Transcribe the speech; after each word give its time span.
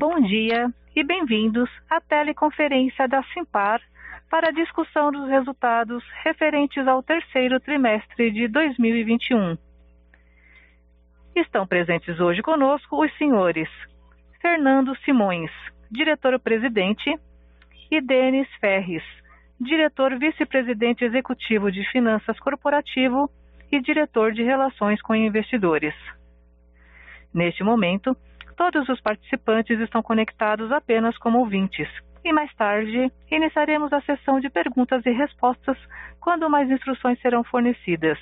Bom 0.00 0.20
dia 0.20 0.72
e 0.94 1.02
bem-vindos 1.02 1.68
à 1.90 2.00
teleconferência 2.00 3.08
da 3.08 3.20
Simpar 3.34 3.82
para 4.30 4.50
a 4.50 4.52
discussão 4.52 5.10
dos 5.10 5.28
resultados 5.28 6.04
referentes 6.22 6.86
ao 6.86 7.02
terceiro 7.02 7.58
trimestre 7.58 8.30
de 8.30 8.46
2021. 8.46 9.58
Estão 11.34 11.66
presentes 11.66 12.20
hoje 12.20 12.42
conosco 12.42 13.04
os 13.04 13.12
senhores 13.18 13.68
Fernando 14.40 14.96
Simões, 14.98 15.50
diretor-presidente, 15.90 17.18
e 17.90 18.00
Denis 18.00 18.46
Ferres, 18.60 19.02
diretor 19.60 20.16
vice-presidente 20.16 21.04
executivo 21.04 21.72
de 21.72 21.82
Finanças 21.90 22.38
Corporativo 22.38 23.28
e 23.72 23.80
diretor 23.80 24.30
de 24.30 24.44
Relações 24.44 25.02
com 25.02 25.16
Investidores. 25.16 25.94
Neste 27.34 27.64
momento, 27.64 28.16
todos 28.58 28.88
os 28.88 29.00
participantes 29.00 29.78
estão 29.78 30.02
conectados 30.02 30.72
apenas 30.72 31.16
como 31.16 31.38
ouvintes. 31.38 31.88
E 32.24 32.32
mais 32.32 32.52
tarde, 32.56 33.10
iniciaremos 33.30 33.92
a 33.92 34.00
sessão 34.00 34.40
de 34.40 34.50
perguntas 34.50 35.06
e 35.06 35.10
respostas 35.10 35.78
quando 36.20 36.50
mais 36.50 36.68
instruções 36.68 37.20
serão 37.20 37.44
fornecidas. 37.44 38.18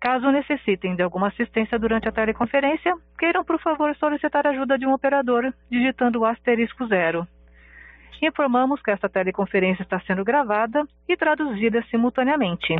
Caso 0.00 0.30
necessitem 0.30 0.94
de 0.94 1.02
alguma 1.02 1.28
assistência 1.28 1.78
durante 1.80 2.08
a 2.08 2.12
teleconferência, 2.12 2.94
queiram, 3.18 3.44
por 3.44 3.60
favor, 3.60 3.94
solicitar 3.96 4.46
a 4.46 4.50
ajuda 4.50 4.78
de 4.78 4.86
um 4.86 4.92
operador 4.92 5.52
digitando 5.68 6.20
o 6.20 6.24
asterisco 6.24 6.86
zero. 6.86 7.26
Informamos 8.22 8.80
que 8.80 8.92
esta 8.92 9.08
teleconferência 9.08 9.82
está 9.82 9.98
sendo 10.00 10.24
gravada 10.24 10.84
e 11.08 11.16
traduzida 11.16 11.82
simultaneamente. 11.90 12.76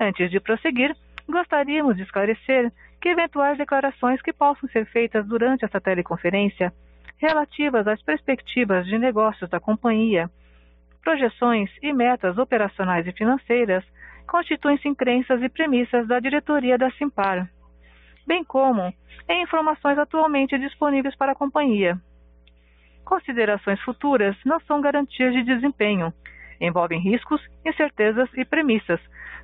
Antes 0.00 0.30
de 0.30 0.40
prosseguir, 0.40 0.96
gostaríamos 1.28 1.96
de 1.96 2.02
esclarecer 2.02 2.72
que 3.04 3.10
eventuais 3.10 3.58
declarações 3.58 4.22
que 4.22 4.32
possam 4.32 4.66
ser 4.70 4.86
feitas 4.86 5.26
durante 5.26 5.62
esta 5.62 5.78
teleconferência 5.78 6.72
relativas 7.18 7.86
às 7.86 8.02
perspectivas 8.02 8.86
de 8.86 8.98
negócios 8.98 9.50
da 9.50 9.60
companhia, 9.60 10.30
projeções 11.02 11.70
e 11.82 11.92
metas 11.92 12.38
operacionais 12.38 13.06
e 13.06 13.12
financeiras 13.12 13.84
constituem-se 14.26 14.88
em 14.88 14.94
crenças 14.94 15.42
e 15.42 15.50
premissas 15.50 16.08
da 16.08 16.18
diretoria 16.18 16.78
da 16.78 16.90
Simpar, 16.92 17.46
bem 18.26 18.42
como 18.42 18.90
em 19.28 19.42
informações 19.42 19.98
atualmente 19.98 20.58
disponíveis 20.58 21.14
para 21.14 21.32
a 21.32 21.36
companhia. 21.36 22.00
Considerações 23.04 23.82
futuras 23.82 24.34
não 24.46 24.58
são 24.60 24.80
garantias 24.80 25.34
de 25.34 25.42
desempenho, 25.42 26.10
envolvem 26.58 27.00
riscos, 27.00 27.42
incertezas 27.66 28.30
e 28.32 28.46
premissas 28.46 28.98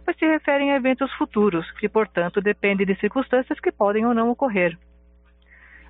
pois 0.05 0.17
se 0.17 0.27
referem 0.27 0.73
a 0.73 0.77
eventos 0.77 1.13
futuros, 1.15 1.71
que, 1.73 1.89
portanto, 1.89 2.41
dependem 2.41 2.87
de 2.87 2.95
circunstâncias 2.97 3.59
que 3.61 3.73
podem 3.73 4.07
ou 4.07 4.15
não 4.15 4.31
ocorrer. 4.31 4.77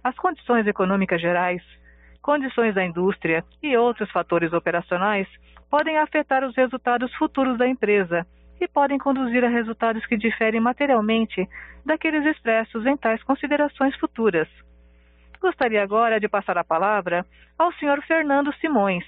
As 0.03 0.17
condições 0.17 0.67
econômicas 0.67 1.21
gerais, 1.21 1.63
condições 2.23 2.75
da 2.75 2.85
indústria 2.85 3.45
e 3.63 3.77
outros 3.77 4.11
fatores 4.11 4.53
operacionais 4.53 5.29
podem 5.71 5.99
afetar 5.99 6.45
os 6.45 6.57
resultados 6.57 7.15
futuros 7.15 7.59
da 7.59 7.67
empresa 7.67 8.27
e 8.61 8.69
podem 8.69 8.99
conduzir 8.99 9.45
a 9.45 9.49
resultados 9.49 10.05
que 10.07 10.17
diferem 10.17 10.61
materialmente 10.61 11.49
daqueles 11.85 12.25
expressos 12.27 12.85
em 12.87 12.97
tais 12.97 13.23
considerações 13.23 13.97
futuras. 13.97 14.49
Gostaria 15.41 15.83
agora 15.83 16.21
de 16.21 16.29
passar 16.29 16.59
a 16.59 16.65
palavra 16.65 17.25
ao 17.59 17.73
Sr. 17.73 18.03
Fernando 18.07 18.53
Simões. 18.57 19.05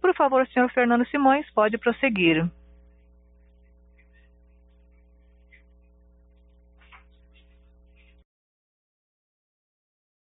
Por 0.00 0.14
favor, 0.14 0.46
Sr. 0.46 0.70
Fernando 0.72 1.06
Simões, 1.08 1.50
pode 1.52 1.78
prosseguir. 1.78 2.48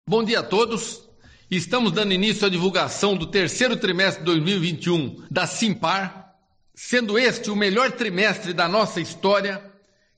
Bom 0.08 0.22
dia 0.22 0.38
a 0.38 0.42
todos. 0.44 1.02
Estamos 1.50 1.90
dando 1.90 2.12
início 2.14 2.46
à 2.46 2.48
divulgação 2.48 3.16
do 3.16 3.26
terceiro 3.26 3.76
trimestre 3.76 4.20
de 4.20 4.26
2021 4.26 5.24
da 5.28 5.48
Simpar, 5.48 6.32
sendo 6.72 7.18
este 7.18 7.50
o 7.50 7.56
melhor 7.56 7.90
trimestre 7.90 8.52
da 8.52 8.68
nossa 8.68 9.00
história. 9.00 9.60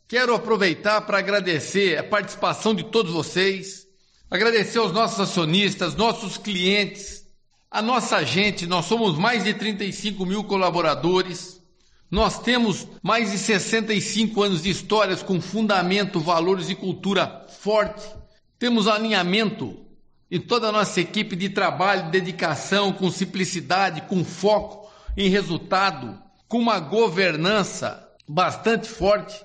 Quero 0.07 0.35
aproveitar 0.35 1.01
para 1.01 1.17
agradecer 1.17 1.97
a 1.97 2.05
participação 2.05 2.75
de 2.75 2.85
todos 2.85 3.15
vocês, 3.15 3.87
agradecer 4.31 4.77
aos 4.77 4.93
nossos 4.93 5.21
acionistas, 5.21 5.95
nossos 5.95 6.37
clientes, 6.37 7.27
a 7.71 7.81
nossa 7.81 8.23
gente. 8.27 8.67
Nós 8.67 8.85
somos 8.85 9.17
mais 9.17 9.45
de 9.45 9.55
35 9.55 10.27
mil 10.27 10.45
colaboradores. 10.45 11.63
Nós 12.11 12.39
temos 12.39 12.87
mais 13.03 13.31
de 13.31 13.39
65 13.39 14.43
anos 14.43 14.63
de 14.65 14.69
histórias 14.69 15.23
com 15.23 15.41
fundamento, 15.41 16.21
valores 16.21 16.69
e 16.69 16.75
cultura 16.75 17.47
forte 17.49 18.07
temos 18.59 18.89
alinhamento 18.89 19.77
em 20.31 20.41
toda 20.41 20.69
a 20.69 20.73
nossa 20.73 21.01
equipe 21.01 21.35
de 21.37 21.49
trabalho, 21.49 22.11
dedicação, 22.11 22.93
com 22.93 23.11
simplicidade, 23.11 24.03
com 24.03 24.25
foco 24.25 24.91
em 25.17 25.29
resultado, 25.29 26.21
com 26.47 26.59
uma 26.59 26.79
governança 26.79 28.07
bastante 28.29 28.89
forte 28.89 29.43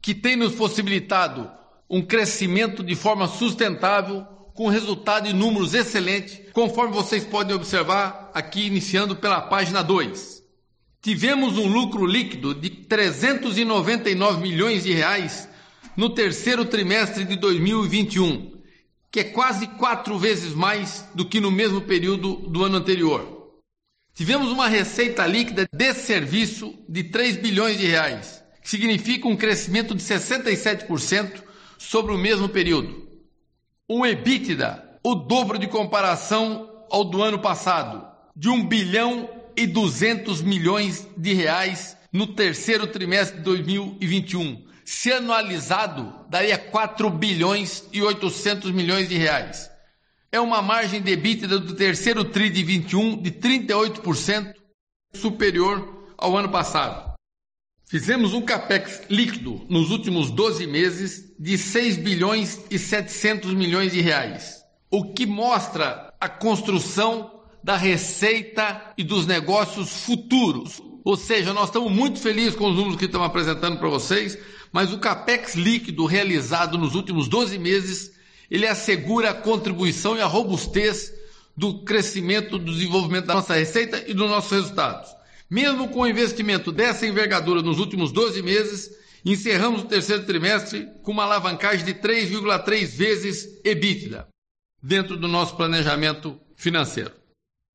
que 0.00 0.14
tem 0.14 0.36
nos 0.36 0.54
possibilitado 0.54 1.50
um 1.88 2.00
crescimento 2.00 2.82
de 2.82 2.94
forma 2.94 3.28
sustentável, 3.28 4.26
com 4.54 4.68
resultado 4.68 5.28
e 5.28 5.32
números 5.32 5.74
excelentes, 5.74 6.40
conforme 6.52 6.94
vocês 6.94 7.24
podem 7.24 7.54
observar 7.54 8.30
aqui, 8.34 8.66
iniciando 8.66 9.14
pela 9.14 9.40
página 9.42 9.82
2. 9.82 10.42
Tivemos 11.02 11.58
um 11.58 11.66
lucro 11.66 12.06
líquido 12.06 12.54
de 12.54 12.70
399 12.70 14.40
milhões 14.40 14.84
de 14.84 14.92
reais 14.92 15.48
no 15.96 16.10
terceiro 16.10 16.64
trimestre 16.64 17.24
de 17.24 17.36
2021, 17.36 18.52
que 19.10 19.20
é 19.20 19.24
quase 19.24 19.66
quatro 19.66 20.18
vezes 20.18 20.54
mais 20.54 21.06
do 21.14 21.26
que 21.26 21.40
no 21.40 21.50
mesmo 21.50 21.82
período 21.82 22.36
do 22.36 22.64
ano 22.64 22.76
anterior. 22.76 23.52
Tivemos 24.14 24.50
uma 24.50 24.68
receita 24.68 25.26
líquida 25.26 25.66
de 25.72 25.94
serviço 25.94 26.74
de 26.88 27.04
3 27.04 27.36
bilhões 27.36 27.78
de 27.78 27.86
reais, 27.86 28.42
que 28.62 28.68
significa 28.68 29.28
um 29.28 29.36
crescimento 29.36 29.94
de 29.94 30.02
67% 30.02 31.42
sobre 31.78 32.12
o 32.12 32.18
mesmo 32.18 32.48
período. 32.48 33.08
Um 33.88 34.06
EBITDA, 34.06 34.98
o 35.02 35.14
dobro 35.14 35.58
de 35.58 35.66
comparação 35.66 36.70
ao 36.90 37.04
do 37.04 37.22
ano 37.22 37.38
passado, 37.38 38.06
de 38.34 38.48
1 38.48 38.66
bilhão 38.66 39.28
e 39.56 39.66
200 39.66 40.40
milhões 40.40 41.06
de 41.16 41.34
reais 41.34 41.96
no 42.12 42.26
terceiro 42.26 42.86
trimestre 42.86 43.38
de 43.38 43.44
2021, 43.44 44.62
se 44.92 45.10
anualizado, 45.10 46.14
daria 46.28 46.58
4 46.58 47.08
bilhões 47.08 47.88
e 47.92 48.02
800 48.02 48.70
milhões 48.72 49.08
de 49.08 49.16
reais. 49.16 49.70
É 50.30 50.38
uma 50.38 50.60
margem 50.60 51.00
de 51.00 51.12
EBITDA 51.12 51.58
do 51.58 51.74
terceiro 51.74 52.24
TRI 52.24 52.50
de 52.50 52.62
21 52.62 53.22
de 53.22 53.30
38% 53.30 54.54
superior 55.14 56.12
ao 56.16 56.36
ano 56.36 56.50
passado. 56.50 57.14
Fizemos 57.86 58.34
um 58.34 58.42
capex 58.42 59.00
líquido 59.08 59.66
nos 59.68 59.90
últimos 59.90 60.30
12 60.30 60.66
meses 60.66 61.34
de 61.38 61.56
6 61.56 61.96
bilhões 61.96 62.60
e 62.70 62.78
700 62.78 63.54
milhões 63.54 63.92
de 63.92 64.00
reais, 64.02 64.62
o 64.90 65.12
que 65.14 65.24
mostra 65.24 66.12
a 66.20 66.28
construção 66.28 67.40
da 67.64 67.78
receita 67.78 68.92
e 68.98 69.02
dos 69.02 69.26
negócios 69.26 70.04
futuros. 70.04 70.82
Ou 71.02 71.16
seja, 71.16 71.52
nós 71.54 71.70
estamos 71.70 71.90
muito 71.90 72.20
felizes 72.20 72.54
com 72.54 72.70
os 72.70 72.76
números 72.76 72.96
que 72.96 73.06
estamos 73.06 73.26
apresentando 73.26 73.78
para 73.78 73.88
vocês, 73.88 74.38
mas 74.72 74.92
o 74.92 74.98
capex 74.98 75.54
líquido 75.54 76.06
realizado 76.06 76.78
nos 76.78 76.94
últimos 76.94 77.28
12 77.28 77.58
meses, 77.58 78.12
ele 78.50 78.66
assegura 78.66 79.30
a 79.30 79.34
contribuição 79.34 80.16
e 80.16 80.20
a 80.20 80.26
robustez 80.26 81.12
do 81.56 81.84
crescimento, 81.84 82.58
do 82.58 82.72
desenvolvimento 82.72 83.26
da 83.26 83.34
nossa 83.34 83.54
receita 83.54 84.02
e 84.06 84.14
dos 84.14 84.28
nossos 84.28 84.50
resultados. 84.50 85.10
Mesmo 85.50 85.88
com 85.88 86.00
o 86.00 86.06
investimento 86.06 86.72
dessa 86.72 87.06
envergadura 87.06 87.60
nos 87.60 87.78
últimos 87.78 88.10
12 88.10 88.42
meses, 88.42 88.90
encerramos 89.24 89.82
o 89.82 89.86
terceiro 89.86 90.24
trimestre 90.24 90.88
com 91.02 91.12
uma 91.12 91.24
alavancagem 91.24 91.84
de 91.84 91.94
3,3 91.94 92.86
vezes 92.86 93.60
EBITDA, 93.62 94.26
dentro 94.82 95.16
do 95.16 95.28
nosso 95.28 95.54
planejamento 95.54 96.40
financeiro. 96.56 97.21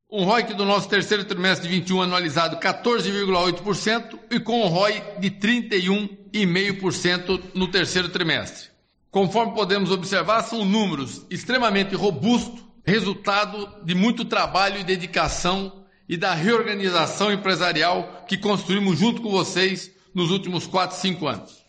Um 0.10 0.24
ROIC 0.24 0.54
do 0.54 0.64
nosso 0.64 0.88
terceiro 0.88 1.26
trimestre 1.26 1.68
de 1.68 1.76
21 1.80 2.04
anualizado 2.04 2.56
14,8% 2.62 4.18
e 4.32 4.40
com 4.40 4.62
um 4.62 4.68
ROI 4.68 5.04
de 5.20 5.30
31,5% 5.32 7.44
no 7.54 7.68
terceiro 7.68 8.08
trimestre. 8.08 8.70
Conforme 9.12 9.54
podemos 9.54 9.92
observar, 9.92 10.44
são 10.44 10.64
números 10.64 11.26
extremamente 11.30 11.94
robustos, 11.94 12.64
resultado 12.86 13.70
de 13.84 13.94
muito 13.94 14.24
trabalho 14.24 14.80
e 14.80 14.86
dedicação 14.86 15.84
e 16.08 16.16
da 16.16 16.34
reorganização 16.34 17.30
empresarial 17.30 18.24
que 18.30 18.38
construímos 18.38 18.98
junto 18.98 19.22
com 19.22 19.30
vocês 19.30 19.92
nos 20.16 20.32
últimos 20.32 20.66
4, 20.66 20.96
5 20.96 21.28
anos. 21.28 21.66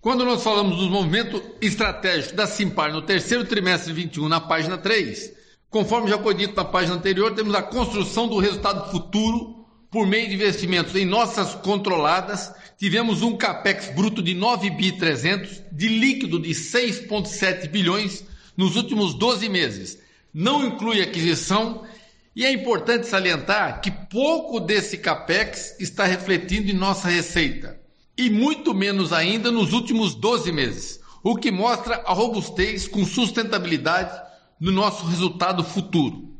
Quando 0.00 0.24
nós 0.24 0.42
falamos 0.42 0.78
dos 0.78 0.88
movimentos 0.88 1.42
estratégicos 1.60 2.32
da 2.32 2.46
Simpar 2.46 2.90
no 2.90 3.02
terceiro 3.02 3.44
trimestre 3.44 3.92
de 3.92 4.00
21, 4.00 4.30
na 4.30 4.40
página 4.40 4.78
3, 4.78 5.39
Conforme 5.70 6.10
já 6.10 6.18
foi 6.18 6.34
dito 6.34 6.56
na 6.56 6.64
página 6.64 6.96
anterior, 6.96 7.32
temos 7.32 7.54
a 7.54 7.62
construção 7.62 8.26
do 8.26 8.38
resultado 8.38 8.90
futuro 8.90 9.64
por 9.88 10.04
meio 10.04 10.28
de 10.28 10.34
investimentos 10.34 10.96
em 10.96 11.04
nossas 11.04 11.54
controladas. 11.54 12.52
Tivemos 12.76 13.22
um 13.22 13.36
capex 13.36 13.88
bruto 13.94 14.20
de 14.20 14.34
9 14.34 14.68
bi 14.70 14.90
300, 14.90 15.62
de 15.70 15.86
líquido 15.86 16.40
de 16.40 16.50
6,7 16.50 17.68
bilhões 17.68 18.24
nos 18.56 18.74
últimos 18.74 19.14
12 19.14 19.48
meses, 19.48 19.98
não 20.34 20.66
inclui 20.66 21.00
aquisição 21.00 21.84
e 22.34 22.44
é 22.44 22.52
importante 22.52 23.06
salientar 23.06 23.80
que 23.80 23.90
pouco 23.90 24.58
desse 24.58 24.98
capex 24.98 25.76
está 25.78 26.04
refletindo 26.04 26.68
em 26.70 26.74
nossa 26.74 27.08
receita 27.08 27.80
e 28.18 28.28
muito 28.28 28.74
menos 28.74 29.12
ainda 29.12 29.50
nos 29.50 29.72
últimos 29.72 30.14
12 30.14 30.52
meses, 30.52 31.00
o 31.22 31.36
que 31.36 31.50
mostra 31.50 32.02
a 32.04 32.12
robustez 32.12 32.86
com 32.86 33.04
sustentabilidade 33.04 34.29
no 34.60 34.70
nosso 34.70 35.06
resultado 35.06 35.64
futuro. 35.64 36.36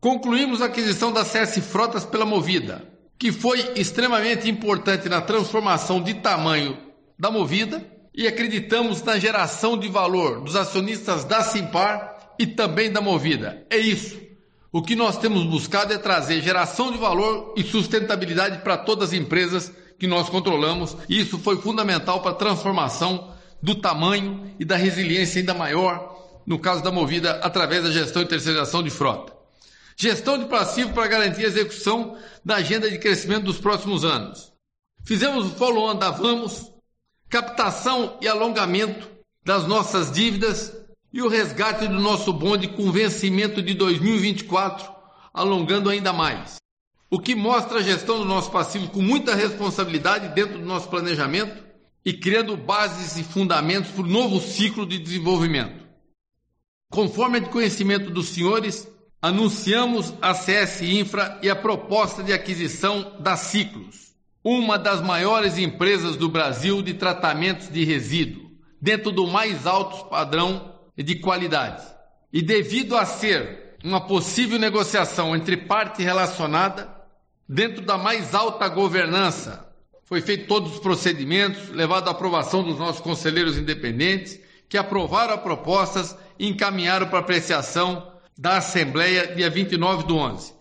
Concluímos 0.00 0.60
a 0.60 0.66
aquisição 0.66 1.10
da 1.12 1.24
CS 1.24 1.58
Frotas 1.58 2.04
pela 2.04 2.26
Movida, 2.26 2.86
que 3.18 3.32
foi 3.32 3.72
extremamente 3.76 4.48
importante 4.48 5.08
na 5.08 5.20
transformação 5.20 6.02
de 6.02 6.14
tamanho 6.14 6.76
da 7.18 7.30
Movida 7.30 7.84
e 8.14 8.26
acreditamos 8.26 9.02
na 9.02 9.18
geração 9.18 9.78
de 9.78 9.88
valor 9.88 10.42
dos 10.42 10.56
acionistas 10.56 11.24
da 11.24 11.42
Simpar 11.42 12.34
e 12.38 12.46
também 12.46 12.90
da 12.90 13.00
Movida. 13.00 13.66
É 13.70 13.76
isso. 13.76 14.18
O 14.72 14.82
que 14.82 14.94
nós 14.94 15.18
temos 15.18 15.44
buscado 15.44 15.92
é 15.92 15.98
trazer 15.98 16.40
geração 16.42 16.92
de 16.92 16.98
valor 16.98 17.54
e 17.56 17.62
sustentabilidade 17.62 18.58
para 18.62 18.78
todas 18.78 19.10
as 19.10 19.14
empresas 19.14 19.72
que 19.98 20.06
nós 20.06 20.30
controlamos, 20.30 20.96
e 21.08 21.20
isso 21.20 21.38
foi 21.38 21.60
fundamental 21.60 22.22
para 22.22 22.30
a 22.30 22.34
transformação 22.34 23.34
do 23.62 23.74
tamanho 23.74 24.54
e 24.58 24.64
da 24.64 24.76
resiliência 24.76 25.40
ainda 25.40 25.52
maior, 25.52 26.19
no 26.46 26.58
caso 26.58 26.82
da 26.82 26.90
Movida, 26.90 27.32
através 27.42 27.82
da 27.82 27.90
gestão 27.90 28.22
e 28.22 28.26
terceirização 28.26 28.82
de 28.82 28.90
frota. 28.90 29.32
Gestão 29.96 30.38
de 30.38 30.46
passivo 30.46 30.92
para 30.92 31.06
garantir 31.06 31.44
a 31.44 31.48
execução 31.48 32.16
da 32.44 32.56
agenda 32.56 32.90
de 32.90 32.98
crescimento 32.98 33.44
dos 33.44 33.58
próximos 33.58 34.04
anos. 34.04 34.52
Fizemos 35.04 35.46
o 35.46 35.50
follow-on 35.50 35.94
da 35.94 36.10
Vamos, 36.10 36.72
captação 37.28 38.18
e 38.20 38.28
alongamento 38.28 39.08
das 39.44 39.66
nossas 39.66 40.10
dívidas 40.10 40.72
e 41.12 41.22
o 41.22 41.28
resgate 41.28 41.86
do 41.86 41.98
nosso 41.98 42.32
bonde 42.32 42.68
com 42.68 42.92
vencimento 42.92 43.60
de 43.60 43.74
2024, 43.74 44.90
alongando 45.32 45.90
ainda 45.90 46.12
mais. 46.12 46.56
O 47.10 47.18
que 47.18 47.34
mostra 47.34 47.78
a 47.80 47.82
gestão 47.82 48.18
do 48.18 48.24
nosso 48.24 48.50
passivo 48.50 48.88
com 48.88 49.02
muita 49.02 49.34
responsabilidade 49.34 50.28
dentro 50.28 50.58
do 50.58 50.64
nosso 50.64 50.88
planejamento 50.88 51.64
e 52.04 52.12
criando 52.12 52.56
bases 52.56 53.16
e 53.16 53.24
fundamentos 53.24 53.90
para 53.90 54.04
o 54.04 54.06
novo 54.06 54.40
ciclo 54.40 54.86
de 54.86 54.98
desenvolvimento. 54.98 55.89
Conforme 56.90 57.38
é 57.38 57.40
de 57.40 57.48
conhecimento 57.48 58.10
dos 58.10 58.28
senhores, 58.28 58.86
anunciamos 59.22 60.12
a 60.20 60.34
CS 60.34 60.82
Infra 60.82 61.38
e 61.42 61.48
a 61.48 61.56
proposta 61.56 62.22
de 62.22 62.32
aquisição 62.32 63.16
da 63.20 63.36
Ciclos 63.36 64.10
uma 64.42 64.78
das 64.78 65.02
maiores 65.02 65.58
empresas 65.58 66.16
do 66.16 66.28
Brasil 66.28 66.82
de 66.82 66.94
tratamentos 66.94 67.68
de 67.68 67.84
resíduo, 67.84 68.50
dentro 68.80 69.12
do 69.12 69.26
mais 69.26 69.66
alto 69.66 70.08
padrão 70.08 70.74
de 70.96 71.16
qualidade. 71.16 71.84
E 72.32 72.40
devido 72.40 72.96
a 72.96 73.04
ser 73.04 73.76
uma 73.84 74.00
possível 74.00 74.58
negociação 74.58 75.36
entre 75.36 75.56
parte 75.56 76.02
relacionada, 76.02 76.88
dentro 77.48 77.84
da 77.84 77.98
mais 77.98 78.34
alta 78.34 78.68
governança, 78.68 79.66
foi 80.04 80.20
feito 80.20 80.46
todos 80.46 80.74
os 80.74 80.80
procedimentos, 80.80 81.68
levado 81.68 82.08
à 82.08 82.10
aprovação 82.10 82.64
dos 82.64 82.78
nossos 82.78 83.00
conselheiros 83.00 83.58
independentes, 83.58 84.40
que 84.68 84.78
aprovaram 84.78 85.34
as 85.34 85.40
propostas 85.40 86.16
encaminharam 86.48 87.06
para 87.08 87.18
apreciação 87.18 88.10
da 88.36 88.56
Assembleia 88.56 89.34
dia 89.34 89.50
29 89.50 90.04
do 90.04 90.16
11. 90.16 90.54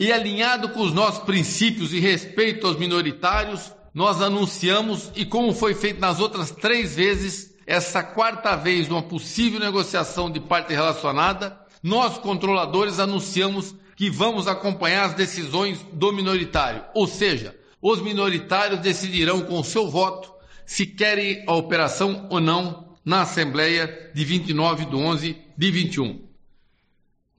E 0.00 0.10
alinhado 0.10 0.70
com 0.70 0.80
os 0.80 0.92
nossos 0.92 1.22
princípios 1.24 1.92
e 1.92 2.00
respeito 2.00 2.66
aos 2.66 2.78
minoritários, 2.78 3.72
nós 3.94 4.22
anunciamos, 4.22 5.12
e 5.14 5.24
como 5.24 5.52
foi 5.52 5.74
feito 5.74 6.00
nas 6.00 6.18
outras 6.18 6.50
três 6.50 6.96
vezes, 6.96 7.54
essa 7.66 8.02
quarta 8.02 8.56
vez 8.56 8.88
uma 8.88 9.02
possível 9.02 9.60
negociação 9.60 10.30
de 10.30 10.40
parte 10.40 10.72
relacionada, 10.72 11.60
nós 11.82 12.16
controladores 12.18 12.98
anunciamos 12.98 13.74
que 13.94 14.10
vamos 14.10 14.48
acompanhar 14.48 15.04
as 15.04 15.14
decisões 15.14 15.84
do 15.92 16.12
minoritário, 16.12 16.82
ou 16.94 17.06
seja, 17.06 17.54
os 17.80 18.00
minoritários 18.00 18.80
decidirão 18.80 19.42
com 19.42 19.60
o 19.60 19.64
seu 19.64 19.90
voto 19.90 20.32
se 20.64 20.86
querem 20.86 21.44
a 21.46 21.54
operação 21.54 22.26
ou 22.30 22.40
não 22.40 22.91
na 23.04 23.22
Assembleia 23.22 24.10
de 24.14 24.24
29 24.24 24.86
de 24.86 24.94
11 24.96 25.36
de 25.56 25.70
21. 25.70 26.20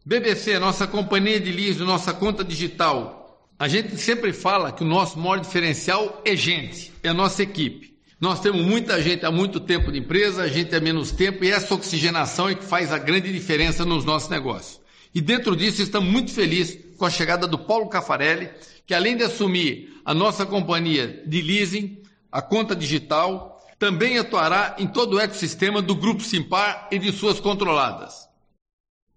BBC, 0.06 0.60
nossa 0.60 0.86
companhia 0.86 1.40
de 1.40 1.52
leasing, 1.52 1.84
nossa 1.84 2.14
conta 2.14 2.44
digital. 2.44 3.48
A 3.58 3.68
gente 3.68 3.96
sempre 3.98 4.34
fala 4.34 4.72
que 4.72 4.84
o 4.84 4.88
nosso 4.88 5.18
maior 5.18 5.40
diferencial 5.40 6.22
é 6.26 6.36
gente, 6.36 6.92
é 7.02 7.10
a 7.10 7.14
nossa 7.14 7.42
equipe. 7.42 7.94
Nós 8.20 8.40
temos 8.40 8.66
muita 8.66 9.02
gente 9.02 9.26
há 9.26 9.32
muito 9.32 9.60
tempo 9.60 9.92
de 9.92 10.00
empresa, 10.00 10.44
a 10.44 10.48
gente 10.48 10.76
há 10.76 10.80
menos 10.80 11.12
tempo 11.12 11.44
e 11.44 11.52
essa 11.52 11.74
oxigenação 11.74 12.50
é 12.50 12.56
que 12.56 12.64
faz 12.64 12.92
a 12.92 12.98
grande 12.98 13.32
diferença 13.32 13.86
nos 13.86 14.04
nossos 14.06 14.30
negócios. 14.30 14.82
E 15.14 15.22
dentro 15.22 15.56
disso 15.56 15.82
estamos 15.82 16.10
muito 16.10 16.32
felizes 16.32 16.80
com 16.98 17.06
a 17.06 17.10
chegada 17.10 17.46
do 17.46 17.58
Paulo 17.58 17.88
Cafarelli, 17.88 18.50
que 18.88 18.94
além 18.94 19.16
de 19.16 19.24
assumir 19.24 20.02
a 20.04 20.14
nossa 20.14 20.46
companhia 20.46 21.24
de 21.26 21.42
leasing, 21.42 22.02
a 22.32 22.42
conta 22.42 22.76
digital, 22.76 23.53
também 23.84 24.18
atuará 24.18 24.78
em 24.80 24.88
todo 24.88 25.18
o 25.18 25.20
ecossistema 25.20 25.82
do 25.82 25.94
Grupo 25.94 26.24
Simpar 26.24 26.88
e 26.90 26.98
de 26.98 27.12
suas 27.12 27.42
controladas. 27.42 28.30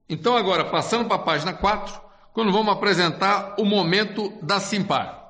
Então, 0.09 0.37
agora, 0.37 0.65
passando 0.65 1.07
para 1.07 1.15
a 1.15 1.25
página 1.25 1.53
4, 1.53 2.01
quando 2.33 2.51
vamos 2.51 2.73
apresentar 2.73 3.55
o 3.61 3.65
momento 3.65 4.33
da 4.43 4.59
Simpar. 4.59 5.25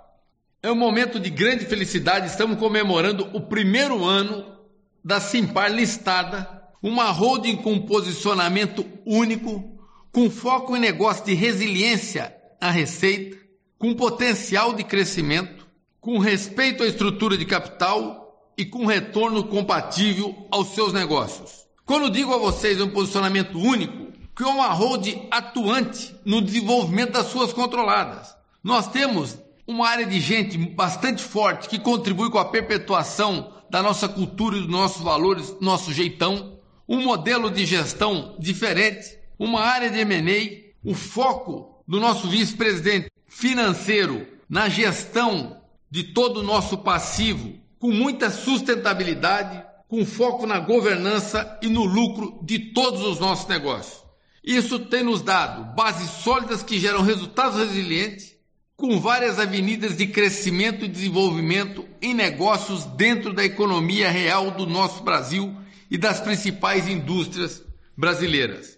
É 0.62 0.72
um 0.72 0.74
momento 0.74 1.20
de 1.20 1.28
grande 1.28 1.66
felicidade, 1.66 2.28
estamos 2.28 2.58
comemorando 2.58 3.28
o 3.34 3.42
primeiro 3.42 4.06
ano 4.06 4.56
da 5.04 5.20
Simpar 5.20 5.70
listada, 5.70 6.62
uma 6.82 7.10
holding 7.10 7.56
com 7.56 7.78
posicionamento 7.80 8.86
único, 9.04 9.78
com 10.10 10.30
foco 10.30 10.74
em 10.74 10.80
negócio 10.80 11.26
de 11.26 11.34
resiliência 11.34 12.34
à 12.58 12.70
receita, 12.70 13.36
com 13.78 13.92
potencial 13.92 14.72
de 14.72 14.82
crescimento, 14.82 15.68
com 16.00 16.18
respeito 16.18 16.82
à 16.82 16.86
estrutura 16.86 17.36
de 17.36 17.44
capital 17.44 18.25
e 18.56 18.64
com 18.64 18.86
retorno 18.86 19.44
compatível 19.44 20.46
aos 20.50 20.68
seus 20.68 20.92
negócios. 20.92 21.66
Quando 21.84 22.10
digo 22.10 22.34
a 22.34 22.38
vocês 22.38 22.80
um 22.80 22.88
posicionamento 22.88 23.58
único, 23.58 24.12
que 24.34 24.42
é 24.42 24.46
uma 24.46 24.68
hold 24.68 25.06
atuante 25.30 26.14
no 26.24 26.42
desenvolvimento 26.42 27.12
das 27.12 27.28
suas 27.28 27.52
controladas. 27.52 28.34
Nós 28.62 28.88
temos 28.88 29.38
uma 29.66 29.88
área 29.88 30.04
de 30.04 30.20
gente 30.20 30.58
bastante 30.58 31.22
forte 31.22 31.68
que 31.68 31.78
contribui 31.78 32.30
com 32.30 32.38
a 32.38 32.44
perpetuação 32.44 33.52
da 33.70 33.82
nossa 33.82 34.08
cultura 34.08 34.56
e 34.56 34.60
dos 34.60 34.68
nossos 34.70 35.02
valores, 35.02 35.54
nosso 35.60 35.92
jeitão, 35.92 36.58
um 36.88 37.02
modelo 37.02 37.50
de 37.50 37.64
gestão 37.64 38.36
diferente, 38.38 39.18
uma 39.38 39.60
área 39.60 39.90
de 39.90 39.98
M&A, 40.00 40.88
o 40.88 40.94
foco 40.94 41.82
do 41.86 41.98
nosso 41.98 42.28
vice-presidente 42.28 43.10
financeiro 43.26 44.26
na 44.48 44.68
gestão 44.68 45.60
de 45.90 46.04
todo 46.04 46.40
o 46.40 46.42
nosso 46.42 46.78
passivo, 46.78 47.54
com 47.78 47.92
muita 47.92 48.30
sustentabilidade, 48.30 49.62
com 49.88 50.04
foco 50.04 50.46
na 50.46 50.58
governança 50.58 51.58
e 51.62 51.68
no 51.68 51.84
lucro 51.84 52.40
de 52.42 52.58
todos 52.72 53.02
os 53.02 53.20
nossos 53.20 53.46
negócios. 53.46 54.02
Isso 54.42 54.78
tem 54.78 55.02
nos 55.02 55.22
dado 55.22 55.74
bases 55.74 56.10
sólidas 56.22 56.62
que 56.62 56.78
geram 56.78 57.02
resultados 57.02 57.58
resilientes, 57.58 58.36
com 58.76 59.00
várias 59.00 59.38
avenidas 59.38 59.96
de 59.96 60.06
crescimento 60.06 60.84
e 60.84 60.88
desenvolvimento 60.88 61.86
em 62.00 62.12
negócios 62.12 62.84
dentro 62.84 63.32
da 63.32 63.44
economia 63.44 64.10
real 64.10 64.50
do 64.50 64.66
nosso 64.66 65.02
Brasil 65.02 65.56
e 65.90 65.96
das 65.96 66.20
principais 66.20 66.86
indústrias 66.86 67.62
brasileiras. 67.96 68.76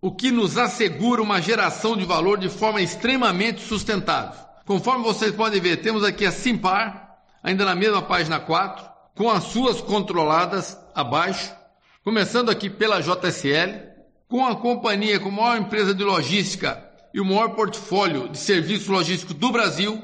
O 0.00 0.10
que 0.10 0.30
nos 0.30 0.56
assegura 0.56 1.22
uma 1.22 1.40
geração 1.40 1.96
de 1.96 2.04
valor 2.04 2.38
de 2.38 2.48
forma 2.48 2.80
extremamente 2.80 3.60
sustentável. 3.60 4.44
Conforme 4.66 5.04
vocês 5.04 5.32
podem 5.32 5.60
ver, 5.60 5.78
temos 5.78 6.02
aqui 6.02 6.24
a 6.24 6.32
Simpar, 6.32 7.03
ainda 7.44 7.66
na 7.66 7.74
mesma 7.74 8.00
página 8.00 8.40
4, 8.40 8.84
com 9.14 9.28
as 9.30 9.44
suas 9.44 9.82
controladas 9.82 10.78
abaixo, 10.94 11.54
começando 12.02 12.50
aqui 12.50 12.70
pela 12.70 13.02
JSL, 13.02 13.92
com 14.26 14.46
a 14.46 14.56
companhia 14.56 15.20
com 15.20 15.28
a 15.28 15.32
maior 15.32 15.58
empresa 15.58 15.94
de 15.94 16.02
logística 16.02 16.82
e 17.12 17.20
o 17.20 17.24
maior 17.24 17.50
portfólio 17.50 18.30
de 18.30 18.38
serviços 18.38 18.88
logísticos 18.88 19.34
do 19.34 19.52
Brasil, 19.52 20.02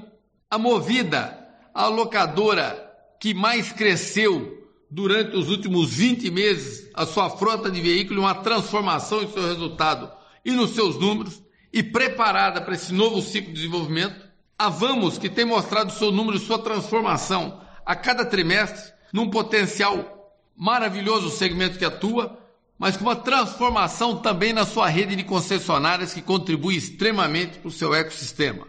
a 0.50 0.59
Movida, 0.59 1.37
a 1.75 1.87
locadora 1.87 2.88
que 3.18 3.32
mais 3.32 3.73
cresceu 3.73 4.59
durante 4.90 5.35
os 5.35 5.49
últimos 5.49 5.92
20 5.94 6.30
meses 6.30 6.90
a 6.94 7.06
sua 7.06 7.30
frota 7.30 7.70
de 7.70 7.80
veículos, 7.80 8.23
uma 8.23 8.35
transformação 8.35 9.23
em 9.23 9.32
seu 9.32 9.47
resultado 9.47 10.11
e 10.44 10.50
nos 10.52 10.75
seus 10.75 10.99
números, 10.99 11.42
e 11.73 11.82
preparada 11.82 12.61
para 12.61 12.75
esse 12.75 12.92
novo 12.92 13.23
ciclo 13.23 13.49
de 13.49 13.54
desenvolvimento. 13.54 14.29
A 14.61 14.69
Vamos, 14.69 15.17
que 15.17 15.31
tem 15.31 15.47
mostrado 15.47 15.90
seu 15.90 16.12
número 16.12 16.37
e 16.37 16.38
sua 16.38 16.59
transformação 16.59 17.62
a 17.83 17.97
cada 17.97 18.26
trimestre, 18.26 18.93
num 19.11 19.31
potencial 19.31 20.35
maravilhoso 20.55 21.31
segmento 21.31 21.79
que 21.79 21.85
atua, 21.87 22.38
mas 22.79 22.95
com 22.95 23.05
uma 23.05 23.17
transformação 23.17 24.19
também 24.19 24.52
na 24.52 24.67
sua 24.67 24.87
rede 24.87 25.17
de 25.17 25.25
concessionárias 25.25 26.12
que 26.12 26.21
contribui 26.21 26.76
extremamente 26.76 27.59
para 27.59 27.69
o 27.69 27.73
seu 27.73 27.95
ecossistema. 27.95 28.69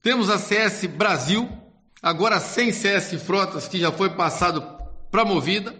Temos 0.00 0.30
a 0.30 0.38
CS 0.38 0.86
Brasil, 0.86 1.46
agora 2.02 2.40
sem 2.40 2.72
CS 2.72 3.22
Frotas, 3.22 3.68
que 3.68 3.78
já 3.78 3.92
foi 3.92 4.08
passado 4.08 4.64
para 5.10 5.26
Movida. 5.26 5.76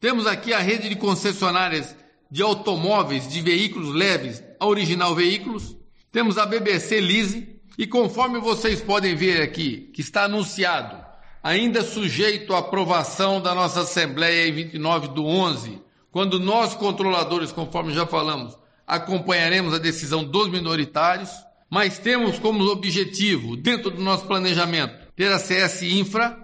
Temos 0.00 0.26
aqui 0.26 0.52
a 0.52 0.58
rede 0.58 0.88
de 0.88 0.96
concessionárias 0.96 1.94
de 2.28 2.42
automóveis 2.42 3.28
de 3.28 3.40
veículos 3.40 3.94
leves 3.94 4.42
a 4.58 4.66
Original 4.66 5.14
Veículos. 5.14 5.76
Temos 6.10 6.36
a 6.36 6.44
BBC 6.44 7.00
Lease 7.00 7.55
e 7.78 7.86
conforme 7.86 8.38
vocês 8.38 8.80
podem 8.80 9.14
ver 9.14 9.42
aqui, 9.42 9.90
que 9.92 10.00
está 10.00 10.24
anunciado, 10.24 10.96
ainda 11.42 11.82
sujeito 11.82 12.54
à 12.54 12.58
aprovação 12.58 13.40
da 13.40 13.54
nossa 13.54 13.82
Assembleia 13.82 14.48
em 14.48 14.52
29 14.52 15.08
do 15.08 15.24
11, 15.24 15.80
quando 16.10 16.40
nós 16.40 16.74
controladores, 16.74 17.52
conforme 17.52 17.92
já 17.92 18.06
falamos, 18.06 18.56
acompanharemos 18.86 19.74
a 19.74 19.78
decisão 19.78 20.24
dos 20.24 20.48
minoritários, 20.48 21.30
mas 21.68 21.98
temos 21.98 22.38
como 22.38 22.64
objetivo, 22.64 23.56
dentro 23.56 23.90
do 23.90 24.02
nosso 24.02 24.26
planejamento, 24.26 24.94
ter 25.14 25.30
a 25.30 25.38
CS 25.38 25.82
Infra, 25.82 26.38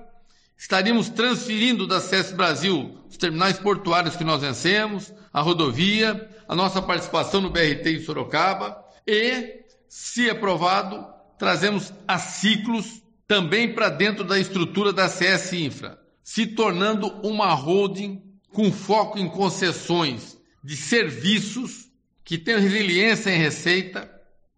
estaríamos 0.57 1.09
transferindo 1.09 1.87
da 1.87 2.01
CS 2.01 2.33
Brasil 2.33 2.99
os 3.09 3.17
terminais 3.17 3.59
portuários 3.59 4.17
que 4.17 4.25
nós 4.25 4.41
vencemos, 4.41 5.13
a 5.33 5.41
rodovia, 5.41 6.29
a 6.49 6.55
nossa 6.55 6.81
participação 6.83 7.41
no 7.41 7.51
BRT 7.51 7.87
em 7.89 8.01
Sorocaba 8.01 8.77
e, 9.07 9.63
se 9.89 10.31
aprovado, 10.31 11.12
trazemos 11.43 11.93
a 12.07 12.21
ciclos 12.21 13.03
também 13.27 13.75
para 13.75 13.89
dentro 13.89 14.23
da 14.23 14.39
estrutura 14.39 14.93
da 14.93 15.09
CS 15.09 15.53
Infra, 15.55 15.99
se 16.23 16.47
tornando 16.47 17.09
uma 17.27 17.53
holding 17.53 18.23
com 18.53 18.71
foco 18.71 19.19
em 19.19 19.29
concessões 19.29 20.39
de 20.63 20.77
serviços 20.77 21.89
que 22.23 22.39
tem 22.39 22.61
resiliência 22.61 23.29
em 23.29 23.39
receita, 23.39 24.09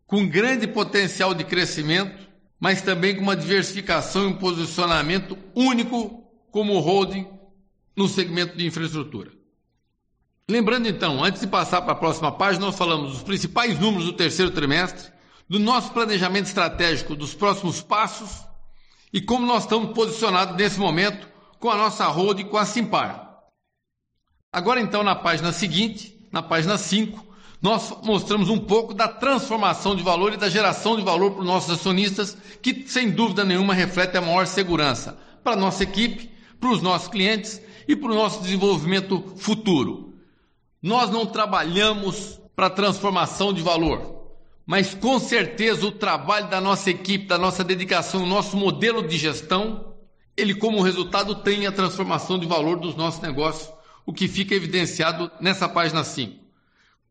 com 0.07 0.29
grande 0.29 0.67
potencial 0.67 1.33
de 1.33 1.45
crescimento, 1.45 2.29
mas 2.61 2.83
também 2.83 3.17
com 3.17 3.23
uma 3.23 3.35
diversificação 3.35 4.25
e 4.25 4.27
um 4.27 4.37
posicionamento 4.37 5.39
único 5.55 6.23
como 6.51 6.79
holding 6.81 7.27
no 7.97 8.07
segmento 8.07 8.59
de 8.59 8.67
infraestrutura. 8.67 9.31
Lembrando 10.47 10.87
então, 10.87 11.25
antes 11.25 11.41
de 11.41 11.47
passar 11.47 11.81
para 11.81 11.93
a 11.93 11.97
próxima 11.97 12.31
página, 12.31 12.67
nós 12.67 12.77
falamos 12.77 13.13
dos 13.13 13.23
principais 13.23 13.81
números 13.81 14.05
do 14.05 14.13
terceiro 14.13 14.51
trimestre, 14.51 15.14
do 15.49 15.59
nosso 15.59 15.93
planejamento 15.93 16.47
estratégico 16.47 17.15
dos 17.15 17.35
próximos 17.35 17.81
passos 17.83 18.43
e 19.13 19.21
como 19.21 19.47
nós 19.47 19.65
estamos 19.65 19.93
posicionados 19.93 20.57
nesse 20.57 20.79
momento 20.79 21.29
com 21.61 21.71
a 21.71 21.77
nossa 21.77 22.07
holding 22.07 22.47
com 22.47 22.57
a 22.57 22.65
Simpar. 22.65 23.39
Agora 24.53 24.81
então 24.81 25.03
na 25.03 25.15
página 25.15 25.53
seguinte, 25.53 26.19
na 26.33 26.43
página 26.43 26.77
5, 26.77 27.35
nós 27.63 27.95
mostramos 28.03 28.51
um 28.51 28.59
pouco 28.59 28.93
da 28.93 29.09
transformação 29.09 29.97
de 29.97 30.03
valor 30.03 30.35
e 30.35 30.37
da 30.37 30.51
geração 30.51 30.97
de 30.97 31.03
valor 31.03 31.31
para 31.31 31.41
os 31.41 31.47
nossos 31.47 31.71
acionistas, 31.71 32.37
que 32.61 32.87
sem 32.87 33.11
dúvida 33.11 33.45
nenhuma 33.45 33.73
reflete 33.73 34.19
a 34.19 34.21
maior 34.21 34.47
segurança 34.47 35.19
para 35.43 35.55
a 35.55 35.57
nossa 35.57 35.83
equipe, 35.83 36.31
para 36.61 36.71
os 36.71 36.83
nossos 36.83 37.09
clientes 37.09 37.63
e 37.89 37.97
para 37.97 38.13
o 38.13 38.15
nosso 38.15 38.43
desenvolvimento 38.43 39.23
futuro. 39.37 40.15
Nós 40.83 41.09
não 41.09 41.25
trabalhamos 41.25 42.39
para 42.55 42.69
transformação 42.69 43.53
de 43.53 43.63
valor, 43.63 44.14
mas 44.67 44.95
com 44.95 45.19
certeza 45.19 45.87
o 45.87 45.93
trabalho 45.93 46.49
da 46.49 46.61
nossa 46.61 46.91
equipe, 46.91 47.27
da 47.27 47.39
nossa 47.39 47.63
dedicação, 47.63 48.23
o 48.23 48.27
nosso 48.27 48.57
modelo 48.57 49.07
de 49.07 49.17
gestão, 49.17 49.95
ele 50.37 50.55
como 50.55 50.83
resultado 50.83 51.37
tem 51.37 51.67
a 51.67 51.73
transformação 51.73 52.39
de 52.39 52.47
valor 52.47 52.79
dos 52.79 52.97
nossos 52.97 53.21
negócios, 53.21 53.73
o 54.07 54.13
que 54.13 54.27
fica 54.27 54.55
evidenciado 54.55 55.31
nessa 55.41 55.69
página 55.69 56.03
5. 56.03 56.43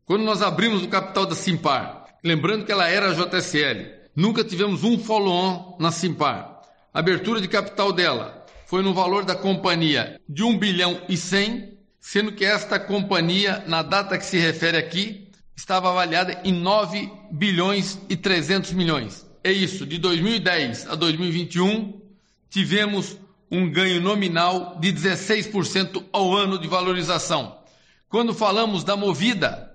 Quando 0.04 0.24
nós 0.24 0.42
abrimos 0.42 0.82
o 0.82 0.88
capital 0.88 1.26
da 1.26 1.34
Simpar, 1.34 2.06
lembrando 2.22 2.64
que 2.64 2.72
ela 2.72 2.88
era 2.88 3.10
a 3.10 3.14
JSL, 3.14 3.90
nunca 4.14 4.44
tivemos 4.44 4.84
um 4.84 4.98
follow-on 4.98 5.76
na 5.80 5.90
Simpar. 5.90 6.60
A 6.92 6.98
abertura 6.98 7.40
de 7.40 7.48
capital 7.48 7.92
dela 7.92 8.44
foi 8.66 8.82
no 8.82 8.92
valor 8.92 9.24
da 9.24 9.34
companhia 9.34 10.20
de 10.28 10.42
1 10.42 10.58
bilhão 10.58 11.00
e 11.08 11.16
100 11.16 11.74
sendo 12.04 12.32
que 12.32 12.44
esta 12.44 12.78
companhia, 12.78 13.64
na 13.66 13.82
data 13.82 14.18
que 14.18 14.26
se 14.26 14.36
refere 14.36 14.76
aqui, 14.76 15.23
estava 15.56 15.90
avaliada 15.90 16.40
em 16.44 16.52
9 16.52 17.10
bilhões 17.30 17.98
e 18.08 18.16
300 18.16 18.72
milhões. 18.72 19.26
É 19.42 19.52
isso, 19.52 19.86
de 19.86 19.98
2010 19.98 20.88
a 20.88 20.94
2021, 20.94 22.00
tivemos 22.50 23.18
um 23.50 23.70
ganho 23.70 24.00
nominal 24.00 24.78
de 24.80 24.92
16% 24.92 26.04
ao 26.12 26.34
ano 26.34 26.58
de 26.58 26.66
valorização. 26.66 27.58
Quando 28.08 28.34
falamos 28.34 28.84
da 28.84 28.96
Movida, 28.96 29.70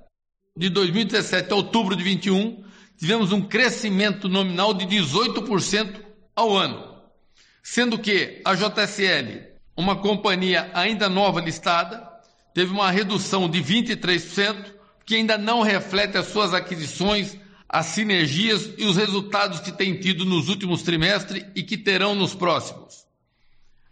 de 0.58 0.70
2017 0.70 1.52
a 1.52 1.56
outubro 1.56 1.96
de 1.96 2.04
21, 2.04 2.64
tivemos 2.98 3.32
um 3.32 3.42
crescimento 3.42 4.28
nominal 4.28 4.74
de 4.74 4.86
18% 4.86 6.02
ao 6.36 6.56
ano. 6.56 7.00
Sendo 7.64 7.98
que 8.00 8.42
a 8.44 8.56
JSL, 8.56 9.44
uma 9.76 9.96
companhia 9.96 10.70
ainda 10.74 11.08
nova 11.08 11.40
listada, 11.40 12.06
teve 12.54 12.72
uma 12.72 12.92
redução 12.92 13.50
de 13.50 13.62
23%, 13.64 14.79
que 15.10 15.16
ainda 15.16 15.40
não 15.40 15.64
reflete 15.64 16.20
as 16.20 16.28
suas 16.28 16.54
aquisições, 16.54 17.36
as 17.68 17.88
sinergias 17.88 18.70
e 18.78 18.86
os 18.86 18.96
resultados 18.96 19.60
que 19.60 19.72
tem 19.72 20.00
tido 20.00 20.24
nos 20.24 20.50
últimos 20.50 20.84
trimestres 20.84 21.48
e 21.56 21.64
que 21.64 21.76
terão 21.76 22.14
nos 22.14 22.36
próximos. 22.36 23.08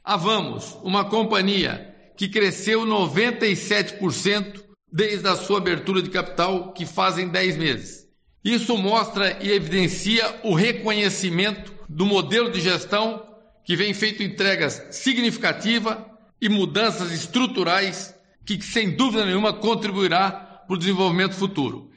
A 0.03 0.15
Vamos, 0.15 0.77
uma 0.83 1.05
companhia 1.05 1.91
que 2.15 2.27
cresceu 2.27 2.85
97% 2.85 4.63
desde 4.93 5.27
a 5.27 5.35
sua 5.35 5.57
abertura 5.57 6.03
de 6.03 6.11
capital, 6.11 6.71
que 6.71 6.85
fazem 6.85 7.27
10 7.29 7.57
meses. 7.57 8.07
Isso 8.45 8.77
mostra 8.77 9.43
e 9.43 9.51
evidencia 9.51 10.39
o 10.43 10.53
reconhecimento 10.53 11.73
do 11.89 12.05
modelo 12.05 12.51
de 12.51 12.61
gestão 12.61 13.25
que 13.65 13.75
vem 13.75 13.91
feito 13.91 14.21
entregas 14.21 14.85
significativas 14.91 15.97
e 16.39 16.47
mudanças 16.47 17.11
estruturais 17.11 18.13
que 18.45 18.61
sem 18.61 18.91
dúvida 18.91 19.25
nenhuma 19.25 19.51
contribuirá 19.51 20.46
para 20.67 20.75
o 20.75 20.77
desenvolvimento 20.77 21.33
futuro. 21.33 21.89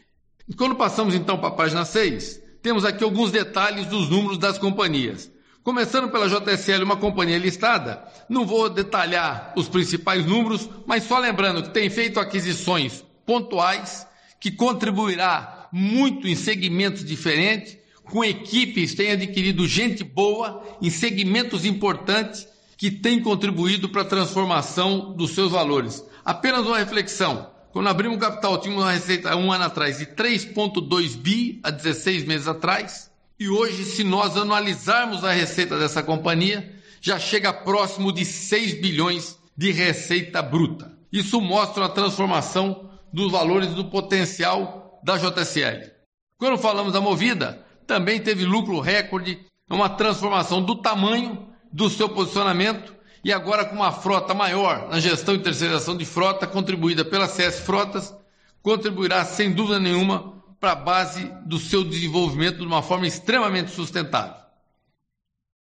Quando 0.57 0.77
passamos 0.77 1.15
então 1.15 1.37
para 1.37 1.49
a 1.49 1.53
página 1.53 1.85
6, 1.85 2.41
temos 2.63 2.85
aqui 2.85 3.03
alguns 3.03 3.31
detalhes 3.31 3.87
dos 3.87 4.09
números 4.09 4.39
das 4.39 4.59
companhias. 4.59 5.31
Começando 5.63 6.11
pela 6.11 6.29
JSL, 6.29 6.85
uma 6.85 6.97
companhia 6.97 7.37
listada, 7.37 8.03
não 8.29 8.47
vou 8.47 8.71
detalhar 8.71 9.53
os 9.57 9.69
principais 9.69 10.25
números, 10.25 10.69
mas 10.87 11.05
só 11.05 11.19
lembrando 11.19 11.63
que 11.63 11.71
tem 11.71 11.91
feito 11.91 12.19
aquisições 12.19 13.05
pontuais, 13.27 14.07
que 14.41 14.51
contribuirá 14.51 15.69
muito 15.71 16.27
em 16.27 16.35
segmentos 16.35 17.05
diferentes, 17.05 17.79
com 18.05 18.25
equipes, 18.25 18.95
tem 18.95 19.13
adquirido 19.13 19.69
gente 19.69 20.03
boa 20.03 20.65
em 20.81 20.91
segmentos 20.91 21.65
importantes 21.65 22.49
que 22.77 22.91
tem 22.91 23.23
contribuído 23.23 23.89
para 23.89 24.03
a 24.03 24.07
transformação 24.07 25.13
dos 25.13 25.33
seus 25.33 25.53
valores. 25.53 26.03
Apenas 26.25 26.67
uma 26.67 26.79
reflexão. 26.79 27.51
Quando 27.73 27.89
abrimos 27.89 28.17
o 28.17 28.21
capital, 28.21 28.59
tínhamos 28.59 28.85
uma 28.85 28.93
receita 28.93 29.37
um 29.37 29.53
ano 29.53 29.65
atrás 29.65 29.99
de 29.99 30.07
3,2 30.07 31.17
bi 31.17 31.61
há 31.63 31.71
16 31.71 32.25
meses 32.25 32.49
atrás. 32.49 33.11
E 33.39 33.49
hoje, 33.49 33.85
se 33.85 34.03
nós 34.03 34.37
anualizarmos 34.37 35.25
a 35.25 35.31
receita 35.31 35.79
dessa 35.79 36.03
companhia, 36.03 36.75
já 37.01 37.19
chega 37.19 37.53
próximo 37.53 38.13
de 38.13 38.25
6 38.25 38.81
bilhões 38.81 39.39
de 39.57 39.71
receita 39.71 40.43
bruta. 40.43 40.93
Isso 41.13 41.41
mostra 41.41 41.85
a 41.85 41.89
transformação 41.89 42.91
dos 43.13 43.31
valores 43.31 43.69
do 43.69 43.85
potencial 43.85 45.01
da 45.03 45.17
JSL. 45.17 45.91
Quando 46.39 46.59
falamos 46.59 46.93
da 46.93 47.01
Movida, 47.01 47.65
também 47.87 48.21
teve 48.21 48.45
lucro 48.45 48.81
recorde, 48.81 49.39
uma 49.69 49.89
transformação 49.89 50.61
do 50.61 50.77
tamanho 50.77 51.49
do 51.73 51.89
seu 51.89 52.09
posicionamento 52.09 52.95
e 53.23 53.33
agora 53.33 53.65
com 53.65 53.77
uma 53.77 53.93
frota 53.93 54.33
maior 54.33 54.89
na 54.89 54.99
gestão 54.99 55.35
e 55.35 55.39
terceirização 55.39 55.97
de 55.97 56.05
frota, 56.05 56.47
contribuída 56.47 57.05
pela 57.05 57.29
CS 57.29 57.61
Frotas, 57.61 58.15
contribuirá 58.63 59.25
sem 59.25 59.53
dúvida 59.53 59.79
nenhuma 59.79 60.43
para 60.59 60.73
a 60.73 60.77
base 60.77 61.31
do 61.45 61.59
seu 61.59 61.85
desenvolvimento 61.85 62.59
de 62.59 62.67
uma 62.67 62.83
forma 62.83 63.07
extremamente 63.07 63.71
sustentável. 63.71 64.35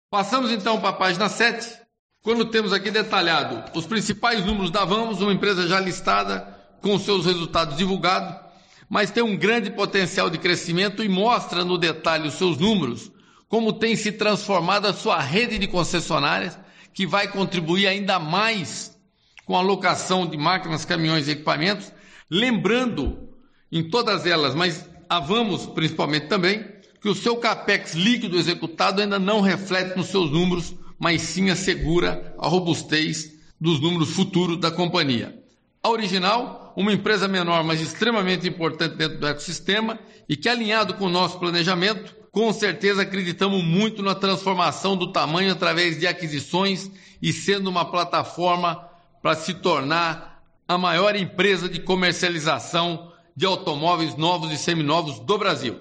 Passamos 0.09 0.51
então 0.51 0.79
para 0.79 0.89
a 0.89 0.93
página 0.93 1.27
7, 1.27 1.81
quando 2.21 2.45
temos 2.45 2.73
aqui 2.73 2.89
detalhado 2.89 3.63
os 3.77 3.85
principais 3.85 4.45
números 4.45 4.71
da 4.71 4.85
Vamos, 4.85 5.21
uma 5.21 5.33
empresa 5.33 5.67
já 5.67 5.79
listada 5.79 6.55
com 6.81 6.97
seus 6.99 7.25
resultados 7.25 7.77
divulgados, 7.77 8.35
mas 8.87 9.11
tem 9.11 9.23
um 9.23 9.35
grande 9.35 9.71
potencial 9.71 10.29
de 10.29 10.37
crescimento 10.37 11.03
e 11.03 11.09
mostra 11.09 11.65
no 11.65 11.77
detalhe 11.77 12.27
os 12.27 12.35
seus 12.35 12.57
números, 12.57 13.11
como 13.47 13.73
tem 13.73 13.95
se 13.95 14.11
transformado 14.11 14.87
a 14.87 14.93
sua 14.93 15.19
rede 15.19 15.57
de 15.57 15.67
concessionárias 15.67 16.57
que 16.95 17.05
vai 17.05 17.27
contribuir 17.27 17.87
ainda 17.87 18.17
mais 18.17 18.97
com 19.45 19.55
a 19.55 19.59
alocação 19.59 20.25
de 20.25 20.37
máquinas, 20.37 20.85
caminhões 20.85 21.27
e 21.27 21.31
equipamentos, 21.31 21.91
lembrando 22.31 23.29
em 23.69 23.87
todas 23.87 24.25
elas, 24.25 24.55
mas 24.55 24.89
a 25.09 25.19
Vamos 25.19 25.65
principalmente 25.67 26.27
também, 26.27 26.65
que 27.01 27.09
o 27.09 27.13
seu 27.13 27.35
capex 27.35 27.93
líquido 27.93 28.37
executado 28.37 29.01
ainda 29.01 29.19
não 29.19 29.41
reflete 29.41 29.95
nos 29.95 30.07
seus 30.07 30.31
números, 30.31 30.73
mas 30.97 31.21
sim 31.21 31.49
assegura 31.49 32.33
a 32.39 32.47
robustez 32.47 33.33
dos 33.59 33.79
números 33.81 34.11
futuros 34.11 34.57
da 34.57 34.71
companhia. 34.71 35.37
A 35.83 35.89
original, 35.89 36.73
uma 36.75 36.93
empresa 36.93 37.27
menor, 37.27 37.63
mas 37.63 37.81
extremamente 37.81 38.47
importante 38.47 38.95
dentro 38.95 39.19
do 39.19 39.27
ecossistema 39.27 39.99
e 40.27 40.35
que, 40.35 40.49
alinhado 40.49 40.95
com 40.95 41.05
o 41.05 41.09
nosso 41.09 41.37
planejamento, 41.37 42.15
com 42.35 42.51
certeza 42.51 43.03
acreditamos 43.03 43.63
muito 43.63 44.03
na 44.03 44.13
transformação 44.13 44.97
do 44.97 45.13
tamanho 45.13 45.53
através 45.53 45.97
de 45.97 46.05
aquisições 46.05 46.91
e 47.21 47.31
sendo 47.31 47.69
uma 47.69 47.89
plataforma 47.89 48.89
para 49.21 49.35
se 49.35 49.53
tornar 49.53 50.43
a 50.67 50.77
maior 50.77 51.15
empresa 51.15 51.69
de 51.69 51.79
comercialização 51.79 53.13
de 53.33 53.45
automóveis 53.45 54.17
novos 54.17 54.51
e 54.51 54.57
seminovos 54.57 55.17
do 55.17 55.37
Brasil. 55.37 55.79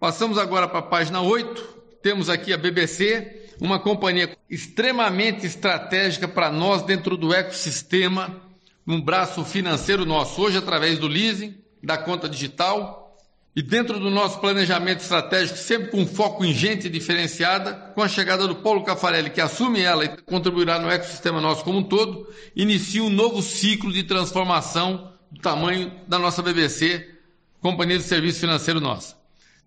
Passamos 0.00 0.38
agora 0.38 0.66
para 0.66 0.80
a 0.80 0.82
página 0.82 1.20
8. 1.20 1.62
Temos 2.02 2.28
aqui 2.28 2.52
a 2.52 2.58
BBC, 2.58 3.52
uma 3.60 3.78
companhia 3.78 4.36
extremamente 4.50 5.46
estratégica 5.46 6.26
para 6.26 6.50
nós 6.50 6.82
dentro 6.82 7.16
do 7.16 7.32
ecossistema, 7.32 8.42
um 8.84 9.00
braço 9.00 9.44
financeiro 9.44 10.04
nosso, 10.04 10.42
hoje 10.42 10.58
através 10.58 10.98
do 10.98 11.06
leasing, 11.06 11.54
da 11.80 11.96
conta 11.96 12.28
digital, 12.28 13.07
e 13.54 13.62
dentro 13.62 13.98
do 13.98 14.10
nosso 14.10 14.38
planejamento 14.40 15.00
estratégico, 15.00 15.58
sempre 15.58 15.90
com 15.90 16.06
foco 16.06 16.44
em 16.44 16.54
gente 16.54 16.88
diferenciada, 16.88 17.72
com 17.94 18.02
a 18.02 18.08
chegada 18.08 18.46
do 18.46 18.56
Paulo 18.56 18.84
Cafarelli, 18.84 19.30
que 19.30 19.40
assume 19.40 19.80
ela 19.80 20.04
e 20.04 20.16
contribuirá 20.22 20.78
no 20.78 20.88
ecossistema 20.88 21.40
nosso 21.40 21.64
como 21.64 21.78
um 21.78 21.82
todo, 21.82 22.28
inicia 22.54 23.02
um 23.02 23.10
novo 23.10 23.42
ciclo 23.42 23.92
de 23.92 24.04
transformação 24.04 25.12
do 25.30 25.40
tamanho 25.40 25.92
da 26.06 26.18
nossa 26.18 26.42
BBC, 26.42 27.14
Companhia 27.60 27.98
de 27.98 28.04
Serviço 28.04 28.40
Financeiro 28.40 28.80
Nossa. 28.80 29.16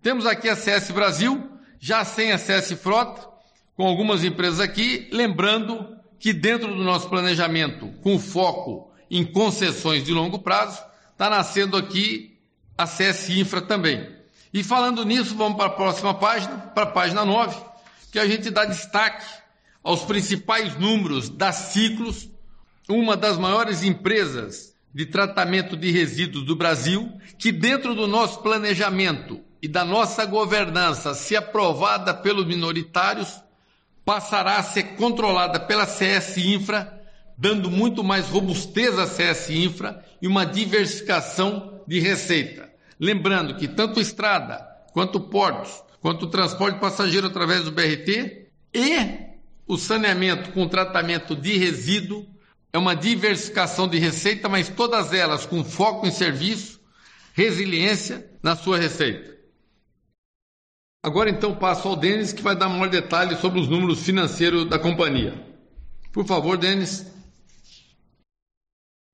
Temos 0.02 0.26
aqui 0.26 0.48
a 0.48 0.56
CS 0.56 0.90
Brasil, 0.90 1.50
já 1.78 2.04
sem 2.04 2.32
a 2.32 2.38
CS 2.38 2.72
Frota, 2.72 3.28
com 3.76 3.86
algumas 3.86 4.24
empresas 4.24 4.60
aqui, 4.60 5.08
lembrando 5.12 5.96
que 6.18 6.32
dentro 6.32 6.68
do 6.68 6.82
nosso 6.82 7.08
planejamento, 7.08 7.88
com 8.02 8.18
foco 8.18 8.90
em 9.10 9.24
concessões 9.24 10.04
de 10.04 10.12
longo 10.12 10.38
prazo, 10.38 10.82
está 11.12 11.28
nascendo 11.28 11.76
aqui 11.76 12.31
a 12.76 12.86
CS 12.86 13.30
Infra 13.30 13.60
também. 13.60 14.08
E 14.52 14.62
falando 14.62 15.04
nisso, 15.04 15.34
vamos 15.34 15.56
para 15.56 15.66
a 15.66 15.70
próxima 15.70 16.14
página, 16.14 16.58
para 16.58 16.84
a 16.84 16.90
página 16.90 17.24
9, 17.24 17.56
que 18.10 18.18
a 18.18 18.26
gente 18.26 18.50
dá 18.50 18.64
destaque 18.64 19.24
aos 19.82 20.02
principais 20.02 20.78
números 20.78 21.28
da 21.28 21.52
Ciclos, 21.52 22.28
uma 22.88 23.16
das 23.16 23.38
maiores 23.38 23.82
empresas 23.82 24.74
de 24.94 25.06
tratamento 25.06 25.76
de 25.76 25.90
resíduos 25.90 26.44
do 26.44 26.54
Brasil, 26.54 27.10
que 27.38 27.50
dentro 27.50 27.94
do 27.94 28.06
nosso 28.06 28.42
planejamento 28.42 29.40
e 29.62 29.66
da 29.66 29.84
nossa 29.84 30.26
governança, 30.26 31.14
se 31.14 31.34
aprovada 31.34 32.12
pelos 32.12 32.46
minoritários, 32.46 33.40
passará 34.04 34.56
a 34.56 34.62
ser 34.62 34.96
controlada 34.96 35.58
pela 35.60 35.86
CS 35.86 36.36
Infra, 36.36 37.00
dando 37.38 37.70
muito 37.70 38.04
mais 38.04 38.28
robustez 38.28 38.98
à 38.98 39.06
CS 39.06 39.50
Infra 39.50 40.04
e 40.20 40.26
uma 40.26 40.44
diversificação 40.44 41.71
de 41.86 42.00
receita. 42.00 42.70
Lembrando 42.98 43.56
que 43.56 43.68
tanto 43.68 44.00
estrada, 44.00 44.58
quanto 44.92 45.20
portos, 45.20 45.82
quanto 46.00 46.28
transporte 46.28 46.78
passageiro 46.78 47.26
através 47.26 47.64
do 47.64 47.72
BRT 47.72 48.48
e 48.74 49.32
o 49.66 49.76
saneamento 49.76 50.50
com 50.52 50.68
tratamento 50.68 51.34
de 51.34 51.56
resíduo 51.56 52.26
é 52.72 52.78
uma 52.78 52.96
diversificação 52.96 53.86
de 53.86 53.98
receita, 53.98 54.48
mas 54.48 54.68
todas 54.68 55.12
elas 55.12 55.44
com 55.44 55.62
foco 55.62 56.06
em 56.06 56.10
serviço, 56.10 56.80
resiliência 57.34 58.30
na 58.42 58.56
sua 58.56 58.78
receita. 58.78 59.32
Agora 61.04 61.28
então 61.28 61.54
passo 61.54 61.88
ao 61.88 61.96
Denis 61.96 62.32
que 62.32 62.42
vai 62.42 62.56
dar 62.56 62.68
maior 62.68 62.88
detalhe 62.88 63.36
sobre 63.36 63.60
os 63.60 63.68
números 63.68 64.02
financeiros 64.02 64.68
da 64.68 64.78
companhia. 64.78 65.34
Por 66.12 66.24
favor, 66.24 66.56
Denis. 66.56 67.11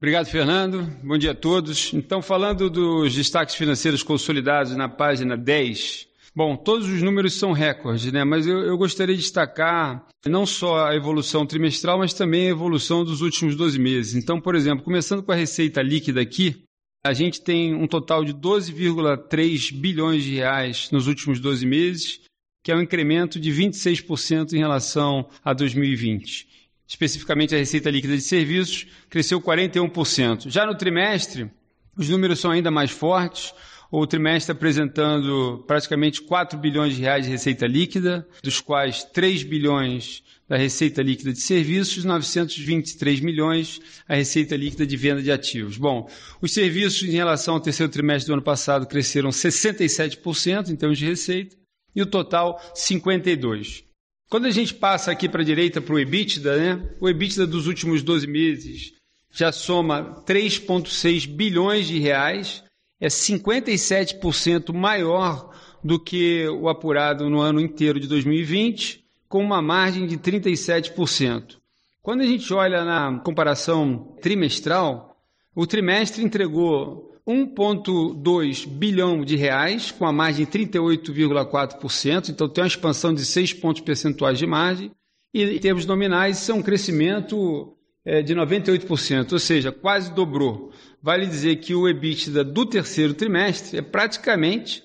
Obrigado, 0.00 0.26
Fernando. 0.26 0.84
Bom 1.02 1.18
dia 1.18 1.32
a 1.32 1.34
todos. 1.34 1.92
Então, 1.92 2.22
falando 2.22 2.70
dos 2.70 3.16
destaques 3.16 3.56
financeiros 3.56 4.02
consolidados 4.02 4.76
na 4.76 4.88
página 4.88 5.36
10, 5.36 6.06
Bom, 6.36 6.56
todos 6.56 6.86
os 6.88 7.02
números 7.02 7.34
são 7.34 7.50
recordes, 7.50 8.12
né? 8.12 8.22
Mas 8.22 8.46
eu, 8.46 8.60
eu, 8.60 8.78
gostaria 8.78 9.16
de 9.16 9.22
destacar 9.22 10.06
não 10.24 10.46
só 10.46 10.86
a 10.86 10.94
evolução 10.94 11.44
trimestral, 11.44 11.98
mas 11.98 12.14
também 12.14 12.46
a 12.46 12.50
evolução 12.50 13.04
dos 13.04 13.22
últimos 13.22 13.56
12 13.56 13.76
meses. 13.76 14.14
Então, 14.14 14.40
por 14.40 14.54
exemplo, 14.54 14.84
começando 14.84 15.20
com 15.20 15.32
a 15.32 15.34
receita 15.34 15.82
líquida 15.82 16.20
aqui, 16.20 16.62
a 17.04 17.12
gente 17.12 17.40
tem 17.40 17.74
um 17.74 17.88
total 17.88 18.24
de 18.24 18.32
12,3 18.32 19.72
bilhões 19.74 20.22
de 20.22 20.36
reais 20.36 20.92
nos 20.92 21.08
últimos 21.08 21.40
12 21.40 21.66
meses, 21.66 22.20
que 22.62 22.70
é 22.70 22.76
um 22.76 22.82
incremento 22.82 23.40
de 23.40 23.50
26% 23.50 24.52
em 24.52 24.58
relação 24.58 25.28
a 25.42 25.52
2020 25.52 26.57
especificamente 26.88 27.54
a 27.54 27.58
receita 27.58 27.90
líquida 27.90 28.16
de 28.16 28.22
serviços, 28.22 28.86
cresceu 29.10 29.40
41%. 29.40 30.48
Já 30.48 30.64
no 30.64 30.74
trimestre, 30.74 31.50
os 31.94 32.08
números 32.08 32.40
são 32.40 32.50
ainda 32.50 32.70
mais 32.70 32.90
fortes. 32.90 33.52
O 33.90 34.06
trimestre 34.06 34.52
apresentando 34.52 35.64
praticamente 35.66 36.22
4 36.22 36.58
bilhões 36.58 36.96
de 36.96 37.02
reais 37.02 37.24
de 37.24 37.30
receita 37.30 37.66
líquida, 37.66 38.26
dos 38.42 38.60
quais 38.60 39.04
3 39.04 39.42
bilhões 39.42 40.22
da 40.48 40.56
receita 40.56 41.02
líquida 41.02 41.32
de 41.32 41.40
serviços, 41.40 42.04
923 42.04 43.20
milhões 43.20 43.80
a 44.08 44.14
receita 44.14 44.56
líquida 44.56 44.86
de 44.86 44.96
venda 44.96 45.22
de 45.22 45.30
ativos. 45.30 45.76
Bom, 45.76 46.08
os 46.40 46.52
serviços 46.52 47.06
em 47.06 47.12
relação 47.12 47.54
ao 47.54 47.60
terceiro 47.60 47.92
trimestre 47.92 48.28
do 48.28 48.34
ano 48.34 48.42
passado 48.42 48.86
cresceram 48.86 49.28
67% 49.28 50.70
em 50.70 50.76
termos 50.76 50.98
de 50.98 51.06
receita 51.06 51.56
e 51.94 52.00
o 52.00 52.06
total 52.06 52.60
52. 52.74 53.87
Quando 54.28 54.44
a 54.44 54.50
gente 54.50 54.74
passa 54.74 55.10
aqui 55.10 55.26
para 55.26 55.40
a 55.40 55.44
direita 55.44 55.80
para 55.80 55.94
o 55.94 55.98
EBITDA, 55.98 56.56
né? 56.56 56.88
o 57.00 57.08
EBITDA 57.08 57.46
dos 57.46 57.66
últimos 57.66 58.02
12 58.02 58.26
meses 58.26 58.92
já 59.30 59.50
soma 59.50 60.22
3,6 60.26 61.26
bilhões 61.26 61.86
de 61.86 61.98
reais, 61.98 62.62
é 63.00 63.08
57% 63.08 64.72
maior 64.74 65.54
do 65.82 65.98
que 65.98 66.46
o 66.48 66.68
apurado 66.68 67.30
no 67.30 67.40
ano 67.40 67.60
inteiro 67.60 67.98
de 67.98 68.06
2020, 68.06 69.02
com 69.28 69.42
uma 69.42 69.62
margem 69.62 70.06
de 70.06 70.18
37%. 70.18 71.56
Quando 72.02 72.20
a 72.20 72.26
gente 72.26 72.52
olha 72.52 72.84
na 72.84 73.20
comparação 73.20 74.14
trimestral, 74.20 75.16
o 75.54 75.66
trimestre 75.66 76.22
entregou 76.22 77.07
1,2 77.28 78.66
bilhão 78.66 79.22
de 79.22 79.36
reais, 79.36 79.90
com 79.90 80.06
a 80.06 80.12
margem 80.12 80.46
de 80.46 80.50
38,4%, 80.50 82.30
então 82.30 82.48
tem 82.48 82.64
uma 82.64 82.68
expansão 82.68 83.12
de 83.12 83.22
6 83.22 83.52
pontos 83.54 83.82
percentuais 83.82 84.38
de 84.38 84.46
margem, 84.46 84.90
e 85.34 85.44
em 85.44 85.58
termos 85.58 85.84
nominais, 85.84 86.40
isso 86.40 86.52
é 86.52 86.54
um 86.54 86.62
crescimento 86.62 87.76
é, 88.02 88.22
de 88.22 88.34
98%, 88.34 89.32
ou 89.32 89.38
seja, 89.38 89.70
quase 89.70 90.10
dobrou. 90.14 90.72
Vale 91.02 91.26
dizer 91.26 91.56
que 91.56 91.74
o 91.74 91.86
EBITDA 91.86 92.42
do 92.42 92.64
terceiro 92.64 93.12
trimestre 93.12 93.78
é 93.78 93.82
praticamente 93.82 94.82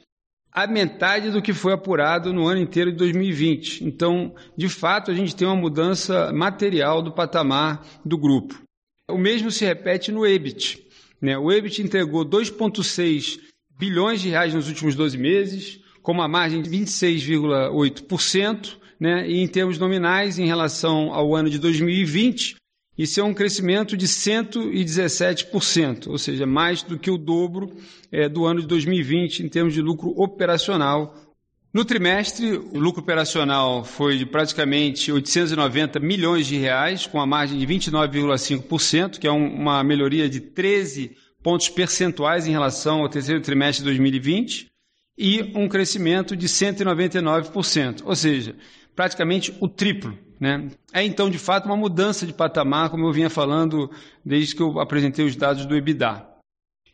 a 0.51 0.67
metade 0.67 1.32
do 1.32 1.41
que 1.41 1.53
foi 1.53 1.71
apurado 1.71 2.34
no 2.34 2.45
ano 2.45 2.62
inteiro 2.62 2.91
de 2.91 2.97
2020. 2.97 3.86
Então, 3.86 4.36
de 4.56 4.67
fato, 4.67 5.10
a 5.10 5.13
gente 5.13 5.36
tem 5.36 5.47
uma 5.47 5.56
mudança 5.56 6.32
material 6.34 7.01
do 7.01 7.13
patamar 7.13 7.84
do 8.06 8.17
grupo. 8.17 8.62
O 9.10 9.17
mesmo 9.17 9.49
se 9.49 9.65
repete 9.65 10.12
no 10.12 10.25
EBIT. 10.25 10.83
Né? 11.24 11.36
O 11.38 11.50
EBIT 11.50 11.82
entregou 11.82 12.26
2,6 12.26 13.40
bilhões 13.80 14.22
de 14.22 14.28
reais 14.28 14.54
nos 14.54 14.68
últimos 14.68 14.94
12 14.94 15.18
meses, 15.18 15.80
com 16.02 16.12
uma 16.12 16.28
margem 16.28 16.62
de 16.62 16.70
26,8%, 16.70 18.76
né? 19.00 19.26
e 19.30 19.40
em 19.40 19.48
termos 19.48 19.78
nominais, 19.78 20.38
em 20.38 20.46
relação 20.46 21.14
ao 21.14 21.34
ano 21.34 21.50
de 21.50 21.58
2020, 21.58 22.58
isso 22.98 23.22
é 23.22 23.24
um 23.24 23.34
crescimento 23.34 23.96
de 23.96 24.06
117%, 24.06 26.08
ou 26.08 26.18
seja, 26.18 26.46
mais 26.46 26.84
do 26.84 27.00
que 27.00 27.10
o 27.10 27.18
dobro 27.18 27.72
é, 28.12 28.28
do 28.28 28.46
ano 28.46 28.60
de 28.60 28.68
2020 28.68 29.44
em 29.44 29.50
termos 29.50 29.74
de 29.74 29.82
lucro 29.82 30.14
operacional. 30.18 31.16
No 31.74 31.84
trimestre, 31.84 32.56
o 32.56 32.78
lucro 32.78 33.02
operacional 33.02 33.84
foi 33.84 34.16
de 34.16 34.28
praticamente 34.28 35.12
890 35.12 36.00
milhões 36.00 36.46
de 36.46 36.56
reais, 36.56 37.08
com 37.08 37.20
a 37.20 37.26
margem 37.26 37.58
de 37.58 37.66
29,5%, 37.66 39.18
que 39.18 39.26
é 39.26 39.32
uma 39.32 39.84
melhoria 39.84 40.30
de 40.30 40.40
13 40.40 41.18
pontos 41.42 41.70
percentuais 41.70 42.46
em 42.46 42.52
relação 42.52 43.02
ao 43.02 43.10
terceiro 43.10 43.42
trimestre 43.42 43.84
de 43.84 43.86
2020, 43.86 44.72
e 45.18 45.52
um 45.56 45.68
crescimento 45.68 46.38
de 46.38 46.48
199%, 46.48 48.04
ou 48.06 48.16
seja, 48.16 48.56
praticamente 48.96 49.52
o 49.60 49.68
triplo. 49.68 50.16
Né? 50.40 50.68
É 50.94 51.04
então, 51.04 51.28
de 51.28 51.40
fato, 51.40 51.66
uma 51.66 51.76
mudança 51.76 52.28
de 52.28 52.34
patamar, 52.34 52.92
como 52.92 53.08
eu 53.08 53.12
vinha 53.12 53.32
falando 53.32 53.90
desde 54.24 54.56
que 54.56 54.62
eu 54.62 54.80
apresentei 54.80 55.26
os 55.26 55.36
dados 55.36 55.66
do 55.66 55.76
EBITDA. 55.76 56.33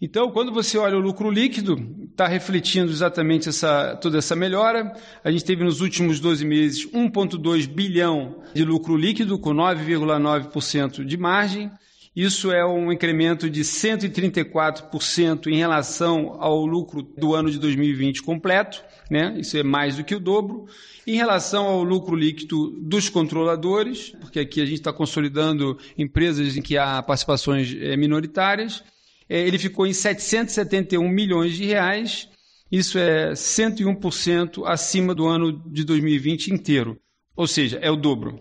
Então, 0.01 0.31
quando 0.31 0.53
você 0.53 0.77
olha 0.77 0.95
o 0.95 1.01
lucro 1.01 1.29
líquido, 1.29 1.77
está 2.09 2.25
refletindo 2.25 2.89
exatamente 2.89 3.49
essa, 3.49 3.97
toda 3.97 4.17
essa 4.17 4.33
melhora. 4.33 4.93
A 5.23 5.29
gente 5.29 5.43
teve 5.43 5.61
nos 5.63 5.81
últimos 5.81 6.21
12 6.21 6.45
meses 6.45 6.87
1,2 6.87 7.67
bilhão 7.67 8.41
de 8.53 8.63
lucro 8.63 8.95
líquido, 8.95 9.37
com 9.37 9.53
9,9% 9.53 11.03
de 11.03 11.17
margem. 11.17 11.69
Isso 12.15 12.51
é 12.51 12.65
um 12.65 12.91
incremento 12.91 13.49
de 13.49 13.61
134% 13.61 15.47
em 15.47 15.57
relação 15.57 16.37
ao 16.39 16.65
lucro 16.65 17.01
do 17.01 17.35
ano 17.35 17.51
de 17.51 17.59
2020 17.59 18.23
completo, 18.23 18.83
né? 19.11 19.35
Isso 19.37 19.57
é 19.57 19.63
mais 19.63 19.97
do 19.97 20.03
que 20.03 20.15
o 20.15 20.19
dobro. 20.19 20.65
Em 21.05 21.15
relação 21.15 21.65
ao 21.65 21.83
lucro 21.83 22.15
líquido 22.15 22.71
dos 22.81 23.09
controladores, 23.09 24.13
porque 24.21 24.39
aqui 24.39 24.61
a 24.61 24.65
gente 24.65 24.79
está 24.79 24.93
consolidando 24.93 25.77
empresas 25.97 26.55
em 26.55 26.61
que 26.61 26.77
há 26.77 27.01
participações 27.03 27.75
eh, 27.79 27.95
minoritárias, 27.95 28.83
ele 29.29 29.59
ficou 29.59 29.85
em 29.85 29.93
771 29.93 31.07
milhões 31.07 31.55
de 31.55 31.65
reais. 31.65 32.27
Isso 32.71 32.97
é 32.97 33.33
101% 33.33 34.63
acima 34.65 35.13
do 35.13 35.27
ano 35.27 35.63
de 35.71 35.83
2020 35.83 36.47
inteiro. 36.47 36.99
Ou 37.35 37.47
seja, 37.47 37.77
é 37.81 37.89
o 37.91 37.95
dobro. 37.95 38.39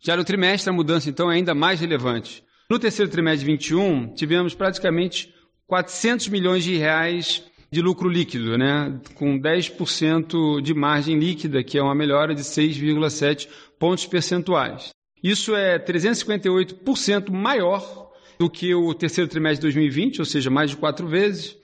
Já 0.00 0.16
no 0.16 0.24
trimestre, 0.24 0.70
a 0.70 0.72
mudança 0.72 1.10
então 1.10 1.30
é 1.30 1.36
ainda 1.36 1.54
mais 1.54 1.80
relevante. 1.80 2.42
No 2.70 2.78
terceiro 2.78 3.10
trimestre 3.10 3.46
de 3.46 3.52
21, 3.52 4.14
tivemos 4.14 4.54
praticamente 4.54 5.32
400 5.66 6.28
milhões 6.28 6.64
de 6.64 6.76
reais 6.76 7.44
de 7.70 7.82
lucro 7.82 8.08
líquido, 8.08 8.56
né? 8.56 8.98
com 9.14 9.38
10% 9.38 10.62
de 10.62 10.74
margem 10.74 11.18
líquida, 11.18 11.62
que 11.62 11.78
é 11.78 11.82
uma 11.82 11.94
melhora 11.94 12.34
de 12.34 12.42
6,7 12.42 13.48
pontos 13.78 14.06
percentuais. 14.06 14.90
Isso 15.22 15.54
é 15.54 15.78
358% 15.78 17.30
maior 17.30 18.07
do 18.38 18.48
que 18.48 18.74
o 18.74 18.94
terceiro 18.94 19.28
trimestre 19.28 19.58
de 19.58 19.62
2020, 19.62 20.20
ou 20.20 20.24
seja, 20.24 20.50
mais 20.50 20.70
de 20.70 20.76
quatro 20.76 21.08
vezes. 21.08 21.56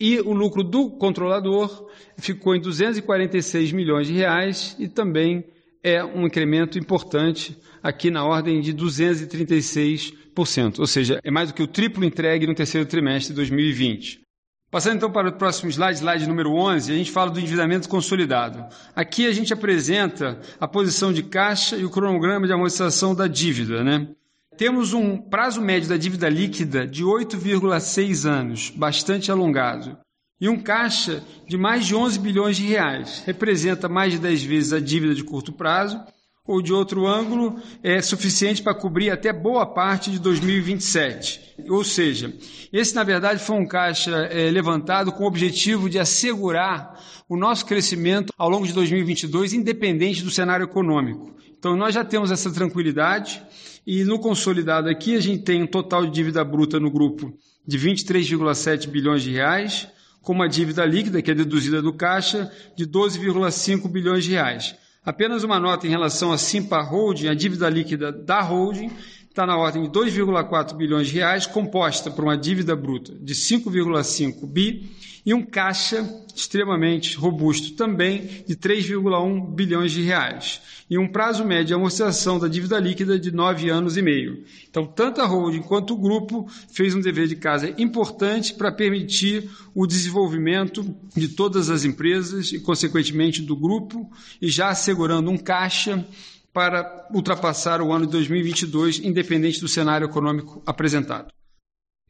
E 0.00 0.18
o 0.20 0.32
lucro 0.32 0.64
do 0.64 0.90
controlador 0.90 1.88
ficou 2.16 2.56
em 2.56 2.60
246 2.60 3.72
milhões 3.72 4.06
de 4.06 4.12
reais 4.12 4.74
e 4.78 4.88
também 4.88 5.44
é 5.82 6.02
um 6.02 6.26
incremento 6.26 6.78
importante 6.78 7.56
aqui 7.82 8.10
na 8.10 8.24
ordem 8.24 8.60
de 8.60 8.74
236%, 8.74 10.78
ou 10.78 10.86
seja, 10.86 11.20
é 11.22 11.30
mais 11.30 11.50
do 11.50 11.54
que 11.54 11.62
o 11.62 11.66
triplo 11.66 12.04
entregue 12.04 12.46
no 12.46 12.54
terceiro 12.54 12.88
trimestre 12.88 13.32
de 13.32 13.36
2020. 13.36 14.24
Passando 14.70 14.96
então 14.96 15.12
para 15.12 15.28
o 15.28 15.38
próximo 15.38 15.70
slide, 15.70 15.98
slide 15.98 16.26
número 16.26 16.50
11, 16.50 16.90
a 16.90 16.96
gente 16.96 17.12
fala 17.12 17.30
do 17.30 17.38
endividamento 17.38 17.88
consolidado. 17.88 18.64
Aqui 18.96 19.26
a 19.26 19.32
gente 19.32 19.52
apresenta 19.52 20.40
a 20.58 20.66
posição 20.66 21.12
de 21.12 21.22
caixa 21.22 21.76
e 21.76 21.84
o 21.84 21.90
cronograma 21.90 22.46
de 22.46 22.52
amortização 22.52 23.14
da 23.14 23.28
dívida. 23.28 23.84
Né? 23.84 24.08
Temos 24.56 24.92
um 24.92 25.16
prazo 25.16 25.60
médio 25.60 25.88
da 25.88 25.96
dívida 25.96 26.28
líquida 26.28 26.86
de 26.86 27.02
8,6 27.02 28.28
anos, 28.28 28.70
bastante 28.70 29.30
alongado, 29.30 29.98
e 30.40 30.48
um 30.48 30.56
caixa 30.56 31.24
de 31.48 31.56
mais 31.56 31.84
de 31.84 31.94
11 31.94 32.20
bilhões 32.20 32.56
de 32.56 32.64
reais. 32.64 33.22
Representa 33.26 33.88
mais 33.88 34.12
de 34.12 34.20
10 34.20 34.44
vezes 34.44 34.72
a 34.72 34.78
dívida 34.78 35.12
de 35.12 35.24
curto 35.24 35.52
prazo 35.52 36.00
ou 36.46 36.60
de 36.60 36.72
outro 36.72 37.06
ângulo, 37.06 37.58
é 37.82 38.02
suficiente 38.02 38.62
para 38.62 38.74
cobrir 38.74 39.10
até 39.10 39.32
boa 39.32 39.64
parte 39.64 40.10
de 40.10 40.18
2027. 40.18 41.54
Ou 41.70 41.82
seja, 41.82 42.32
esse 42.70 42.94
na 42.94 43.02
verdade 43.02 43.42
foi 43.42 43.56
um 43.56 43.66
caixa 43.66 44.10
é, 44.30 44.50
levantado 44.50 45.10
com 45.10 45.24
o 45.24 45.26
objetivo 45.26 45.88
de 45.88 45.98
assegurar 45.98 47.00
o 47.28 47.36
nosso 47.36 47.64
crescimento 47.64 48.32
ao 48.36 48.50
longo 48.50 48.66
de 48.66 48.74
2022, 48.74 49.54
independente 49.54 50.22
do 50.22 50.30
cenário 50.30 50.64
econômico. 50.64 51.34
Então 51.58 51.74
nós 51.76 51.94
já 51.94 52.04
temos 52.04 52.30
essa 52.30 52.52
tranquilidade 52.52 53.42
e 53.86 54.04
no 54.04 54.18
consolidado 54.18 54.88
aqui 54.88 55.16
a 55.16 55.20
gente 55.20 55.42
tem 55.42 55.62
um 55.62 55.66
total 55.66 56.06
de 56.06 56.12
dívida 56.12 56.42
bruta 56.44 56.80
no 56.80 56.90
grupo 56.90 57.36
de 57.66 57.78
23,7 57.78 58.88
bilhões 58.88 59.22
de 59.22 59.30
reais, 59.30 59.88
com 60.22 60.32
uma 60.32 60.48
dívida 60.48 60.84
líquida 60.84 61.20
que 61.20 61.30
é 61.30 61.34
deduzida 61.34 61.82
do 61.82 61.92
caixa 61.92 62.50
de 62.76 62.86
12,5 62.86 63.88
bilhões 63.88 64.24
de 64.24 64.30
reais. 64.30 64.74
Apenas 65.04 65.44
uma 65.44 65.60
nota 65.60 65.86
em 65.86 65.90
relação 65.90 66.32
à 66.32 66.38
Simpa 66.38 66.80
Holding, 66.80 67.28
a 67.28 67.34
dívida 67.34 67.68
líquida 67.68 68.10
da 68.10 68.40
holding 68.40 68.90
está 69.28 69.44
na 69.44 69.56
ordem 69.56 69.82
de 69.82 69.90
2,4 69.90 70.74
bilhões 70.74 71.08
de 71.08 71.14
reais, 71.14 71.46
composta 71.46 72.10
por 72.10 72.24
uma 72.24 72.38
dívida 72.38 72.74
bruta 72.74 73.12
de 73.20 73.34
5,5 73.34 74.46
bi 74.46 74.90
e 75.24 75.32
um 75.32 75.42
caixa 75.42 76.08
extremamente 76.34 77.16
robusto 77.16 77.74
também 77.74 78.44
de 78.46 78.56
3,1 78.56 79.54
bilhões 79.54 79.92
de 79.92 80.02
reais 80.02 80.60
e 80.88 80.98
um 80.98 81.08
prazo 81.08 81.44
médio 81.44 81.66
de 81.66 81.74
amortização 81.74 82.38
da 82.38 82.46
dívida 82.46 82.78
líquida 82.78 83.18
de 83.18 83.32
nove 83.32 83.70
anos 83.70 83.96
e 83.96 84.02
meio. 84.02 84.44
Então, 84.68 84.86
tanto 84.86 85.20
a 85.20 85.26
holding 85.26 85.62
quanto 85.62 85.94
o 85.94 85.96
grupo 85.96 86.46
fez 86.72 86.94
um 86.94 87.00
dever 87.00 87.26
de 87.26 87.36
casa 87.36 87.74
importante 87.78 88.54
para 88.54 88.70
permitir 88.70 89.48
o 89.74 89.86
desenvolvimento 89.86 90.94
de 91.16 91.28
todas 91.28 91.70
as 91.70 91.84
empresas 91.84 92.52
e, 92.52 92.60
consequentemente, 92.60 93.40
do 93.40 93.56
grupo 93.56 94.10
e 94.40 94.48
já 94.48 94.68
assegurando 94.68 95.30
um 95.30 95.38
caixa 95.38 96.06
para 96.52 97.08
ultrapassar 97.12 97.80
o 97.80 97.92
ano 97.92 98.06
de 98.06 98.12
2022, 98.12 99.00
independente 99.00 99.60
do 99.60 99.66
cenário 99.66 100.06
econômico 100.06 100.62
apresentado. 100.64 101.32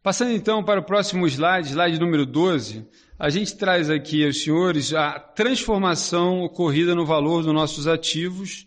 Passando 0.05 0.33
então 0.33 0.63
para 0.63 0.81
o 0.81 0.85
próximo 0.85 1.27
slide, 1.27 1.71
slide 1.71 1.99
número 1.99 2.27
12, 2.27 2.87
a 3.19 3.31
gente 3.31 3.57
traz 3.57 3.89
aqui 3.89 4.23
aos 4.23 4.43
senhores 4.43 4.93
a 4.93 5.19
transformação 5.19 6.43
ocorrida 6.43 6.95
no 6.95 7.07
valor 7.07 7.43
dos 7.43 7.55
nossos 7.55 7.87
ativos, 7.87 8.67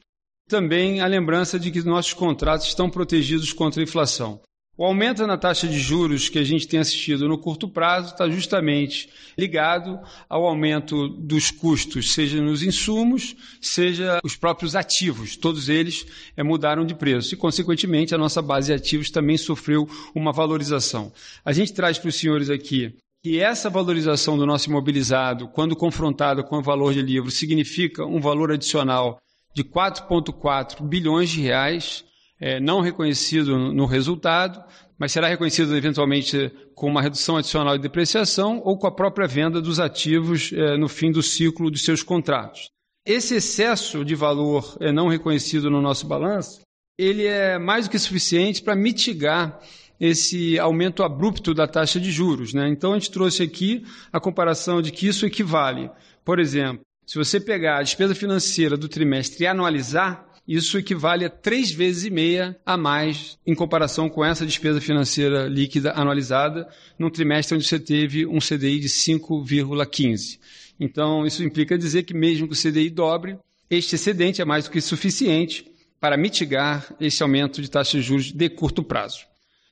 também 0.50 1.00
a 1.00 1.06
lembrança 1.06 1.60
de 1.60 1.70
que 1.70 1.84
nossos 1.84 2.16
contratos 2.16 2.66
estão 2.66 2.90
protegidos 2.90 3.54
contra 3.54 3.80
a 3.80 3.84
inflação. 3.84 4.42
O 4.78 4.86
aumento 4.86 5.26
na 5.26 5.40
taxa 5.40 5.68
de 5.68 5.80
juros 5.80 6.30
que 6.30 6.38
a 6.38 6.44
gente 6.44 6.68
tem 6.68 6.80
assistido 6.80 7.28
no 7.28 7.40
curto 7.40 7.68
prazo 7.68 8.14
está 8.14 8.30
justamente 8.30 9.10
ligado 9.36 10.00
ao 10.30 10.46
aumento 10.46 11.08
dos 11.08 11.50
custos, 11.50 12.14
seja 12.14 12.40
nos 12.40 12.62
insumos, 12.62 13.36
seja 13.60 14.20
os 14.24 14.36
próprios 14.36 14.76
ativos. 14.76 15.36
Todos 15.36 15.68
eles 15.68 16.06
é, 16.38 16.44
mudaram 16.44 16.86
de 16.86 16.94
preço 16.94 17.34
e, 17.34 17.38
consequentemente, 17.38 18.14
a 18.14 18.20
nossa 18.20 18.40
base 18.40 18.68
de 18.68 18.74
ativos 18.74 19.10
também 19.10 19.36
sofreu 19.36 19.90
uma 20.14 20.32
valorização. 20.32 21.12
A 21.44 21.52
gente 21.52 21.74
traz 21.74 21.98
para 21.98 22.10
os 22.10 22.16
senhores 22.16 22.52
aqui 22.52 22.94
que 23.24 23.40
essa 23.40 23.72
valorização 23.72 24.38
do 24.38 24.46
nosso 24.46 24.70
imobilizado, 24.70 25.48
quando 25.48 25.76
confrontada 25.76 26.44
com 26.44 26.60
o 26.60 26.62
valor 26.62 26.94
de 26.94 27.02
livro, 27.02 27.32
significa 27.32 28.06
um 28.06 28.22
valor 28.22 28.52
adicional 28.52 29.18
de 29.56 29.64
4,4 29.64 30.88
bilhões 30.88 31.32
de 31.32 31.42
reais 31.42 32.06
é, 32.40 32.60
não 32.60 32.82
reconhecido 32.82 33.58
no 33.58 33.86
resultado, 33.86 34.64
mas 34.98 35.12
será 35.12 35.28
reconhecido 35.28 35.76
eventualmente 35.76 36.52
com 36.74 36.88
uma 36.88 37.02
redução 37.02 37.38
adicional 37.38 37.76
de 37.78 37.84
depreciação 37.84 38.62
ou 38.64 38.78
com 38.78 38.88
a 38.88 38.92
própria 38.92 39.28
venda 39.28 39.62
dos 39.62 39.80
ativos 39.80 40.52
é, 40.54 40.78
no 40.78 40.88
fim 40.88 41.12
do 41.12 41.22
ciclo 41.22 41.70
dos 41.70 41.84
seus 41.84 42.02
contratos. 42.02 42.70
Esse 43.06 43.36
excesso 43.36 44.04
de 44.04 44.16
valor 44.16 44.78
é, 44.80 44.92
não 44.92 45.08
reconhecido 45.08 45.70
no 45.70 45.82
nosso 45.82 46.06
balanço, 46.06 46.62
ele 46.98 47.26
é 47.26 47.58
mais 47.58 47.86
do 47.86 47.92
que 47.92 48.00
suficiente 48.00 48.62
para 48.62 48.76
mitigar 48.76 49.60
esse 50.00 50.60
aumento 50.60 51.04
abrupto 51.04 51.54
da 51.54 51.68
taxa 51.68 52.00
de 52.00 52.12
juros. 52.12 52.54
Né? 52.54 52.68
Então, 52.70 52.94
a 52.94 53.00
gente 53.00 53.12
trouxe 53.12 53.44
aqui 53.44 53.84
a 54.12 54.20
comparação 54.20 54.82
de 54.82 54.92
que 54.92 55.08
isso 55.08 55.26
equivale. 55.26 55.90
Por 56.26 56.40
exemplo, 56.40 56.82
se 57.06 57.18
você 57.18 57.40
pegar 57.40 57.78
a 57.78 57.84
despesa 57.84 58.14
financeira 58.14 58.76
do 58.76 58.88
trimestre 58.88 59.44
e 59.44 59.48
anualizar, 59.48 60.27
isso 60.48 60.78
equivale 60.78 61.26
a 61.26 61.30
três 61.30 61.72
vezes 61.72 62.06
e 62.06 62.10
meia 62.10 62.58
a 62.66 62.78
mais 62.78 63.38
em 63.46 63.54
comparação 63.54 64.10
com 64.10 64.24
essa 64.24 64.46
despesa 64.46 64.80
financeira 64.80 65.48
líquida 65.48 65.92
anualizada 65.92 66.68
num 66.98 67.10
trimestre 67.10 67.56
onde 67.56 67.68
você 67.68 67.80
teve 67.80 68.26
um 68.26 68.40
CDI 68.40 68.80
de 68.80 68.88
5,15. 68.88 70.40
Então, 70.80 71.26
isso 71.26 71.44
implica 71.44 71.78
dizer 71.78 72.04
que 72.04 72.14
mesmo 72.14 72.48
que 72.48 72.54
o 72.54 72.58
CDI 72.58 72.90
dobre, 72.90 73.38
este 73.70 73.96
excedente 73.96 74.42
é 74.42 74.46
mais 74.46 74.66
do 74.66 74.72
que 74.72 74.80
suficiente 74.80 75.70
para 76.00 76.16
mitigar 76.16 76.96
esse 77.00 77.22
aumento 77.22 77.62
de 77.62 77.70
taxa 77.70 77.98
de 77.98 78.04
juros 78.04 78.32
de 78.32 78.50
curto 78.50 78.84
prazo. 78.84 79.26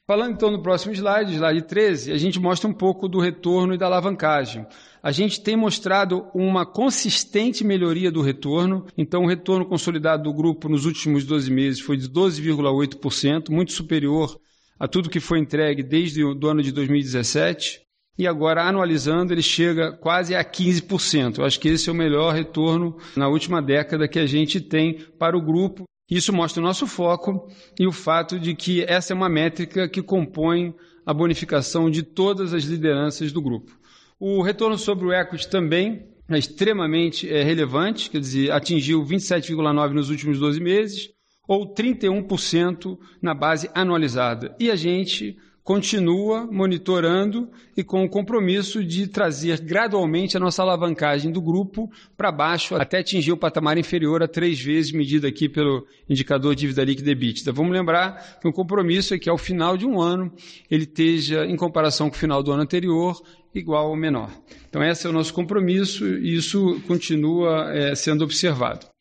Falando 0.08 0.34
então 0.34 0.52
no 0.52 0.62
próximo 0.62 0.94
slide, 0.94 1.34
slide 1.34 1.64
13, 1.64 2.12
a 2.12 2.18
gente 2.18 2.40
mostra 2.40 2.70
um 2.70 2.74
pouco 2.74 3.08
do 3.08 3.20
retorno 3.20 3.74
e 3.74 3.78
da 3.78 3.88
alavancagem. 3.88 4.64
A 5.02 5.12
gente 5.12 5.42
tem 5.42 5.56
mostrado 5.56 6.28
uma 6.32 6.64
consistente 6.64 7.64
melhoria 7.64 8.12
do 8.12 8.22
retorno, 8.22 8.86
então 8.96 9.24
o 9.24 9.28
retorno 9.28 9.66
consolidado 9.66 10.22
do 10.22 10.34
grupo 10.34 10.70
nos 10.70 10.86
últimos 10.86 11.26
12 11.26 11.52
meses 11.52 11.80
foi 11.80 11.98
de 11.98 12.08
12,8%, 12.08 13.50
muito 13.50 13.72
superior 13.72 14.40
a 14.80 14.88
tudo 14.88 15.10
que 15.10 15.20
foi 15.20 15.40
entregue 15.40 15.82
desde 15.82 16.24
o 16.24 16.48
ano 16.48 16.62
de 16.62 16.72
2017. 16.72 17.82
E 18.16 18.28
agora, 18.28 18.62
anualizando, 18.62 19.34
ele 19.34 19.42
chega 19.42 19.92
quase 19.92 20.36
a 20.36 20.46
15%. 20.46 21.40
Eu 21.40 21.46
acho 21.46 21.60
que 21.60 21.68
esse 21.68 21.90
é 21.90 21.92
o 21.92 21.96
melhor 21.96 22.32
retorno 22.32 22.96
na 23.16 23.28
última 23.28 23.60
década 23.60 24.08
que 24.08 24.20
a 24.20 24.28
gente 24.28 24.62
tem 24.62 25.00
para 25.18 25.36
o 25.36 25.42
grupo 25.42 25.84
isso 26.10 26.32
mostra 26.32 26.62
o 26.62 26.66
nosso 26.66 26.86
foco 26.86 27.48
e 27.80 27.88
o 27.88 27.92
fato 27.92 28.40
de 28.40 28.54
que 28.54 28.84
essa 28.84 29.14
é 29.14 29.16
uma 29.16 29.30
métrica 29.30 29.90
que 29.90 30.02
compõe 30.02 30.74
a 31.06 31.14
bonificação 31.14 31.90
de 31.90 32.04
todas 32.04 32.54
as 32.54 32.64
lideranças 32.64 33.32
do 33.32 33.42
grupo. 33.42 33.78
O 34.20 34.42
retorno 34.42 34.78
sobre 34.78 35.06
o 35.06 35.14
equity 35.14 35.50
também 35.50 36.06
é 36.30 36.38
extremamente 36.38 37.30
é, 37.30 37.44
relevante, 37.44 38.10
quer 38.10 38.20
dizer, 38.20 38.52
atingiu 38.52 39.04
27,9% 39.04 39.94
nos 39.94 40.10
últimos 40.10 40.40
12 40.40 40.60
meses, 40.60 41.10
ou 41.48 41.74
31% 41.74 42.98
na 43.22 43.34
base 43.34 43.70
anualizada. 43.74 44.56
E 44.60 44.72
a 44.72 44.76
gente 44.76 45.38
continua 45.66 46.46
monitorando 46.46 47.50
e 47.76 47.84
com 47.84 48.06
o 48.06 48.10
compromisso 48.10 48.86
de 48.86 49.08
trazer 49.08 49.60
gradualmente 49.60 50.38
a 50.38 50.40
nossa 50.40 50.62
alavancagem 50.62 51.32
do 51.32 51.42
grupo 51.42 51.90
para 52.16 52.32
baixo 52.32 52.76
até 52.76 53.00
atingir 53.00 53.32
o 53.32 53.38
patamar 53.38 53.76
inferior 53.76 54.22
a 54.22 54.28
três 54.28 54.62
vezes 54.62 54.92
medido 54.92 55.26
aqui 55.26 55.50
pelo 55.50 55.88
indicador 56.08 56.54
dívida 56.56 56.84
líquida 56.84 57.10
EBITDA. 57.10 57.52
Vamos 57.52 57.74
lembrar 57.74 58.40
que 58.40 58.48
o 58.48 58.54
compromisso 58.54 59.16
é 59.16 59.18
que 59.18 59.28
ao 59.28 59.40
final 59.40 59.76
de 59.76 59.88
um 59.88 60.00
ano 60.00 60.32
ele 60.70 60.84
esteja, 60.84 61.48
em 61.48 61.56
comparação 61.56 62.12
com 62.12 62.16
o 62.16 62.20
final 62.20 62.44
do 62.44 62.52
ano 62.52 62.62
anterior, 62.62 63.20
igual 63.56 63.90
ou 63.90 63.96
menor. 63.96 64.30
Então 64.70 64.84
esse 64.84 65.08
é 65.08 65.10
o 65.10 65.14
nosso 65.14 65.34
compromisso 65.34 66.06
e 66.06 66.36
isso 66.36 66.80
continua 66.86 67.72
é, 67.74 67.96
sendo 67.96 68.24
observado. 68.24 68.95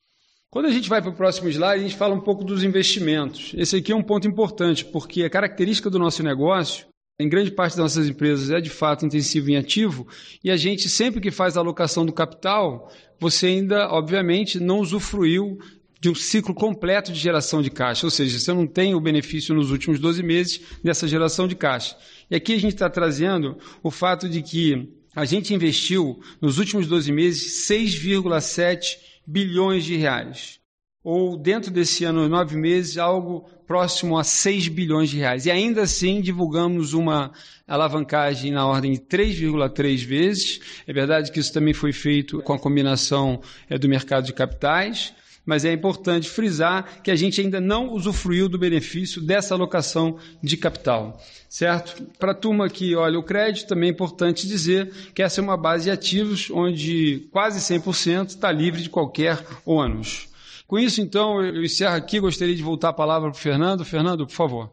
Quando 0.54 0.66
a 0.66 0.70
gente 0.70 0.88
vai 0.88 1.02
para 1.02 1.10
o 1.10 1.14
próximo 1.14 1.48
slide, 1.48 1.80
a 1.80 1.82
gente 1.82 1.96
fala 1.96 2.14
um 2.14 2.20
pouco 2.20 2.44
dos 2.44 2.62
investimentos. 2.62 3.52
Esse 3.56 3.74
aqui 3.74 3.90
é 3.90 3.96
um 3.96 4.04
ponto 4.04 4.28
importante, 4.28 4.84
porque 4.84 5.24
a 5.24 5.28
característica 5.28 5.90
do 5.90 5.98
nosso 5.98 6.22
negócio, 6.22 6.86
em 7.18 7.28
grande 7.28 7.50
parte 7.50 7.72
das 7.72 7.96
nossas 7.96 8.08
empresas, 8.08 8.50
é 8.50 8.60
de 8.60 8.70
fato 8.70 9.04
intensivo 9.04 9.50
em 9.50 9.56
ativo, 9.56 10.06
e 10.44 10.52
a 10.52 10.56
gente, 10.56 10.88
sempre 10.88 11.20
que 11.20 11.32
faz 11.32 11.56
a 11.56 11.60
alocação 11.60 12.06
do 12.06 12.12
capital, 12.12 12.88
você 13.18 13.46
ainda, 13.46 13.88
obviamente, 13.88 14.60
não 14.60 14.78
usufruiu 14.78 15.58
de 16.00 16.08
um 16.08 16.14
ciclo 16.14 16.54
completo 16.54 17.12
de 17.12 17.18
geração 17.18 17.60
de 17.60 17.70
caixa, 17.70 18.06
ou 18.06 18.10
seja, 18.12 18.38
você 18.38 18.52
não 18.52 18.64
tem 18.64 18.94
o 18.94 19.00
benefício 19.00 19.56
nos 19.56 19.72
últimos 19.72 19.98
12 19.98 20.22
meses 20.22 20.60
dessa 20.84 21.08
geração 21.08 21.48
de 21.48 21.56
caixa. 21.56 21.96
E 22.30 22.36
aqui 22.36 22.52
a 22.52 22.60
gente 22.60 22.74
está 22.74 22.88
trazendo 22.88 23.58
o 23.82 23.90
fato 23.90 24.28
de 24.28 24.40
que 24.40 24.88
a 25.16 25.24
gente 25.24 25.52
investiu 25.52 26.20
nos 26.40 26.58
últimos 26.58 26.86
12 26.86 27.10
meses 27.10 27.68
6,7 27.68 29.13
bilhões 29.26 29.84
de 29.84 29.96
reais. 29.96 30.60
Ou 31.02 31.36
dentro 31.36 31.70
desse 31.70 32.04
ano, 32.04 32.28
nove 32.28 32.56
meses, 32.56 32.96
algo 32.96 33.46
próximo 33.66 34.18
a 34.18 34.24
6 34.24 34.68
bilhões 34.68 35.10
de 35.10 35.18
reais. 35.18 35.44
E 35.44 35.50
ainda 35.50 35.82
assim 35.82 36.20
divulgamos 36.20 36.94
uma 36.94 37.30
alavancagem 37.66 38.50
na 38.50 38.66
ordem 38.66 38.92
de 38.92 39.00
3,3 39.00 40.04
vezes. 40.04 40.60
É 40.86 40.92
verdade 40.92 41.30
que 41.30 41.40
isso 41.40 41.52
também 41.52 41.74
foi 41.74 41.92
feito 41.92 42.40
com 42.42 42.54
a 42.54 42.58
combinação 42.58 43.40
é, 43.68 43.78
do 43.78 43.88
mercado 43.88 44.24
de 44.24 44.32
capitais 44.32 45.12
mas 45.44 45.64
é 45.64 45.72
importante 45.72 46.28
frisar 46.28 47.02
que 47.02 47.10
a 47.10 47.16
gente 47.16 47.40
ainda 47.40 47.60
não 47.60 47.92
usufruiu 47.92 48.48
do 48.48 48.58
benefício 48.58 49.20
dessa 49.20 49.54
alocação 49.54 50.18
de 50.42 50.56
capital, 50.56 51.20
certo? 51.48 52.02
Para 52.18 52.32
a 52.32 52.34
turma 52.34 52.68
que 52.68 52.94
olha 52.94 53.18
o 53.18 53.22
crédito, 53.22 53.68
também 53.68 53.90
é 53.90 53.92
importante 53.92 54.48
dizer 54.48 54.90
que 55.14 55.22
essa 55.22 55.40
é 55.40 55.44
uma 55.44 55.56
base 55.56 55.84
de 55.84 55.90
ativos 55.90 56.50
onde 56.50 57.28
quase 57.30 57.60
100% 57.60 58.28
está 58.28 58.50
livre 58.50 58.82
de 58.82 58.90
qualquer 58.90 59.44
ônus. 59.64 60.28
Com 60.66 60.78
isso, 60.78 61.00
então, 61.00 61.42
eu 61.42 61.62
encerro 61.62 61.94
aqui, 61.94 62.18
gostaria 62.18 62.54
de 62.54 62.62
voltar 62.62 62.88
a 62.88 62.92
palavra 62.94 63.30
para 63.30 63.38
o 63.38 63.40
Fernando. 63.40 63.84
Fernando, 63.84 64.26
por 64.26 64.32
favor. 64.32 64.72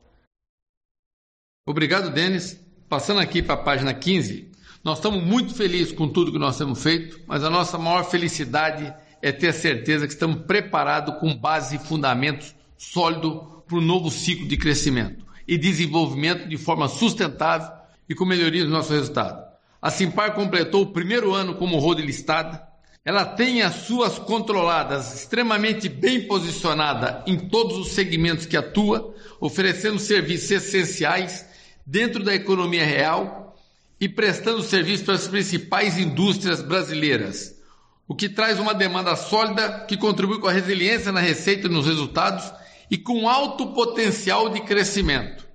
Obrigado, 1.65 2.09
Denis. 2.09 2.59
Passando 2.87 3.19
aqui 3.19 3.41
para 3.41 3.55
a 3.55 3.63
página 3.63 3.93
15, 3.93 4.51
nós 4.83 4.97
estamos 4.97 5.23
muito 5.23 5.53
felizes 5.53 5.93
com 5.93 6.07
tudo 6.07 6.31
que 6.31 6.39
nós 6.39 6.57
temos 6.57 6.81
feito, 6.81 7.19
mas 7.27 7.43
a 7.43 7.49
nossa 7.49 7.77
maior 7.77 8.03
felicidade 8.03 8.85
é 8.85 8.93
ter 9.29 9.53
certeza 9.53 10.07
que 10.07 10.13
estamos 10.13 10.43
preparados 10.45 11.19
com 11.19 11.35
base 11.35 11.75
e 11.75 11.79
fundamentos 11.79 12.55
sólidos 12.77 13.41
para 13.67 13.77
o 13.77 13.81
novo 13.81 14.09
ciclo 14.09 14.47
de 14.47 14.57
crescimento 14.57 15.25
e 15.47 15.57
desenvolvimento 15.57 16.47
de 16.47 16.57
forma 16.57 16.87
sustentável 16.87 17.69
e 18.09 18.15
com 18.15 18.25
melhoria 18.25 18.63
do 18.63 18.71
nosso 18.71 18.91
resultado. 18.93 19.41
A 19.81 19.89
Simpar 19.91 20.33
completou 20.33 20.83
o 20.83 20.91
primeiro 20.91 21.33
ano 21.33 21.55
como 21.55 21.77
road 21.77 22.01
listada. 22.01 22.61
Ela 23.03 23.25
tem 23.25 23.61
as 23.61 23.75
suas 23.75 24.19
controladas 24.19 25.13
extremamente 25.13 25.89
bem 25.89 26.27
posicionada 26.27 27.23
em 27.25 27.37
todos 27.37 27.77
os 27.77 27.89
segmentos 27.89 28.45
que 28.45 28.57
atua, 28.57 29.13
oferecendo 29.39 29.97
serviços 29.99 30.51
essenciais 30.51 31.45
dentro 31.85 32.23
da 32.23 32.33
economia 32.33 32.85
real 32.85 33.57
e 33.99 34.07
prestando 34.07 34.61
serviço 34.61 35.05
para 35.05 35.15
as 35.15 35.27
principais 35.27 35.97
indústrias 35.97 36.61
brasileiras 36.61 37.60
o 38.07 38.15
que 38.15 38.27
traz 38.27 38.59
uma 38.59 38.73
demanda 38.73 39.15
sólida 39.15 39.85
que 39.87 39.97
contribui 39.97 40.39
com 40.39 40.47
a 40.47 40.51
resiliência 40.51 41.11
na 41.11 41.19
receita 41.19 41.67
e 41.67 41.69
nos 41.69 41.85
resultados 41.85 42.51
e 42.89 42.97
com 42.97 43.29
alto 43.29 43.67
potencial 43.67 44.49
de 44.49 44.59
crescimento. 44.61 45.47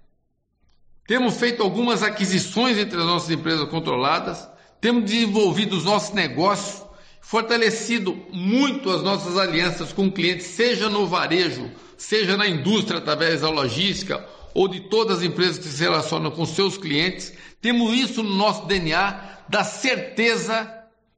Temos 1.07 1.37
feito 1.37 1.63
algumas 1.63 2.03
aquisições 2.03 2.79
entre 2.79 2.99
as 2.99 3.05
nossas 3.05 3.31
empresas 3.31 3.69
controladas, 3.69 4.49
temos 4.81 5.05
desenvolvido 5.05 5.77
os 5.77 5.85
nossos 5.85 6.15
negócios, 6.15 6.83
fortalecido 7.21 8.17
muito 8.33 8.91
as 8.91 9.03
nossas 9.03 9.37
alianças 9.37 9.93
com 9.93 10.11
clientes, 10.11 10.47
seja 10.47 10.89
no 10.89 11.07
varejo, 11.07 11.71
seja 11.97 12.37
na 12.37 12.47
indústria 12.47 12.99
através 12.99 13.43
da 13.43 13.51
logística 13.51 14.25
ou 14.55 14.67
de 14.67 14.81
todas 14.81 15.19
as 15.19 15.25
empresas 15.25 15.59
que 15.59 15.65
se 15.67 15.83
relacionam 15.83 16.31
com 16.31 16.47
seus 16.47 16.79
clientes. 16.79 17.33
Temos 17.61 17.93
isso 17.93 18.23
no 18.23 18.35
nosso 18.35 18.67
DNA 18.67 19.45
da 19.49 19.63
certeza 19.63 20.73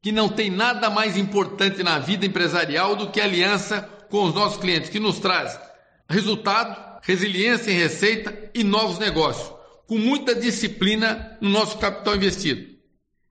que 0.09 0.13
não 0.13 0.27
tem 0.27 0.51
nada 0.51 0.89
mais 0.89 1.19
importante 1.19 1.83
na 1.83 1.99
vida 1.99 2.25
empresarial 2.25 2.97
do 2.97 3.11
que 3.11 3.21
aliança 3.21 3.83
com 4.09 4.25
os 4.25 4.35
nossos 4.35 4.59
clientes, 4.59 4.89
que 4.89 4.99
nos 4.99 5.19
traz 5.19 5.61
resultado, 6.09 6.99
resiliência 7.03 7.71
em 7.71 7.75
receita 7.75 8.51
e 8.55 8.65
novos 8.65 8.99
negócios, 8.99 9.53
com 9.87 9.99
muita 9.99 10.35
disciplina 10.35 11.37
no 11.43 11.51
nosso 11.51 11.77
capital 11.77 12.17
investido. 12.17 12.67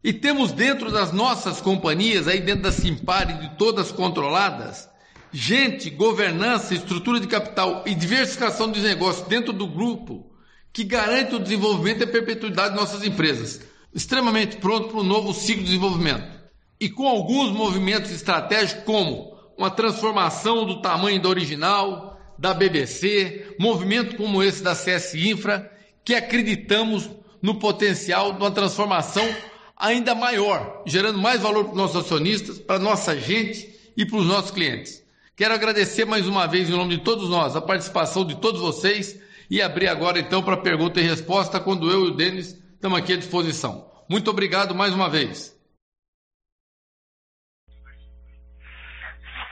E 0.03 0.13
temos 0.13 0.51
dentro 0.51 0.91
das 0.91 1.11
nossas 1.11 1.59
companhias, 1.59 2.27
aí 2.27 2.41
dentro 2.41 2.61
da 2.61 2.71
Simpar 2.71 3.27
e 3.31 3.47
de 3.47 3.57
todas 3.57 3.91
controladas, 3.91 4.87
gente, 5.31 5.89
governança, 5.89 6.75
estrutura 6.75 7.19
de 7.19 7.25
capital 7.25 7.85
e 7.87 7.95
diversificação 7.95 8.69
dos 8.69 8.83
negócios 8.83 9.27
dentro 9.27 9.51
do 9.51 9.65
grupo 9.65 10.31
que 10.71 10.83
garante 10.83 11.33
o 11.33 11.39
desenvolvimento 11.39 12.01
e 12.01 12.03
a 12.03 12.11
perpetuidade 12.11 12.75
de 12.75 12.79
nossas 12.79 13.03
empresas, 13.03 13.61
extremamente 13.91 14.57
pronto 14.57 14.89
para 14.89 14.99
o 14.99 15.03
novo 15.03 15.33
ciclo 15.33 15.63
de 15.63 15.69
desenvolvimento 15.69 16.36
e 16.79 16.89
com 16.89 17.07
alguns 17.07 17.51
movimentos 17.51 18.11
estratégicos, 18.11 18.83
como 18.83 19.35
uma 19.57 19.71
transformação 19.71 20.65
do 20.65 20.81
tamanho 20.81 21.21
da 21.21 21.29
original, 21.29 22.19
da 22.37 22.53
BBC, 22.53 23.55
movimento 23.59 24.15
como 24.15 24.43
esse 24.43 24.61
da 24.61 24.75
CS 24.75 25.15
Infra, 25.15 25.71
que 26.05 26.13
acreditamos 26.13 27.09
no 27.41 27.55
potencial 27.55 28.33
de 28.33 28.39
uma 28.39 28.51
transformação 28.51 29.27
ainda 29.75 30.13
maior, 30.13 30.83
gerando 30.85 31.19
mais 31.19 31.41
valor 31.41 31.65
para 31.65 31.71
os 31.71 31.77
nossos 31.77 32.05
acionistas, 32.05 32.59
para 32.59 32.75
a 32.77 32.79
nossa 32.79 33.17
gente 33.17 33.75
e 33.95 34.05
para 34.05 34.17
os 34.17 34.25
nossos 34.25 34.51
clientes. 34.51 35.03
Quero 35.35 35.53
agradecer 35.53 36.05
mais 36.05 36.27
uma 36.27 36.47
vez, 36.47 36.69
em 36.69 36.73
nome 36.73 36.97
de 36.97 37.03
todos 37.03 37.29
nós, 37.29 37.55
a 37.55 37.61
participação 37.61 38.25
de 38.25 38.35
todos 38.35 38.61
vocês 38.61 39.19
e 39.49 39.61
abrir 39.61 39.87
agora 39.87 40.19
então 40.19 40.43
para 40.43 40.57
pergunta 40.57 40.99
e 40.99 41.03
resposta, 41.03 41.59
quando 41.59 41.89
eu 41.89 42.05
e 42.05 42.07
o 42.09 42.15
Denis 42.15 42.57
estamos 42.73 42.97
aqui 42.97 43.13
à 43.13 43.17
disposição. 43.17 43.87
Muito 44.09 44.29
obrigado 44.29 44.73
mais 44.73 44.93
uma 44.93 45.09
vez. 45.09 45.56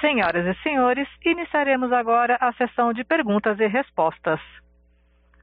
Senhoras 0.05 0.45
e 0.45 0.61
senhores, 0.61 1.07
iniciaremos 1.25 1.91
agora 1.91 2.37
a 2.39 2.53
sessão 2.53 2.93
de 2.93 3.03
perguntas 3.03 3.59
e 3.59 3.65
respostas. 3.65 4.39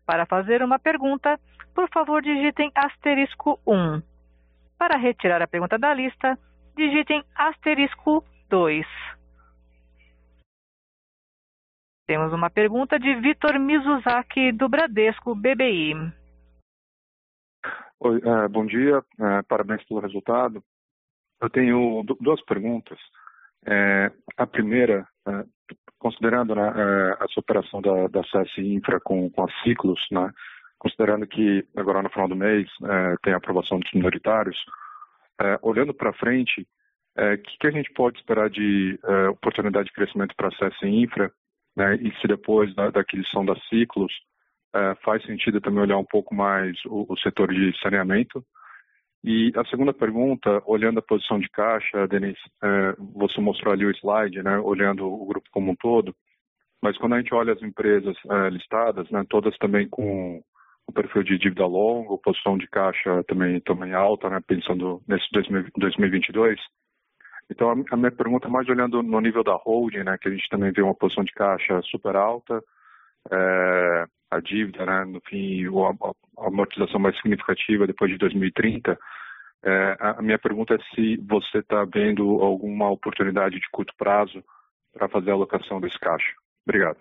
Para 0.07 0.25
fazer 0.25 0.63
uma 0.63 0.79
pergunta, 0.79 1.37
por 1.75 1.89
favor 1.91 2.23
digitem 2.23 2.71
asterisco 2.73 3.59
1. 3.67 4.01
Para 4.79 4.97
retirar 4.99 5.43
a 5.43 5.49
pergunta 5.49 5.77
da 5.77 5.93
lista, 5.93 6.39
digitem 6.77 7.25
asterisco 7.35 8.25
2. 8.49 8.87
Temos 12.07 12.33
uma 12.33 12.49
pergunta 12.49 13.01
de 13.01 13.17
Vitor 13.17 13.59
Mizuzaki, 13.59 14.53
do 14.53 14.69
Bradesco 14.69 15.35
BBI. 15.35 15.95
Oi, 17.99 18.19
uh, 18.19 18.49
bom 18.49 18.65
dia, 18.65 19.01
uh, 19.01 19.45
parabéns 19.49 19.83
pelo 19.89 19.99
resultado. 19.99 20.63
Eu 21.41 21.51
tenho 21.51 22.05
duas 22.21 22.41
perguntas. 22.45 23.01
É, 23.67 24.11
a 24.37 24.47
primeira, 24.47 25.07
é, 25.27 25.45
considerando 25.99 26.55
né, 26.55 26.73
é, 26.75 27.25
essa 27.25 27.39
operação 27.39 27.81
da, 27.81 28.09
da 28.09 28.25
CS 28.25 28.59
Infra 28.59 29.01
com, 29.01 29.31
com 29.31 29.45
a 29.45 29.53
Ciclos, 29.63 30.01
né, 30.11 30.33
considerando 30.79 31.27
que 31.27 31.65
agora 31.77 32.03
no 32.03 32.11
final 32.11 32.29
do 32.29 32.37
mês 32.37 32.69
é, 32.85 33.17
tem 33.23 33.33
a 33.33 33.37
aprovação 33.37 33.79
dos 33.79 33.93
minoritários, 33.93 34.57
é, 35.41 35.59
olhando 35.63 35.95
para 35.95 36.13
frente, 36.13 36.67
o 37.17 37.21
é, 37.21 37.37
que, 37.37 37.59
que, 37.59 37.67
a 37.67 37.71
gente 37.71 37.93
pode 37.93 38.19
esperar 38.19 38.51
de 38.51 38.99
oportunidade 39.31 39.87
de 39.87 39.93
crescimento 39.93 40.35
para 40.37 40.49
a 40.49 40.53
CS 40.53 40.83
Infra, 40.83 41.31
né, 41.77 41.97
e 41.97 42.13
se 42.21 42.27
depois 42.27 42.75
da, 42.75 42.91
da 42.91 43.01
aquisição 43.01 43.45
da 43.45 43.55
Ciclos 43.69 44.13
faz 45.05 45.23
sentido 45.25 45.61
também 45.61 45.83
olhar 45.83 45.99
um 45.99 46.05
pouco 46.05 46.35
mais 46.35 46.79
o, 46.87 47.05
o 47.07 47.19
setor 47.19 47.53
de 47.53 47.79
saneamento, 47.81 48.43
e 49.25 49.53
a 49.57 49.65
segunda 49.67 49.93
pergunta, 49.93 50.63
olhando 50.67 50.99
a 50.99 51.03
posição 51.03 51.39
de 51.39 51.49
caixa, 51.49 52.09
Denis, 52.09 52.37
é, 52.63 52.95
você 53.15 53.41
mostrou 53.41 53.73
ali 53.73 53.87
o 53.87 53.91
slide, 53.91 54.43
né, 54.43 54.59
olhando 54.59 55.07
o 55.07 55.25
grupo 55.27 55.49
como 55.53 55.71
um 55.71 55.77
todo, 55.77 56.15
mas 56.83 56.99
quando 56.99 57.15
a 57.15 57.19
gente 57.19 57.33
olha 57.33 57.53
as 57.53 57.63
empresas 57.63 58.17
é, 58.29 58.51
listadas, 58.51 59.09
né, 59.11 59.25
todas 59.29 59.57
também 59.59 59.89
com 59.89 60.43
o 60.89 60.93
perfil 60.93 61.23
de 61.23 61.39
dívida 61.39 61.65
longa, 61.65 62.19
posição 62.19 62.59
de 62.59 62.67
caixa 62.67 63.23
também, 63.29 63.61
também 63.61 63.95
alta, 63.95 64.29
né, 64.29 64.41
pensando 64.45 65.01
nesse 65.07 65.27
2022. 65.77 66.59
Então, 67.49 67.71
a 67.71 67.97
minha 67.97 68.11
pergunta 68.11 68.49
é 68.49 68.51
mais 68.51 68.69
olhando 68.69 69.03
no 69.03 69.21
nível 69.21 69.45
da 69.45 69.55
holding, 69.55 70.03
né, 70.03 70.19
que 70.21 70.29
a 70.29 70.33
gente 70.33 70.49
também 70.49 70.73
vê 70.73 70.83
uma 70.83 70.95
posição 70.95 71.23
de 71.23 71.33
caixa 71.33 71.81
super 71.83 72.17
alta, 72.17 72.61
é, 73.31 74.07
a 74.33 74.41
dívida, 74.41 74.85
né, 74.85 75.05
no 75.05 75.21
fim, 75.29 75.67
a, 75.67 76.47
amortização 76.47 76.99
mais 76.99 77.15
significativa 77.17 77.87
depois 77.87 78.11
de 78.11 78.19
2030. 78.19 78.99
É, 79.65 79.97
a 80.01 80.21
minha 80.21 80.39
pergunta 80.39 80.75
é 80.75 80.79
se 80.95 81.17
você 81.19 81.59
está 81.59 81.85
vendo 81.85 82.43
alguma 82.43 82.91
oportunidade 82.91 83.61
de 83.61 83.71
curto 83.71 83.95
prazo 83.97 84.43
para 84.93 85.09
fazer 85.09 85.31
a 85.31 85.35
alocação 85.35 85.81
desse 85.81 85.99
caixa. 85.99 86.33
Obrigado. 86.67 86.99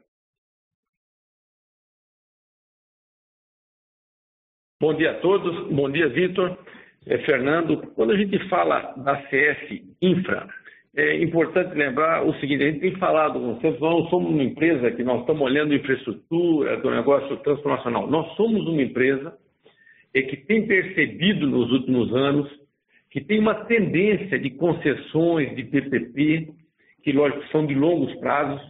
Bom 4.80 4.96
dia 4.96 5.12
a 5.12 5.20
todos. 5.20 5.68
Bom 5.72 5.90
dia, 5.90 6.08
Vitor. 6.10 6.58
É, 7.06 7.18
Fernando, 7.20 7.78
quando 7.96 8.12
a 8.12 8.18
gente 8.18 8.38
fala 8.48 8.94
da 8.98 9.22
CS 9.28 9.82
Infra, 10.02 10.48
é 10.96 11.22
importante 11.22 11.76
lembrar 11.76 12.26
o 12.26 12.34
seguinte: 12.40 12.64
a 12.64 12.72
gente 12.72 12.80
tem 12.82 12.96
falado 12.98 13.40
com 13.40 13.56
vocês, 13.56 13.80
nós 13.80 14.10
somos 14.10 14.32
uma 14.32 14.44
empresa 14.44 14.92
que 14.92 15.04
nós 15.04 15.22
estamos 15.22 15.42
olhando 15.42 15.74
infraestrutura 15.74 16.78
do 16.78 16.92
negócio 16.92 17.38
transformacional. 17.38 18.08
Nós 18.08 18.36
somos 18.36 18.68
uma 18.68 18.82
empresa 18.82 19.36
que 20.14 20.38
tem 20.38 20.68
percebido 20.68 21.48
nos 21.48 21.72
últimos 21.72 22.14
anos 22.14 22.50
que 23.12 23.20
tem 23.20 23.40
uma 23.40 23.66
tendência 23.66 24.40
de 24.40 24.50
concessões 24.52 25.54
de 25.56 25.66
PPP, 25.66 26.48
que 27.04 27.12
lógico 27.12 27.46
são 27.48 27.66
de 27.66 27.76
longos 27.76 28.14
prazos, 28.16 28.62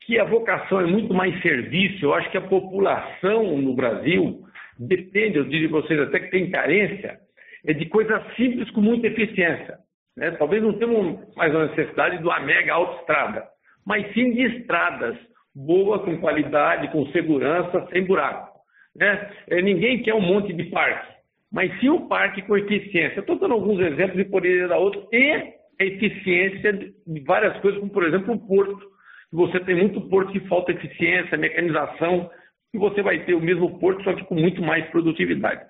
que 0.00 0.18
a 0.18 0.24
vocação 0.24 0.80
é 0.80 0.86
muito 0.86 1.14
mais 1.14 1.40
serviço. 1.40 2.04
Eu 2.04 2.14
acho 2.14 2.30
que 2.30 2.36
a 2.36 2.48
população 2.48 3.56
no 3.58 3.74
Brasil 3.74 4.42
depende, 4.78 5.38
eu 5.38 5.44
diria 5.44 5.68
vocês 5.68 5.98
até 6.00 6.18
que 6.18 6.30
tem 6.30 6.50
carência, 6.50 7.18
é 7.64 7.72
de 7.72 7.86
coisas 7.86 8.22
simples 8.34 8.68
com 8.70 8.80
muita 8.80 9.06
eficiência. 9.06 9.78
Né? 10.16 10.32
Talvez 10.32 10.62
não 10.62 10.72
tenhamos 10.72 11.34
mais 11.36 11.54
a 11.54 11.66
necessidade 11.68 12.18
de 12.18 12.24
uma 12.24 12.40
mega 12.40 12.74
autoestrada, 12.74 13.44
mas 13.86 14.12
sim 14.12 14.32
de 14.32 14.42
estradas 14.58 15.16
boas, 15.54 16.02
com 16.02 16.18
qualidade, 16.18 16.90
com 16.90 17.06
segurança, 17.12 17.86
sem 17.92 18.04
buraco. 18.04 18.53
Né? 18.96 19.30
É, 19.48 19.62
ninguém 19.62 20.02
quer 20.02 20.14
um 20.14 20.20
monte 20.20 20.52
de 20.52 20.64
parque, 20.64 21.12
mas 21.52 21.78
sim 21.80 21.88
um 21.88 22.06
parque 22.06 22.42
com 22.42 22.56
eficiência. 22.56 23.20
Estou 23.20 23.38
dando 23.38 23.54
alguns 23.54 23.80
exemplos 23.80 24.18
e 24.18 24.24
poderia 24.24 24.68
dar 24.68 24.78
outros, 24.78 25.04
e 25.12 25.54
a 25.80 25.84
eficiência 25.84 26.72
de 26.72 27.20
várias 27.20 27.56
coisas, 27.60 27.80
como 27.80 27.92
por 27.92 28.04
exemplo 28.04 28.34
o 28.34 28.46
porto. 28.46 28.94
Você 29.32 29.58
tem 29.60 29.74
muito 29.74 30.00
porto 30.02 30.32
que 30.32 30.40
falta 30.48 30.70
eficiência, 30.70 31.36
mecanização, 31.36 32.30
e 32.72 32.78
você 32.78 33.02
vai 33.02 33.24
ter 33.24 33.34
o 33.34 33.40
mesmo 33.40 33.78
porto, 33.78 34.02
só 34.04 34.12
que 34.12 34.24
com 34.24 34.34
muito 34.34 34.62
mais 34.62 34.84
produtividade. 34.90 35.62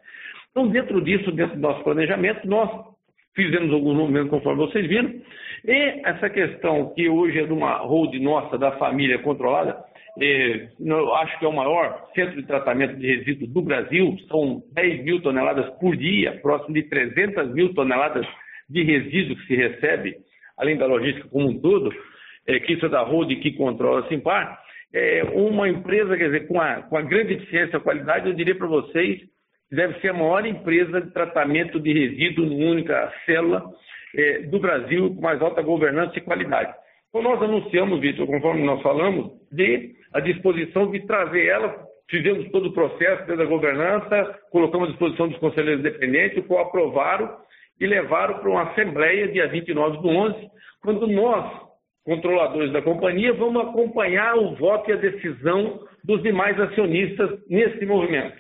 Então, 0.51 0.69
dentro 0.69 1.03
disso, 1.03 1.33
dentro 1.33 1.57
do 1.57 1.63
nosso 1.63 1.83
planejamento, 1.83 2.47
nós 2.47 2.71
fizemos 3.35 3.73
alguns 3.73 3.97
movimentos 3.97 4.31
conforme 4.31 4.67
vocês 4.67 4.87
viram, 4.87 5.13
e 5.65 6.01
essa 6.05 6.31
questão 6.31 6.95
que 6.95 7.09
hoje 7.09 7.41
é 7.41 7.47
de 7.47 7.53
uma 7.53 7.79
hold 7.79 8.15
nossa, 8.21 8.57
da 8.57 8.73
família 8.73 9.19
controlada, 9.19 9.77
é, 10.21 10.69
eu 10.81 11.15
acho 11.17 11.39
que 11.39 11.45
é 11.45 11.49
o 11.49 11.53
maior 11.53 12.09
centro 12.15 12.37
de 12.37 12.47
tratamento 12.47 12.97
de 12.97 13.17
resíduos 13.17 13.51
do 13.51 13.63
Brasil, 13.63 14.17
são 14.29 14.63
10 14.73 15.05
mil 15.05 15.21
toneladas 15.21 15.69
por 15.81 15.97
dia, 15.97 16.39
próximo 16.41 16.75
de 16.75 16.85
300 16.85 17.53
mil 17.53 17.75
toneladas 17.75 18.27
de 18.69 18.83
resíduos 18.83 19.41
que 19.43 19.47
se 19.49 19.57
recebe, 19.57 20.17
além 20.57 20.77
da 20.77 20.87
logística 20.87 21.29
como 21.29 21.49
um 21.49 21.61
todo, 21.61 21.93
é, 22.47 22.61
que 22.61 22.75
isso 22.75 22.87
é 22.87 22.89
da 22.89 23.03
hold 23.03 23.31
que 23.41 23.53
controla 23.53 24.01
a 24.05 24.09
Simpar, 24.09 24.61
é 24.93 25.25
uma 25.35 25.69
empresa, 25.69 26.17
quer 26.17 26.27
dizer, 26.27 26.47
com 26.47 26.61
a, 26.61 26.83
com 26.83 26.97
a 26.97 27.03
grande 27.03 27.35
eficiência 27.35 27.77
e 27.77 27.81
qualidade, 27.81 28.29
eu 28.29 28.35
diria 28.35 28.55
para 28.55 28.69
vocês, 28.69 29.21
deve 29.71 29.99
ser 30.01 30.11
a 30.11 30.15
maior 30.15 30.47
empresa 30.47 31.01
de 31.01 31.11
tratamento 31.11 31.81
de 31.81 31.93
resíduos 31.93 32.53
em 32.53 32.65
única 32.65 33.13
célula 33.27 33.65
é, 34.15 34.43
do 34.43 34.61
Brasil, 34.61 35.13
com 35.13 35.21
mais 35.21 35.43
alta 35.43 35.61
governança 35.63 36.17
e 36.17 36.21
qualidade. 36.21 36.73
Então, 37.15 37.23
nós 37.23 37.41
anunciamos, 37.41 38.01
Vitor, 38.01 38.27
conforme 38.27 38.65
nós 38.65 38.83
falamos, 38.83 39.31
de 39.53 39.95
a 40.13 40.19
disposição 40.19 40.91
de 40.91 40.99
trazer 41.07 41.47
ela, 41.47 41.87
fizemos 42.11 42.51
todo 42.51 42.71
o 42.71 42.73
processo 42.73 43.25
desde 43.29 43.45
a 43.45 43.47
governança, 43.47 44.37
colocamos 44.51 44.89
à 44.89 44.91
disposição 44.91 45.29
dos 45.29 45.39
conselheiros 45.39 45.81
dependentes, 45.81 46.39
o 46.39 46.43
qual 46.43 46.67
aprovaram 46.67 47.37
e 47.79 47.87
levaram 47.87 48.41
para 48.41 48.51
uma 48.51 48.63
assembleia 48.65 49.29
dia 49.29 49.47
29 49.47 49.99
do 49.99 50.09
11, 50.09 50.51
quando 50.83 51.07
nós, 51.07 51.63
controladores 52.05 52.73
da 52.73 52.83
companhia, 52.83 53.33
vamos 53.33 53.63
acompanhar 53.63 54.35
o 54.35 54.57
voto 54.57 54.91
e 54.91 54.95
a 54.95 54.97
decisão 54.97 55.87
dos 56.03 56.21
demais 56.21 56.59
acionistas 56.59 57.31
nesse 57.49 57.87
movimento. 57.87 58.37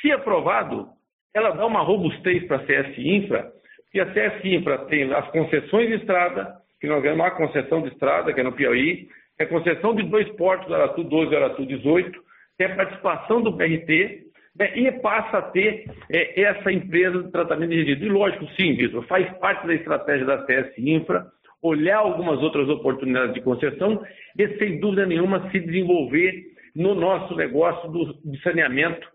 Se 0.00 0.10
aprovado, 0.10 0.88
ela 1.32 1.50
dá 1.50 1.64
uma 1.64 1.82
robustez 1.82 2.44
para 2.48 2.56
a 2.56 2.66
CS 2.66 2.98
Infra, 2.98 3.48
porque 3.84 4.00
a 4.00 4.12
CS 4.12 4.44
Infra 4.44 4.78
tem 4.86 5.04
as 5.14 5.30
concessões 5.30 5.86
de 5.86 5.94
estrada, 5.94 6.58
que 6.80 6.86
nós 6.86 7.02
ganhamos 7.02 7.24
uma 7.24 7.30
concessão 7.30 7.82
de 7.82 7.88
estrada, 7.88 8.32
que 8.32 8.40
é 8.40 8.42
no 8.42 8.52
Piauí, 8.52 9.08
é 9.38 9.44
a 9.44 9.46
concessão 9.46 9.94
de 9.94 10.02
dois 10.04 10.28
portos, 10.36 10.72
Aratu 10.72 11.04
12 11.04 11.32
e 11.32 11.36
Aratu 11.36 11.66
18, 11.66 12.20
tem 12.56 12.66
a 12.66 12.76
participação 12.76 13.40
do 13.40 13.52
BRT, 13.52 14.26
né, 14.58 14.76
e 14.76 14.90
passa 15.00 15.38
a 15.38 15.42
ter 15.42 15.84
é, 16.10 16.40
essa 16.40 16.72
empresa 16.72 17.22
de 17.22 17.30
tratamento 17.30 17.70
de 17.70 17.84
resíduos. 17.84 18.10
E 18.10 18.12
lógico, 18.12 18.46
sim, 18.56 18.74
Vitor, 18.74 19.04
faz 19.06 19.30
parte 19.38 19.66
da 19.66 19.74
estratégia 19.74 20.26
da 20.26 20.44
CS 20.44 20.72
Infra, 20.78 21.26
olhar 21.62 21.98
algumas 21.98 22.40
outras 22.42 22.68
oportunidades 22.68 23.34
de 23.34 23.40
concessão 23.40 24.02
e, 24.36 24.48
sem 24.58 24.80
dúvida 24.80 25.06
nenhuma, 25.06 25.48
se 25.50 25.60
desenvolver 25.60 26.44
no 26.74 26.94
nosso 26.94 27.34
negócio 27.36 27.88
do, 27.90 28.14
de 28.24 28.40
saneamento 28.42 29.06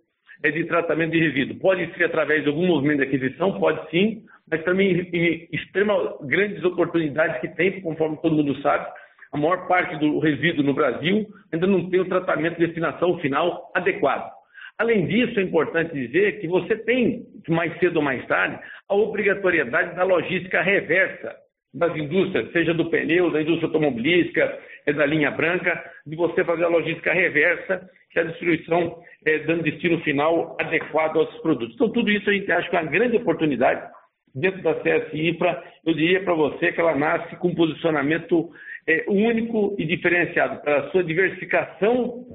é 0.43 0.51
de 0.51 0.65
tratamento 0.65 1.11
de 1.11 1.19
resíduo. 1.19 1.59
Pode 1.59 1.93
ser 1.95 2.05
através 2.05 2.43
de 2.43 2.49
algum 2.49 2.67
movimento 2.67 2.97
de 2.97 3.05
aquisição, 3.05 3.59
pode 3.59 3.89
sim, 3.89 4.23
mas 4.49 4.63
também 4.63 5.09
em 5.13 5.47
extrema 5.51 6.17
grandes 6.21 6.63
oportunidades 6.63 7.39
que 7.41 7.47
tem, 7.49 7.81
conforme 7.81 8.17
todo 8.21 8.35
mundo 8.35 8.61
sabe, 8.61 8.87
a 9.31 9.37
maior 9.37 9.67
parte 9.67 9.97
do 9.97 10.19
resíduo 10.19 10.63
no 10.63 10.73
Brasil 10.73 11.27
ainda 11.51 11.65
não 11.65 11.89
tem 11.89 11.99
o 11.99 12.09
tratamento 12.09 12.59
de 12.59 12.67
destinação 12.67 13.17
final 13.19 13.71
adequado. 13.73 14.31
Além 14.77 15.05
disso, 15.05 15.39
é 15.39 15.43
importante 15.43 15.93
dizer 15.93 16.39
que 16.39 16.47
você 16.47 16.75
tem, 16.75 17.25
mais 17.47 17.77
cedo 17.79 17.97
ou 17.97 18.01
mais 18.01 18.25
tarde, 18.27 18.59
a 18.89 18.95
obrigatoriedade 18.95 19.95
da 19.95 20.03
logística 20.03 20.61
reversa 20.61 21.35
das 21.73 21.95
indústrias, 21.95 22.51
seja 22.51 22.73
do 22.73 22.89
pneu, 22.89 23.31
da 23.31 23.41
indústria 23.41 23.67
automobilística, 23.67 24.59
é 24.85 24.93
da 24.93 25.05
linha 25.05 25.31
branca, 25.31 25.83
de 26.05 26.15
você 26.15 26.43
fazer 26.43 26.65
a 26.65 26.69
logística 26.69 27.11
reversa, 27.11 27.89
que 28.11 28.19
é 28.19 28.21
a 28.21 28.25
distribuição 28.25 28.99
é, 29.25 29.39
dando 29.39 29.63
destino 29.63 29.99
final 30.01 30.55
adequado 30.59 31.17
aos 31.17 31.35
produtos. 31.41 31.73
Então, 31.73 31.91
tudo 31.91 32.11
isso 32.11 32.29
a 32.29 32.33
gente 32.33 32.51
acha 32.51 32.69
que 32.69 32.75
é 32.75 32.81
uma 32.81 32.91
grande 32.91 33.17
oportunidade 33.17 33.89
dentro 34.33 34.61
da 34.61 34.81
CS 34.81 35.13
Infra. 35.13 35.63
Eu 35.85 35.93
diria 35.93 36.23
para 36.23 36.33
você 36.33 36.71
que 36.71 36.79
ela 36.79 36.95
nasce 36.95 37.35
com 37.37 37.49
um 37.49 37.55
posicionamento 37.55 38.49
é, 38.87 39.05
único 39.07 39.75
e 39.77 39.85
diferenciado 39.85 40.61
pela 40.61 40.89
sua 40.91 41.03
diversificação 41.03 42.25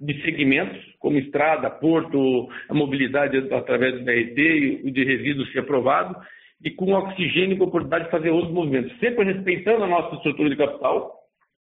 de 0.00 0.20
segmentos, 0.22 0.78
como 0.98 1.18
estrada, 1.18 1.70
porto, 1.70 2.48
a 2.68 2.74
mobilidade 2.74 3.38
através 3.54 3.94
do 3.94 4.04
BRT 4.04 4.38
e 4.38 4.82
o 4.84 4.90
de 4.90 5.04
resíduos 5.04 5.50
ser 5.52 5.60
aprovado, 5.60 6.16
e 6.62 6.70
com 6.70 6.92
oxigênio 6.92 7.56
e 7.56 7.62
oportunidade 7.62 8.04
de 8.04 8.10
fazer 8.10 8.30
outros 8.30 8.52
movimentos, 8.52 8.98
sempre 8.98 9.24
respeitando 9.24 9.84
a 9.84 9.86
nossa 9.86 10.16
estrutura 10.16 10.50
de 10.50 10.56
capital, 10.56 11.14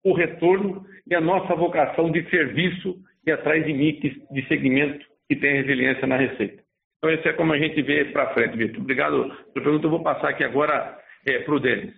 o 0.05 0.13
retorno 0.13 0.85
e 1.09 1.15
a 1.15 1.21
nossa 1.21 1.55
vocação 1.55 2.11
de 2.11 2.29
serviço 2.31 2.97
e 3.27 3.31
atrás 3.31 3.65
de 3.65 3.73
mix 3.73 4.01
de 4.31 4.49
segmento 4.49 5.05
que 5.29 5.37
tem 5.37 5.55
resiliência 5.55 6.07
na 6.07 6.17
receita. 6.17 6.62
Então, 7.05 7.13
esse 7.13 7.29
é 7.29 7.33
como 7.33 7.53
a 7.53 7.59
gente 7.59 7.83
vê 7.83 8.05
para 8.05 8.33
frente, 8.33 8.57
Vitor. 8.57 8.81
Obrigado 8.81 9.25
pela 9.53 9.65
pergunta. 9.65 9.87
Eu 9.87 9.91
vou 9.91 10.05
passar 10.05 10.29
aqui 10.29 10.45
agora 10.45 10.97
é, 11.27 11.41
para 11.41 11.55
o 11.55 11.59
Denis. 11.59 11.93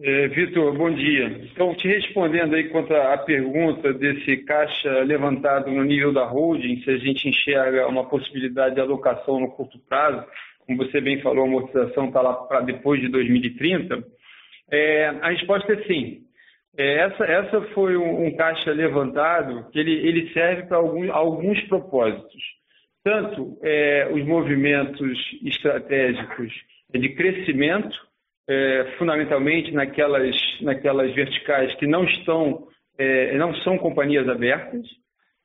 É, 0.00 0.26
Vitor, 0.26 0.76
bom 0.76 0.90
dia. 0.90 1.28
Então, 1.44 1.72
te 1.76 1.86
respondendo 1.86 2.56
aí 2.56 2.70
quanto 2.70 2.92
à 2.92 3.16
pergunta 3.18 3.94
desse 3.94 4.38
caixa 4.38 4.90
levantado 5.04 5.70
no 5.70 5.84
nível 5.84 6.12
da 6.12 6.24
holding, 6.24 6.82
se 6.82 6.90
a 6.90 6.98
gente 6.98 7.28
enxerga 7.28 7.86
uma 7.86 8.04
possibilidade 8.04 8.74
de 8.74 8.80
alocação 8.80 9.38
no 9.38 9.52
curto 9.52 9.78
prazo, 9.88 10.26
como 10.66 10.78
você 10.78 11.00
bem 11.00 11.22
falou, 11.22 11.44
a 11.44 11.46
amortização 11.46 12.08
está 12.08 12.20
lá 12.20 12.34
para 12.34 12.62
depois 12.62 13.00
de 13.00 13.06
2030, 13.06 14.02
é, 14.72 15.06
a 15.22 15.30
resposta 15.30 15.72
é 15.72 15.84
sim. 15.84 16.22
É, 16.76 16.94
essa, 17.02 17.24
essa 17.24 17.62
foi 17.74 17.96
um, 17.96 18.26
um, 18.26 18.36
caixa 18.36 18.72
levantado 18.72 19.70
que 19.70 19.78
ele, 19.78 19.92
ele 19.92 20.32
serve 20.32 20.64
para 20.64 20.78
alguns, 20.78 21.08
alguns 21.10 21.60
propósitos. 21.68 22.59
Tanto 23.02 23.58
é, 23.62 24.10
os 24.12 24.24
movimentos 24.26 25.18
estratégicos 25.42 26.52
de 26.92 27.08
crescimento, 27.14 27.96
é, 28.48 28.94
fundamentalmente 28.98 29.72
naquelas, 29.72 30.36
naquelas 30.60 31.14
verticais 31.14 31.74
que 31.76 31.86
não 31.86 32.04
estão, 32.04 32.66
é, 32.98 33.36
não 33.38 33.54
são 33.56 33.78
companhias 33.78 34.28
abertas. 34.28 34.86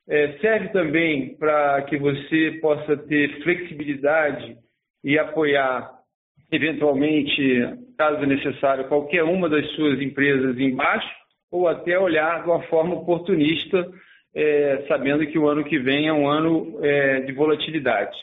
É, 0.08 0.38
serve 0.38 0.68
também 0.68 1.36
para 1.36 1.82
que 1.82 1.96
você 1.96 2.58
possa 2.60 2.96
ter 2.96 3.42
flexibilidade 3.42 4.56
e 5.02 5.18
apoiar, 5.18 5.90
eventualmente, 6.52 7.64
caso 7.96 8.26
necessário, 8.26 8.88
qualquer 8.88 9.24
uma 9.24 9.48
das 9.48 9.66
suas 9.72 10.00
empresas 10.00 10.58
embaixo, 10.58 11.10
ou 11.50 11.68
até 11.68 11.98
olhar 11.98 12.42
de 12.42 12.50
uma 12.50 12.62
forma 12.64 12.96
oportunista, 12.96 13.88
é, 14.36 14.84
sabendo 14.86 15.26
que 15.26 15.38
o 15.38 15.48
ano 15.48 15.64
que 15.64 15.78
vem 15.78 16.06
é 16.06 16.12
um 16.12 16.28
ano 16.28 16.78
é, 16.82 17.20
de 17.20 17.32
volatilidade. 17.32 18.14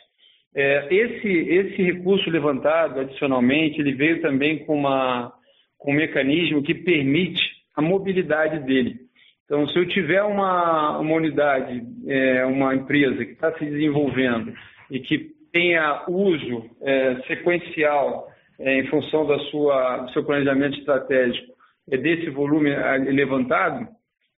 É, 0.56 0.88
esse, 0.94 1.28
esse 1.28 1.82
recurso 1.82 2.30
levantado, 2.30 3.00
adicionalmente, 3.00 3.82
ele 3.82 3.94
veio 3.94 4.22
também 4.22 4.64
com, 4.64 4.78
uma, 4.78 5.34
com 5.80 5.92
um 5.92 5.96
mecanismo 5.96 6.62
que 6.62 6.76
permite 6.76 7.42
a 7.76 7.82
mobilidade 7.82 8.60
dele. 8.60 9.00
Então, 9.46 9.68
se 9.68 9.78
eu 9.78 9.88
tiver 9.88 10.22
uma, 10.22 11.00
uma 11.00 11.16
unidade, 11.16 11.82
é, 12.08 12.46
uma 12.46 12.76
empresa 12.76 13.26
que 13.26 13.32
está 13.32 13.52
se 13.58 13.66
desenvolvendo 13.66 14.54
e 14.92 15.00
que 15.00 15.32
tenha 15.52 16.04
uso 16.08 16.70
é, 16.84 17.16
sequencial 17.28 18.28
em 18.60 18.86
função 18.86 19.26
da 19.26 19.40
sua, 19.46 19.98
do 19.98 20.12
seu 20.12 20.24
planejamento 20.24 20.78
estratégico 20.78 21.54
é, 21.92 21.98
desse 21.98 22.30
volume 22.30 22.70
levantado, 23.12 23.88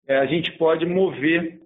a 0.08 0.26
gente 0.26 0.52
pode 0.52 0.84
mover 0.84 1.63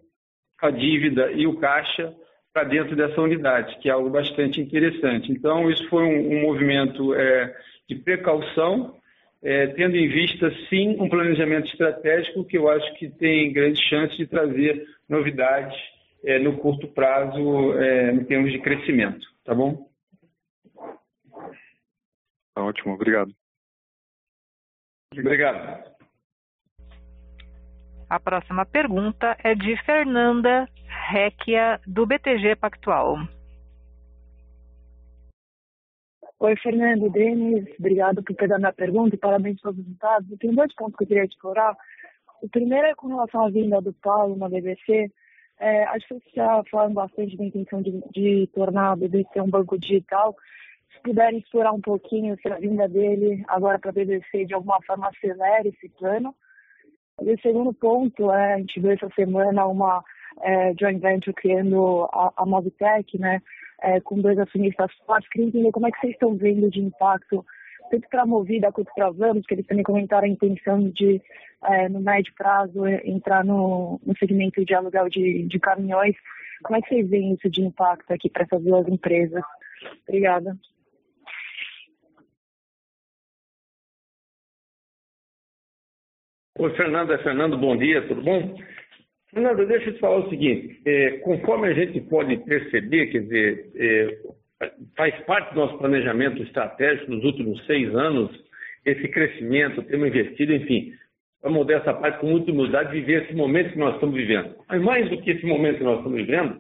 a 0.61 0.71
dívida 0.71 1.31
e 1.33 1.47
o 1.47 1.59
caixa 1.59 2.15
para 2.53 2.65
dentro 2.65 2.97
dessa 2.97 3.21
unidade, 3.21 3.79
que 3.79 3.89
é 3.89 3.93
algo 3.93 4.11
bastante 4.11 4.61
interessante. 4.61 5.31
Então, 5.31 5.71
isso 5.71 5.89
foi 5.89 6.03
um, 6.03 6.39
um 6.39 6.41
movimento 6.43 7.15
é, 7.15 7.55
de 7.89 7.95
precaução, 7.97 8.97
é, 9.43 9.69
tendo 9.69 9.97
em 9.97 10.09
vista, 10.09 10.51
sim, 10.69 10.97
um 11.01 11.09
planejamento 11.09 11.69
estratégico 11.69 12.45
que 12.45 12.59
eu 12.59 12.69
acho 12.69 12.95
que 12.95 13.09
tem 13.09 13.53
grande 13.53 13.81
chance 13.89 14.17
de 14.17 14.27
trazer 14.27 14.85
novidades 15.09 15.79
é, 16.25 16.39
no 16.39 16.59
curto 16.59 16.89
prazo 16.89 17.79
é, 17.79 18.13
em 18.13 18.25
termos 18.25 18.51
de 18.51 18.59
crescimento. 18.59 19.27
Tá 19.45 19.55
bom? 19.55 19.89
Tá 22.55 22.65
ótimo, 22.65 22.95
obrigado. 22.95 23.33
Obrigado. 25.13 25.88
A 28.11 28.19
próxima 28.19 28.65
pergunta 28.65 29.37
é 29.45 29.55
de 29.55 29.77
Fernanda 29.85 30.67
Requia, 31.11 31.79
do 31.87 32.07
BTG 32.07 32.57
Pactual. 32.57 33.19
Oi, 36.41 36.57
Fernando, 36.57 37.11
Denis, 37.11 37.67
obrigado 37.79 38.23
por 38.23 38.35
pegar 38.35 38.57
minha 38.57 38.73
pergunta 38.73 39.15
e 39.15 39.19
parabéns 39.19 39.61
pelos 39.61 39.77
resultados. 39.77 40.31
Eu 40.31 40.39
tenho 40.39 40.57
dois 40.57 40.75
pontos 40.75 40.97
que 40.97 41.05
eu 41.05 41.09
queria 41.09 41.25
explorar. 41.25 41.77
O 42.41 42.49
primeiro 42.49 42.87
é 42.87 42.95
com 42.95 43.09
relação 43.09 43.45
à 43.45 43.51
vinda 43.51 43.79
do 43.83 43.93
Paulo 43.93 44.37
na 44.37 44.49
BBC. 44.49 45.13
É, 45.61 45.85
acho 45.85 46.09
que 46.09 46.15
você 46.15 46.29
está 46.29 46.63
falando 46.71 46.95
bastante 46.95 47.37
da 47.37 47.45
intenção 47.45 47.83
de, 47.83 47.91
de 48.11 48.49
tornar 48.55 48.93
a 48.93 48.97
BBC 48.97 49.39
um 49.43 49.51
banco 49.51 49.79
digital. 49.79 50.35
Se 50.95 51.03
puderem 51.03 51.41
explorar 51.41 51.73
um 51.73 51.81
pouquinho 51.83 52.39
se 52.41 52.49
a 52.49 52.57
vinda 52.57 52.89
dele 52.89 53.45
agora 53.49 53.79
para 53.79 53.91
a 53.91 53.93
BBC 53.93 54.47
de 54.47 54.55
alguma 54.55 54.79
forma 54.87 55.09
acelere 55.09 55.69
esse 55.69 55.91
plano. 55.91 56.35
E 57.21 57.33
o 57.33 57.41
segundo 57.41 57.73
ponto 57.73 58.31
é, 58.33 58.55
a 58.55 58.59
gente 58.59 58.81
viu 58.81 58.93
essa 58.93 59.09
semana 59.15 59.67
uma 59.67 60.03
é, 60.43 60.73
joint 60.79 61.01
venture 61.01 61.35
criando 61.35 62.09
a, 62.13 62.33
a 62.37 62.47
Movitech, 62.47 63.19
né? 63.19 63.41
é, 63.83 64.01
com 64.01 64.21
dois 64.21 64.39
acionistas 64.39 64.91
fortes. 65.07 65.29
Queria 65.29 65.49
entender 65.49 65.71
como 65.73 65.87
é 65.87 65.91
que 65.91 66.01
vocês 66.01 66.13
estão 66.13 66.37
vendo 66.37 66.71
de 66.71 66.81
impacto, 66.81 67.45
tanto 67.91 68.09
para 68.09 68.23
a 68.23 68.27
Movida 68.27 68.73
quanto 68.73 68.93
para 68.95 69.07
a 69.07 69.11
Vamos, 69.11 69.47
que 69.47 69.55
eles 69.55 69.67
também 69.67 69.85
comentaram 69.85 70.27
a 70.27 70.31
intenção 70.31 70.91
de, 70.91 71.21
é, 71.65 71.89
no 71.89 72.01
médio 72.01 72.33
prazo, 72.37 72.87
entrar 72.87 73.45
no, 73.45 74.01
no 74.05 74.17
segmento 74.19 74.65
de 74.65 74.75
aluguel 74.75 75.09
de, 75.09 75.45
de 75.45 75.59
caminhões. 75.59 76.17
Como 76.63 76.77
é 76.77 76.83
que 76.83 76.89
vocês 76.89 77.09
veem 77.09 77.35
isso 77.35 77.49
de 77.49 77.63
impacto 77.63 78.13
aqui 78.13 78.29
para 78.29 78.43
essas 78.43 78.63
duas 78.63 78.87
empresas? 78.89 79.43
Obrigada. 80.07 80.57
Oi, 86.59 86.71
Fernando. 86.71 87.13
É 87.13 87.19
Fernando, 87.19 87.57
bom 87.57 87.77
dia, 87.77 88.03
tudo 88.09 88.21
bom? 88.21 88.57
Fernando, 89.31 89.65
deixa 89.65 89.91
eu 89.91 89.95
te 89.95 90.01
falar 90.01 90.27
o 90.27 90.29
seguinte: 90.29 90.81
é, 90.85 91.11
conforme 91.19 91.69
a 91.69 91.73
gente 91.73 92.01
pode 92.01 92.37
perceber, 92.39 93.07
quer 93.07 93.21
dizer, 93.21 93.71
é, 93.77 94.19
faz 94.97 95.15
parte 95.25 95.55
do 95.55 95.61
nosso 95.61 95.79
planejamento 95.79 96.43
estratégico 96.43 97.13
nos 97.13 97.23
últimos 97.23 97.65
seis 97.65 97.95
anos, 97.95 98.29
esse 98.85 99.07
crescimento, 99.07 99.85
temos 99.85 100.09
investido, 100.09 100.53
enfim, 100.53 100.95
vamos 101.45 101.65
dessa 101.65 101.95
parte 101.95 102.19
com 102.19 102.27
muita 102.27 102.51
humildade 102.51 102.91
viver 102.91 103.23
esse 103.23 103.35
momento 103.35 103.75
que 103.75 103.79
nós 103.79 103.95
estamos 103.95 104.17
vivendo. 104.17 104.57
Mas 104.69 104.83
mais 104.83 105.09
do 105.09 105.23
que 105.23 105.31
esse 105.31 105.47
momento 105.47 105.79
que 105.79 105.85
nós 105.85 105.99
estamos 105.99 106.19
vivendo, 106.19 106.59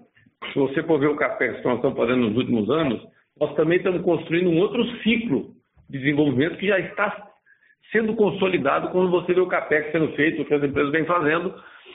se 0.52 0.58
você 0.60 0.80
for 0.84 1.00
ver 1.00 1.08
o 1.08 1.16
café 1.16 1.54
que 1.54 1.64
nós 1.64 1.74
estamos 1.74 1.96
fazendo 1.96 2.28
nos 2.28 2.36
últimos 2.36 2.70
anos, 2.70 3.02
nós 3.40 3.52
também 3.56 3.78
estamos 3.78 4.02
construindo 4.02 4.48
um 4.48 4.60
outro 4.60 4.84
ciclo 5.02 5.54
de 5.90 5.98
desenvolvimento 5.98 6.56
que 6.56 6.68
já 6.68 6.78
está 6.78 7.27
sendo 7.92 8.14
consolidado 8.14 8.90
quando 8.90 9.10
você 9.10 9.32
vê 9.32 9.40
o 9.40 9.46
CAPEX 9.46 9.92
sendo 9.92 10.08
feito, 10.12 10.42
o 10.42 10.44
que 10.44 10.54
as 10.54 10.62
empresas 10.62 10.92
vêm 10.92 11.04
fazendo, 11.04 11.54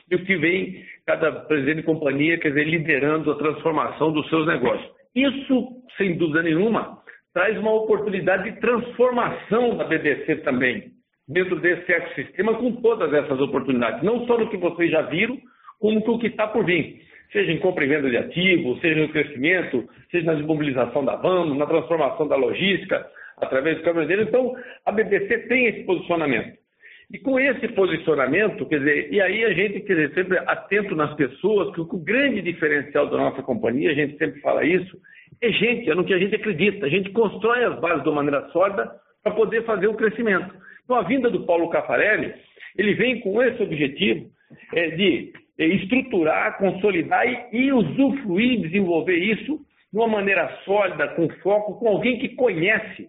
e 0.09 0.15
o 0.15 0.25
que 0.25 0.35
vem 0.35 0.83
cada 1.05 1.31
presidente 1.31 1.77
de 1.77 1.83
companhia, 1.83 2.37
quer 2.37 2.49
dizer, 2.49 2.65
liderando 2.65 3.31
a 3.31 3.35
transformação 3.35 4.11
dos 4.11 4.27
seus 4.29 4.45
negócios. 4.47 4.89
Isso, 5.15 5.67
sem 5.97 6.17
dúvida 6.17 6.43
nenhuma, 6.43 6.97
traz 7.33 7.57
uma 7.57 7.73
oportunidade 7.73 8.51
de 8.51 8.59
transformação 8.59 9.77
da 9.77 9.83
BBC 9.85 10.37
também, 10.37 10.91
dentro 11.27 11.59
desse 11.59 11.91
ecossistema, 11.91 12.55
com 12.55 12.73
todas 12.73 13.13
essas 13.13 13.39
oportunidades, 13.39 14.03
não 14.03 14.25
só 14.25 14.37
no 14.37 14.49
que 14.49 14.57
vocês 14.57 14.91
já 14.91 15.01
viram, 15.03 15.37
como 15.79 15.99
no 15.99 16.19
que 16.19 16.27
está 16.27 16.47
por 16.47 16.65
vir. 16.65 17.01
Seja 17.31 17.51
em 17.51 17.59
compra 17.59 17.83
e 17.83 17.87
venda 17.87 18.09
de 18.09 18.17
ativos, 18.17 18.79
seja 18.79 19.01
no 19.01 19.09
crescimento, 19.09 19.89
seja 20.11 20.25
na 20.27 20.35
desmobilização 20.35 21.03
da 21.03 21.15
VAMO, 21.15 21.55
na 21.55 21.65
transformação 21.65 22.27
da 22.27 22.35
logística, 22.35 23.05
através 23.43 23.77
do 23.77 23.83
caminhoneiro. 23.83 24.23
Então, 24.23 24.55
a 24.85 24.91
BBC 24.91 25.39
tem 25.47 25.67
esse 25.67 25.83
posicionamento. 25.83 26.57
E 27.11 27.19
com 27.19 27.39
esse 27.39 27.67
posicionamento, 27.69 28.65
quer 28.65 28.79
dizer, 28.79 29.13
e 29.13 29.21
aí 29.21 29.45
a 29.45 29.53
gente, 29.53 29.81
quer 29.81 29.93
dizer, 29.93 30.13
sempre 30.13 30.37
atento 30.39 30.95
nas 30.95 31.13
pessoas, 31.15 31.73
que 31.75 31.81
o 31.81 31.85
grande 31.85 32.41
diferencial 32.41 33.07
da 33.07 33.17
nossa 33.17 33.43
companhia, 33.43 33.91
a 33.91 33.93
gente 33.93 34.17
sempre 34.17 34.41
fala 34.41 34.65
isso, 34.65 34.97
é 35.41 35.51
gente, 35.51 35.89
é 35.89 35.95
no 35.95 36.05
que 36.05 36.13
a 36.13 36.17
gente 36.17 36.35
acredita. 36.35 36.85
A 36.85 36.89
gente 36.89 37.11
constrói 37.11 37.63
as 37.65 37.79
bases 37.79 38.03
de 38.03 38.09
uma 38.09 38.23
maneira 38.23 38.49
sólida 38.49 38.91
para 39.21 39.33
poder 39.33 39.63
fazer 39.63 39.87
o 39.87 39.93
crescimento. 39.93 40.55
Então, 40.83 40.95
a 40.95 41.03
vinda 41.03 41.29
do 41.29 41.45
Paulo 41.45 41.69
Cafarelli, 41.69 42.33
ele 42.77 42.93
vem 42.95 43.19
com 43.19 43.41
esse 43.43 43.61
objetivo 43.61 44.29
é, 44.73 44.89
de 44.91 45.33
é, 45.59 45.65
estruturar, 45.65 46.57
consolidar 46.57 47.27
e, 47.27 47.57
e 47.57 47.71
usufruir, 47.71 48.61
desenvolver 48.61 49.17
isso 49.17 49.59
de 49.91 49.99
uma 49.99 50.07
maneira 50.07 50.47
sólida, 50.65 51.09
com 51.09 51.29
foco, 51.41 51.79
com 51.79 51.87
alguém 51.87 52.17
que 52.17 52.29
conhece 52.29 53.07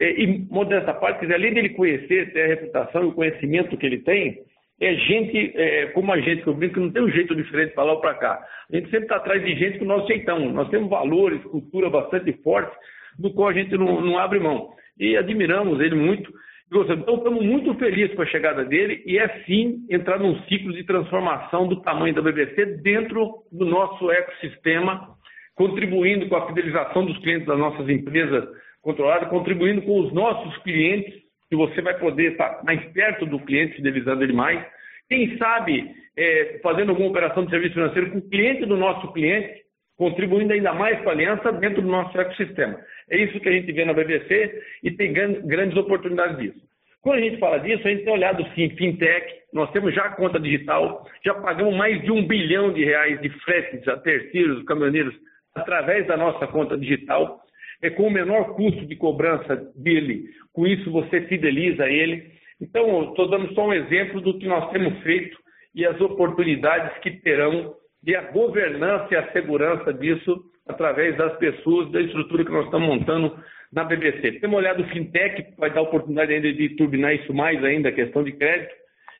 e, 0.00 0.46
modesta 0.50 0.92
parte, 0.92 1.20
quer 1.20 1.26
dizer, 1.26 1.34
além 1.34 1.54
dele 1.54 1.68
conhecer, 1.70 2.32
ter 2.32 2.42
a 2.42 2.48
reputação 2.48 3.04
e 3.04 3.06
o 3.06 3.12
conhecimento 3.12 3.76
que 3.76 3.86
ele 3.86 3.98
tem, 3.98 4.42
é 4.80 4.94
gente 4.96 5.52
é, 5.54 5.86
como 5.86 6.12
a 6.12 6.20
gente, 6.20 6.42
que 6.42 6.48
eu 6.48 6.54
brinco 6.54 6.74
que 6.74 6.80
não 6.80 6.90
tem 6.90 7.02
um 7.02 7.10
jeito 7.10 7.34
diferente 7.34 7.74
para 7.74 7.84
lá 7.84 7.92
ou 7.92 8.00
para 8.00 8.14
cá. 8.14 8.44
A 8.72 8.76
gente 8.76 8.90
sempre 8.90 9.04
está 9.04 9.16
atrás 9.16 9.42
de 9.44 9.54
gente 9.54 9.78
que 9.78 9.84
nós 9.84 10.02
aceitamos. 10.02 10.52
Nós 10.52 10.68
temos 10.68 10.90
valores, 10.90 11.42
cultura 11.44 11.88
bastante 11.88 12.32
forte, 12.42 12.76
do 13.18 13.32
qual 13.32 13.48
a 13.48 13.52
gente 13.52 13.76
não, 13.76 14.00
não 14.00 14.18
abre 14.18 14.40
mão. 14.40 14.70
E 14.98 15.16
admiramos 15.16 15.80
ele 15.80 15.94
muito. 15.94 16.32
Então, 16.66 16.82
estamos 16.82 17.44
muito 17.44 17.74
felizes 17.74 18.16
com 18.16 18.22
a 18.22 18.26
chegada 18.26 18.64
dele 18.64 19.02
e 19.06 19.16
é 19.16 19.28
sim 19.44 19.86
entrar 19.88 20.18
num 20.18 20.36
ciclo 20.44 20.72
de 20.72 20.82
transformação 20.82 21.68
do 21.68 21.80
tamanho 21.82 22.14
da 22.14 22.22
BBC 22.22 22.66
dentro 22.82 23.44
do 23.52 23.64
nosso 23.64 24.10
ecossistema, 24.10 25.08
contribuindo 25.54 26.28
com 26.28 26.34
a 26.34 26.46
fidelização 26.48 27.06
dos 27.06 27.16
clientes 27.18 27.46
das 27.46 27.58
nossas 27.58 27.88
empresas 27.88 28.48
controlada, 28.84 29.26
contribuindo 29.26 29.82
com 29.82 29.98
os 30.00 30.12
nossos 30.12 30.56
clientes, 30.58 31.14
que 31.48 31.56
você 31.56 31.80
vai 31.80 31.98
poder 31.98 32.32
estar 32.32 32.62
mais 32.62 32.84
perto 32.92 33.26
do 33.26 33.40
cliente, 33.40 33.76
fidelizando 33.76 34.22
ele 34.22 34.34
mais. 34.34 34.64
Quem 35.08 35.36
sabe, 35.38 35.90
é, 36.16 36.60
fazendo 36.62 36.90
alguma 36.90 37.08
operação 37.08 37.44
de 37.44 37.50
serviço 37.50 37.74
financeiro 37.74 38.10
com 38.10 38.18
o 38.18 38.28
cliente 38.28 38.66
do 38.66 38.76
nosso 38.76 39.10
cliente, 39.12 39.64
contribuindo 39.96 40.52
ainda 40.52 40.72
mais 40.72 41.00
com 41.00 41.08
a 41.08 41.12
aliança 41.12 41.52
dentro 41.52 41.80
do 41.80 41.88
nosso 41.88 42.18
ecossistema. 42.20 42.78
É 43.10 43.16
isso 43.16 43.40
que 43.40 43.48
a 43.48 43.52
gente 43.52 43.72
vê 43.72 43.84
na 43.84 43.92
BBC 43.94 44.62
e 44.82 44.90
tem 44.90 45.12
grandes 45.12 45.76
oportunidades 45.76 46.36
disso. 46.38 46.60
Quando 47.00 47.18
a 47.18 47.22
gente 47.22 47.38
fala 47.38 47.58
disso, 47.58 47.86
a 47.86 47.90
gente 47.90 48.04
tem 48.04 48.12
olhado 48.12 48.46
sim 48.54 48.70
fintech, 48.70 49.26
nós 49.52 49.70
temos 49.72 49.94
já 49.94 50.08
conta 50.10 50.40
digital, 50.40 51.06
já 51.24 51.34
pagamos 51.34 51.76
mais 51.76 52.02
de 52.02 52.10
um 52.10 52.26
bilhão 52.26 52.72
de 52.72 52.82
reais 52.84 53.20
de 53.20 53.28
fretes 53.40 53.86
a 53.88 53.96
terceiros, 53.98 54.64
caminhoneiros, 54.64 55.14
através 55.54 56.06
da 56.06 56.16
nossa 56.16 56.46
conta 56.46 56.76
digital 56.76 57.44
é 57.84 57.90
com 57.90 58.04
o 58.04 58.10
menor 58.10 58.54
custo 58.54 58.86
de 58.86 58.96
cobrança 58.96 59.56
dele. 59.76 60.30
Com 60.54 60.66
isso, 60.66 60.90
você 60.90 61.20
fideliza 61.22 61.86
ele. 61.86 62.32
Então, 62.58 63.10
estou 63.10 63.28
dando 63.28 63.52
só 63.54 63.66
um 63.66 63.74
exemplo 63.74 64.22
do 64.22 64.38
que 64.38 64.46
nós 64.46 64.70
temos 64.70 64.98
feito 65.02 65.36
e 65.74 65.84
as 65.84 66.00
oportunidades 66.00 66.96
que 66.98 67.10
terão 67.20 67.74
e 68.06 68.16
a 68.16 68.22
governança 68.22 69.08
e 69.12 69.16
a 69.16 69.30
segurança 69.32 69.92
disso 69.92 70.42
através 70.66 71.14
das 71.18 71.36
pessoas, 71.36 71.90
da 71.92 72.00
estrutura 72.00 72.44
que 72.44 72.50
nós 72.50 72.64
estamos 72.64 72.88
montando 72.88 73.38
na 73.70 73.84
BBC. 73.84 74.40
Temos 74.40 74.56
olhado 74.56 74.82
o 74.82 74.88
fintech, 74.88 75.42
que 75.42 75.60
vai 75.60 75.70
dar 75.70 75.82
oportunidade 75.82 76.32
ainda 76.32 76.50
de 76.52 76.70
turbinar 76.76 77.14
isso 77.14 77.34
mais 77.34 77.62
ainda, 77.62 77.90
a 77.90 77.92
questão 77.92 78.24
de 78.24 78.32
crédito, 78.32 78.74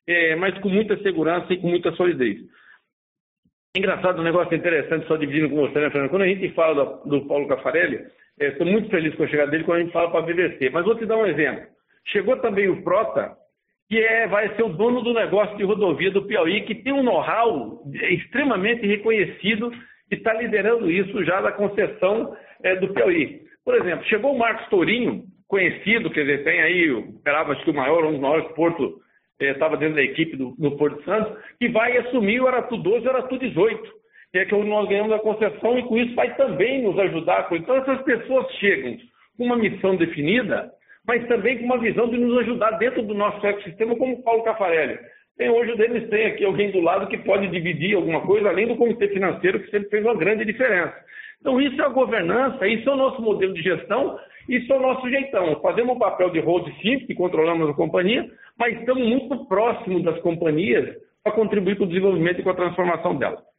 é, 0.07 0.37
mas 0.37 0.57
com 0.61 0.71
muita 0.71 0.97
segurança 1.03 1.53
e 1.53 1.59
com 1.59 1.69
muita 1.69 1.93
solidez. 1.93 2.39
Engraçado, 3.77 4.21
um 4.21 4.25
negócio 4.25 4.55
interessante, 4.57 5.07
só 5.07 5.17
dividindo 5.17 5.51
com 5.51 5.57
você, 5.57 5.81
né, 5.81 5.91
Fernando? 5.91 6.11
Quando 6.11 6.23
a 6.23 6.29
gente 6.29 6.49
fala 6.55 7.03
do, 7.05 7.11
do 7.11 7.27
Paulo 7.27 7.49
Cafarelli, 7.49 8.07
Estou 8.39 8.67
muito 8.67 8.91
feliz 8.91 9.15
com 9.15 9.23
a 9.23 9.29
chegada 9.29 9.51
dele 9.51 9.65
quando 9.65 9.79
a 9.79 9.83
gente 9.83 9.93
fala 9.93 10.11
para 10.11 10.21
a 10.21 10.27
BBC. 10.27 10.71
Mas 10.71 10.85
vou 10.85 10.97
te 10.97 11.07
dar 11.07 11.17
um 11.17 11.27
exemplo. 11.27 11.67
Chegou 12.07 12.37
também 12.39 12.69
o 12.69 12.83
Prota, 12.83 13.33
que 13.89 13.99
é, 13.99 14.27
vai 14.27 14.55
ser 14.57 14.63
o 14.65 14.71
dono 14.71 15.03
do 15.03 15.15
negócio 15.15 15.57
de 15.57 15.63
rodovia 15.63 16.11
do 16.11 16.27
Piauí, 16.27 16.63
que 16.63 16.75
tem 16.75 16.93
um 16.93 17.03
know-how 17.03 17.83
extremamente 17.93 18.87
reconhecido 18.87 19.73
e 20.11 20.17
está 20.17 20.35
liderando 20.35 20.91
isso 20.91 21.25
já 21.25 21.41
da 21.41 21.53
concessão 21.53 22.37
é, 22.63 22.75
do 22.77 22.93
Piauí. 22.93 23.43
Por 23.65 23.75
exemplo, 23.77 24.05
chegou 24.07 24.35
o 24.35 24.39
Marcos 24.39 24.69
Tourinho, 24.69 25.25
conhecido, 25.47 26.11
quer 26.11 26.23
dizer, 26.23 26.45
tem 26.45 26.61
aí, 26.61 26.89
esperava 27.17 27.53
acho 27.53 27.65
que 27.65 27.71
o 27.71 27.75
maior, 27.75 28.05
um 28.05 28.13
dos 28.13 28.21
maiores 28.21 28.49
portos, 28.53 28.93
estava 29.41 29.77
é, 29.77 29.79
dentro 29.79 29.95
da 29.95 30.03
equipe 30.03 30.37
do, 30.37 30.55
no 30.59 30.77
Porto 30.77 31.03
Santo, 31.05 31.37
que 31.59 31.69
vai 31.69 31.97
assumir 31.99 32.41
o 32.41 32.49
Aratu 32.49 32.77
12 32.77 33.05
e 33.05 33.09
o 33.09 33.11
Aratu 33.11 33.39
18 33.39 34.04
que 34.35 34.39
é 34.41 34.45
que 34.45 34.57
nós 34.57 34.89
ganhamos 34.89 35.13
a 35.13 35.21
concessão 35.21 35.79
e 35.79 35.85
com 35.85 35.97
isso 35.97 36.13
vai 36.17 36.35
também 36.35 36.83
nos 36.83 36.99
ajudar. 36.99 37.47
Então 37.53 37.77
essas 37.77 38.03
pessoas 38.03 38.51
chegam 38.55 38.97
com 39.39 39.45
uma 39.45 39.57
missão 39.57 39.95
definida, 39.95 40.73
mas 41.07 41.25
também 41.29 41.59
com 41.59 41.67
uma 41.67 41.79
visão 41.79 42.09
de 42.09 42.19
nos 42.19 42.41
ajudar 42.41 42.73
dentro 42.73 43.01
do 43.03 43.15
nosso 43.15 43.47
ecossistema, 43.47 43.95
como 43.95 44.15
o 44.15 44.23
Paulo 44.25 44.43
Cafarelli. 44.43 44.99
Tem 45.39 45.49
hoje 45.49 45.77
Denis 45.77 46.11
tem 46.11 46.27
aqui 46.27 46.45
alguém 46.45 46.73
do 46.73 46.81
lado 46.81 47.07
que 47.07 47.19
pode 47.19 47.47
dividir 47.47 47.95
alguma 47.95 48.23
coisa, 48.23 48.49
além 48.49 48.67
do 48.67 48.75
comitê 48.75 49.07
financeiro, 49.07 49.61
que 49.61 49.71
sempre 49.71 49.89
fez 49.89 50.05
uma 50.05 50.17
grande 50.17 50.45
diferença. 50.45 50.97
Então, 51.41 51.61
isso 51.61 51.81
é 51.81 51.85
a 51.85 51.91
governança, 51.91 52.67
isso 52.67 52.91
é 52.91 52.93
o 52.93 52.97
nosso 52.97 53.23
modelo 53.23 53.55
de 53.55 53.63
gestão, 53.63 54.19
isso 54.49 54.73
é 54.73 54.77
o 54.77 54.83
nosso 54.83 55.09
jeitão. 55.11 55.61
Fazemos 55.61 55.95
o 55.95 55.99
papel 55.99 56.31
de 56.31 56.41
hold 56.41 56.67
simples, 56.83 57.07
que 57.07 57.15
controlamos 57.15 57.71
a 57.71 57.75
companhia, 57.75 58.29
mas 58.59 58.77
estamos 58.81 59.07
muito 59.07 59.47
próximos 59.47 60.03
das 60.03 60.19
companhias 60.23 60.97
para 61.23 61.33
contribuir 61.33 61.77
com 61.77 61.85
o 61.85 61.89
desenvolvimento 61.89 62.41
e 62.41 62.43
com 62.43 62.51
a 62.51 62.55
transformação 62.55 63.15
delas. 63.15 63.54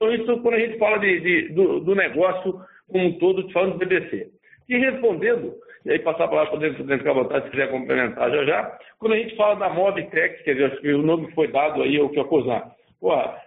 Então, 0.00 0.14
isso 0.14 0.40
quando 0.40 0.54
a 0.54 0.58
gente 0.58 0.78
fala 0.78 0.98
de, 0.98 1.20
de, 1.20 1.48
do, 1.50 1.80
do, 1.80 1.94
negócio 1.94 2.58
como 2.88 3.06
um 3.06 3.18
todo, 3.18 3.50
falando 3.50 3.72
do 3.72 3.78
BBC. 3.78 4.28
E 4.66 4.78
respondendo, 4.78 5.52
e 5.84 5.90
aí 5.90 5.98
passar 5.98 6.26
para 6.26 6.42
lá 6.42 6.46
para 6.46 6.58
dentro, 6.58 6.84
dentro 6.84 6.98
ficar 6.98 7.12
vontade 7.12 7.44
se 7.44 7.50
quiser 7.50 7.70
complementar 7.70 8.30
já 8.30 8.44
já. 8.44 8.78
Quando 8.98 9.12
a 9.12 9.18
gente 9.18 9.36
fala 9.36 9.56
da 9.56 9.68
Mobitech, 9.68 10.42
quer 10.42 10.54
dizer, 10.54 10.94
o 10.94 11.02
nome 11.02 11.26
que 11.26 11.34
foi 11.34 11.48
dado 11.48 11.82
aí 11.82 11.96
é 11.96 12.02
o 12.02 12.08
que 12.08 12.18
é 12.18 12.22
o 12.22 12.24
COSAN. 12.24 12.62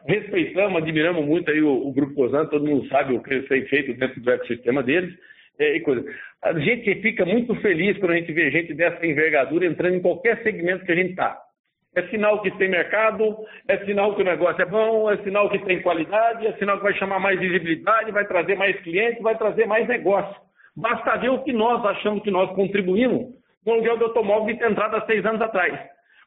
Respeitamos, 0.06 0.80
admiramos 0.80 1.26
muito 1.26 1.50
aí 1.50 1.62
o, 1.62 1.88
o 1.88 1.92
Grupo 1.92 2.14
COSAN, 2.14 2.46
todo 2.46 2.68
mundo 2.68 2.88
sabe 2.88 3.16
o 3.16 3.24
que 3.24 3.42
têm 3.42 3.66
feito 3.66 3.94
dentro 3.96 4.22
do 4.22 4.32
ecossistema 4.32 4.84
deles. 4.84 5.12
É, 5.58 5.76
e 5.76 5.82
coisa. 5.82 6.06
A 6.44 6.54
gente 6.60 7.02
fica 7.02 7.26
muito 7.26 7.56
feliz 7.62 7.98
quando 7.98 8.12
a 8.12 8.16
gente 8.16 8.32
vê 8.32 8.52
gente 8.52 8.76
dessa 8.76 9.04
envergadura 9.06 9.66
entrando 9.66 9.96
em 9.96 10.02
qualquer 10.02 10.42
segmento 10.44 10.86
que 10.86 10.92
a 10.92 10.96
gente 10.96 11.12
está. 11.12 11.43
É 11.96 12.02
sinal 12.08 12.42
que 12.42 12.50
tem 12.58 12.70
mercado, 12.70 13.38
é 13.68 13.78
sinal 13.86 14.16
que 14.16 14.22
o 14.22 14.26
negócio 14.26 14.62
é 14.62 14.66
bom, 14.66 15.12
é 15.12 15.18
sinal 15.18 15.50
que 15.50 15.60
tem 15.60 15.82
qualidade, 15.82 16.48
é 16.48 16.54
sinal 16.54 16.78
que 16.78 16.84
vai 16.84 16.94
chamar 16.96 17.20
mais 17.20 17.40
visibilidade, 17.40 18.12
vai 18.12 18.26
trazer 18.26 18.56
mais 18.56 18.76
clientes, 18.82 19.22
vai 19.22 19.38
trazer 19.38 19.68
mais 19.68 19.88
negócio. 19.88 20.36
Basta 20.76 21.18
ver 21.18 21.30
o 21.30 21.44
que 21.44 21.54
nós 21.54 21.86
achamos 21.86 22.24
que 22.24 22.32
nós 22.32 22.50
contribuímos 22.56 23.36
com 23.64 23.72
o 23.72 23.74
aluguel 23.74 23.98
de 23.98 24.04
automóvel 24.04 24.48
de 24.48 24.60
ter 24.60 24.72
entrado 24.72 24.96
há 24.96 25.06
seis 25.06 25.24
anos 25.26 25.42
atrás. 25.42 25.80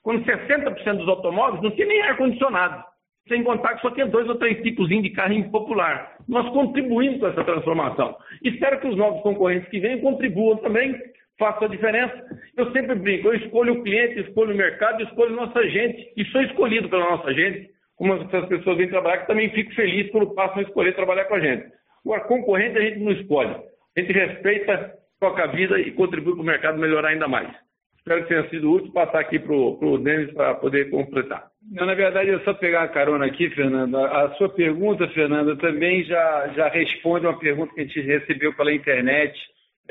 Quando 0.03 0.25
60% 0.25 0.99
dos 0.99 1.09
automóveis 1.09 1.63
não 1.63 1.71
tinha 1.73 1.87
nem 1.87 2.03
ar-condicionado. 2.03 2.85
Sem 3.27 3.43
contar 3.43 3.75
que 3.75 3.83
só 3.83 3.91
tinha 3.91 4.07
dois 4.07 4.29
ou 4.29 4.37
três 4.37 4.63
tipos 4.63 4.89
de 4.89 5.11
carro 5.11 5.33
impopular. 5.33 6.17
Nós 6.29 6.49
contribuímos 6.51 7.19
com 7.19 7.27
essa 7.27 7.43
transformação. 7.43 8.17
Espero 8.45 8.79
que 8.79 8.87
os 8.87 8.97
novos 8.97 9.21
concorrentes 9.23 9.69
que 9.69 9.81
venham 9.81 9.99
contribuam 9.99 10.59
também, 10.59 10.95
façam 11.39 11.67
a 11.67 11.71
diferença. 11.71 12.15
Eu 12.57 12.73
sempre 12.73 12.95
brinco, 12.95 13.29
eu 13.29 13.35
escolho 13.35 13.75
o 13.75 13.83
cliente, 13.83 14.21
escolho 14.21 14.55
o 14.55 14.57
mercado, 14.57 15.03
escolho 15.03 15.35
nossa 15.35 15.63
gente. 15.69 16.13
E 16.17 16.25
sou 16.27 16.43
escolhido 16.43 16.89
pela 16.89 17.11
nossa 17.11 17.33
gente. 17.33 17.71
Como 17.97 18.13
as 18.13 18.49
pessoas 18.49 18.77
vêm 18.77 18.89
trabalhar, 18.89 19.19
que 19.19 19.27
também 19.27 19.51
fico 19.51 19.75
feliz 19.75 20.11
quando 20.11 20.35
passam 20.35 20.59
a 20.59 20.63
escolher 20.63 20.95
trabalhar 20.95 21.25
com 21.25 21.35
a 21.35 21.41
gente. 21.41 21.67
O 22.05 22.19
concorrente 22.21 22.79
a 22.79 22.83
gente 22.83 22.99
não 22.99 23.13
escolhe. 23.13 23.55
A 23.97 24.01
gente 24.01 24.13
respeita, 24.13 24.93
toca 25.19 25.45
a 25.45 25.47
vida 25.47 25.81
e 25.81 25.91
contribui 25.93 26.35
para 26.35 26.43
o 26.43 26.47
mercado 26.47 26.79
melhorar 26.79 27.09
ainda 27.09 27.27
mais. 27.27 27.49
Espero 27.97 28.23
que 28.23 28.29
tenha 28.29 28.49
sido 28.51 28.71
útil 28.71 28.93
passar 28.93 29.19
aqui 29.19 29.39
para 29.39 29.53
o 29.53 29.99
Denis 29.99 30.33
para 30.33 30.55
poder 30.55 30.91
completar. 30.91 31.49
Não, 31.73 31.87
na 31.87 31.95
verdade, 31.95 32.31
é 32.31 32.39
só 32.41 32.55
pegar 32.55 32.83
a 32.83 32.89
carona 32.89 33.27
aqui, 33.27 33.51
Fernanda. 33.51 34.07
A 34.07 34.31
sua 34.35 34.49
pergunta, 34.49 35.09
Fernanda, 35.09 35.57
também 35.57 36.05
já, 36.05 36.53
já 36.55 36.69
responde 36.69 37.27
uma 37.27 37.37
pergunta 37.37 37.75
que 37.75 37.81
a 37.81 37.85
gente 37.85 38.01
recebeu 38.03 38.55
pela 38.55 38.73
internet 38.73 39.37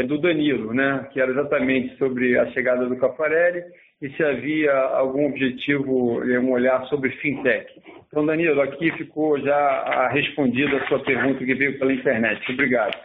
do 0.03 0.19
Danilo, 0.19 0.73
né? 0.73 1.07
que 1.11 1.19
era 1.19 1.31
exatamente 1.31 1.97
sobre 1.97 2.37
a 2.37 2.51
chegada 2.51 2.87
do 2.87 2.97
Cafarelli 2.97 3.63
e 4.01 4.09
se 4.11 4.23
havia 4.23 4.73
algum 4.73 5.27
objetivo, 5.27 6.21
um 6.21 6.51
olhar 6.51 6.85
sobre 6.87 7.11
fintech. 7.17 7.81
Então, 8.07 8.25
Danilo, 8.25 8.61
aqui 8.61 8.91
ficou 8.97 9.39
já 9.39 10.09
respondida 10.09 10.77
a 10.77 10.87
sua 10.87 11.03
pergunta 11.03 11.39
que 11.39 11.55
veio 11.55 11.79
pela 11.79 11.93
internet. 11.93 12.51
Obrigado. 12.51 12.95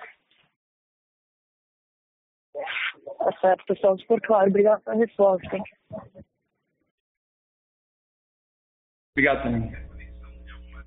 Tá 3.18 3.32
certo, 3.40 3.64
pessoal, 3.66 3.98
super 3.98 4.20
claro. 4.22 4.48
Obrigado 4.48 4.82
pela 4.82 4.96
resposta. 4.96 5.48
Obrigado 9.16 9.42
também. 9.42 9.72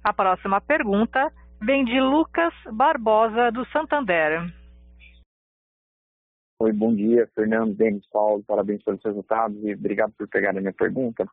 A 0.03 0.13
próxima 0.13 0.59
pergunta 0.59 1.31
vem 1.61 1.85
de 1.85 1.99
Lucas 1.99 2.53
Barbosa, 2.73 3.51
do 3.51 3.65
Santander. 3.67 4.62
Oi, 6.63 6.71
bom 6.71 6.95
dia, 6.95 7.29
Fernando, 7.35 7.75
Denis, 7.75 8.07
Paulo, 8.07 8.41
parabéns 8.47 8.81
pelos 8.83 9.03
resultados 9.03 9.61
e 9.65 9.73
obrigado 9.73 10.13
por 10.17 10.29
pegar 10.29 10.51
a 10.51 10.53
minha 10.53 10.71
pergunta. 10.71 11.27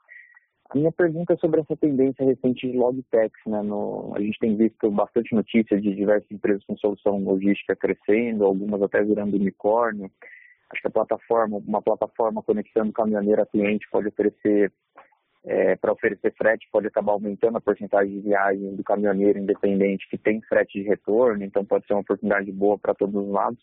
A 0.68 0.76
minha 0.76 0.90
pergunta 0.90 1.34
é 1.34 1.36
sobre 1.36 1.60
essa 1.60 1.76
tendência 1.76 2.26
recente 2.26 2.68
de 2.68 2.76
logtechs, 2.76 3.40
né? 3.46 3.62
No, 3.62 4.12
a 4.16 4.20
gente 4.20 4.36
tem 4.40 4.56
visto 4.56 4.90
bastante 4.90 5.32
notícias 5.32 5.80
de 5.80 5.94
diversas 5.94 6.28
empresas 6.32 6.64
com 6.64 6.76
solução 6.76 7.22
logística 7.22 7.76
crescendo, 7.76 8.44
algumas 8.44 8.82
até 8.82 9.04
virando 9.04 9.36
unicórnio. 9.36 10.10
Acho 10.68 10.82
que 10.82 10.88
a 10.88 10.90
plataforma, 10.90 11.58
uma 11.58 11.80
plataforma 11.80 12.42
conectando 12.42 12.92
caminhoneiro 12.92 13.40
a 13.40 13.46
cliente 13.46 13.86
pode 13.88 14.08
oferecer, 14.08 14.72
é, 15.44 15.76
para 15.76 15.92
oferecer 15.92 16.34
frete, 16.36 16.68
pode 16.72 16.88
acabar 16.88 17.12
aumentando 17.12 17.56
a 17.56 17.60
porcentagem 17.60 18.14
de 18.14 18.20
viagem 18.20 18.74
do 18.74 18.82
caminhoneiro 18.82 19.38
independente 19.38 20.08
que 20.10 20.18
tem 20.18 20.42
frete 20.42 20.82
de 20.82 20.88
retorno, 20.88 21.44
então 21.44 21.64
pode 21.64 21.86
ser 21.86 21.92
uma 21.92 22.02
oportunidade 22.02 22.50
boa 22.50 22.76
para 22.76 22.94
todos 22.94 23.14
os 23.14 23.30
lados. 23.30 23.62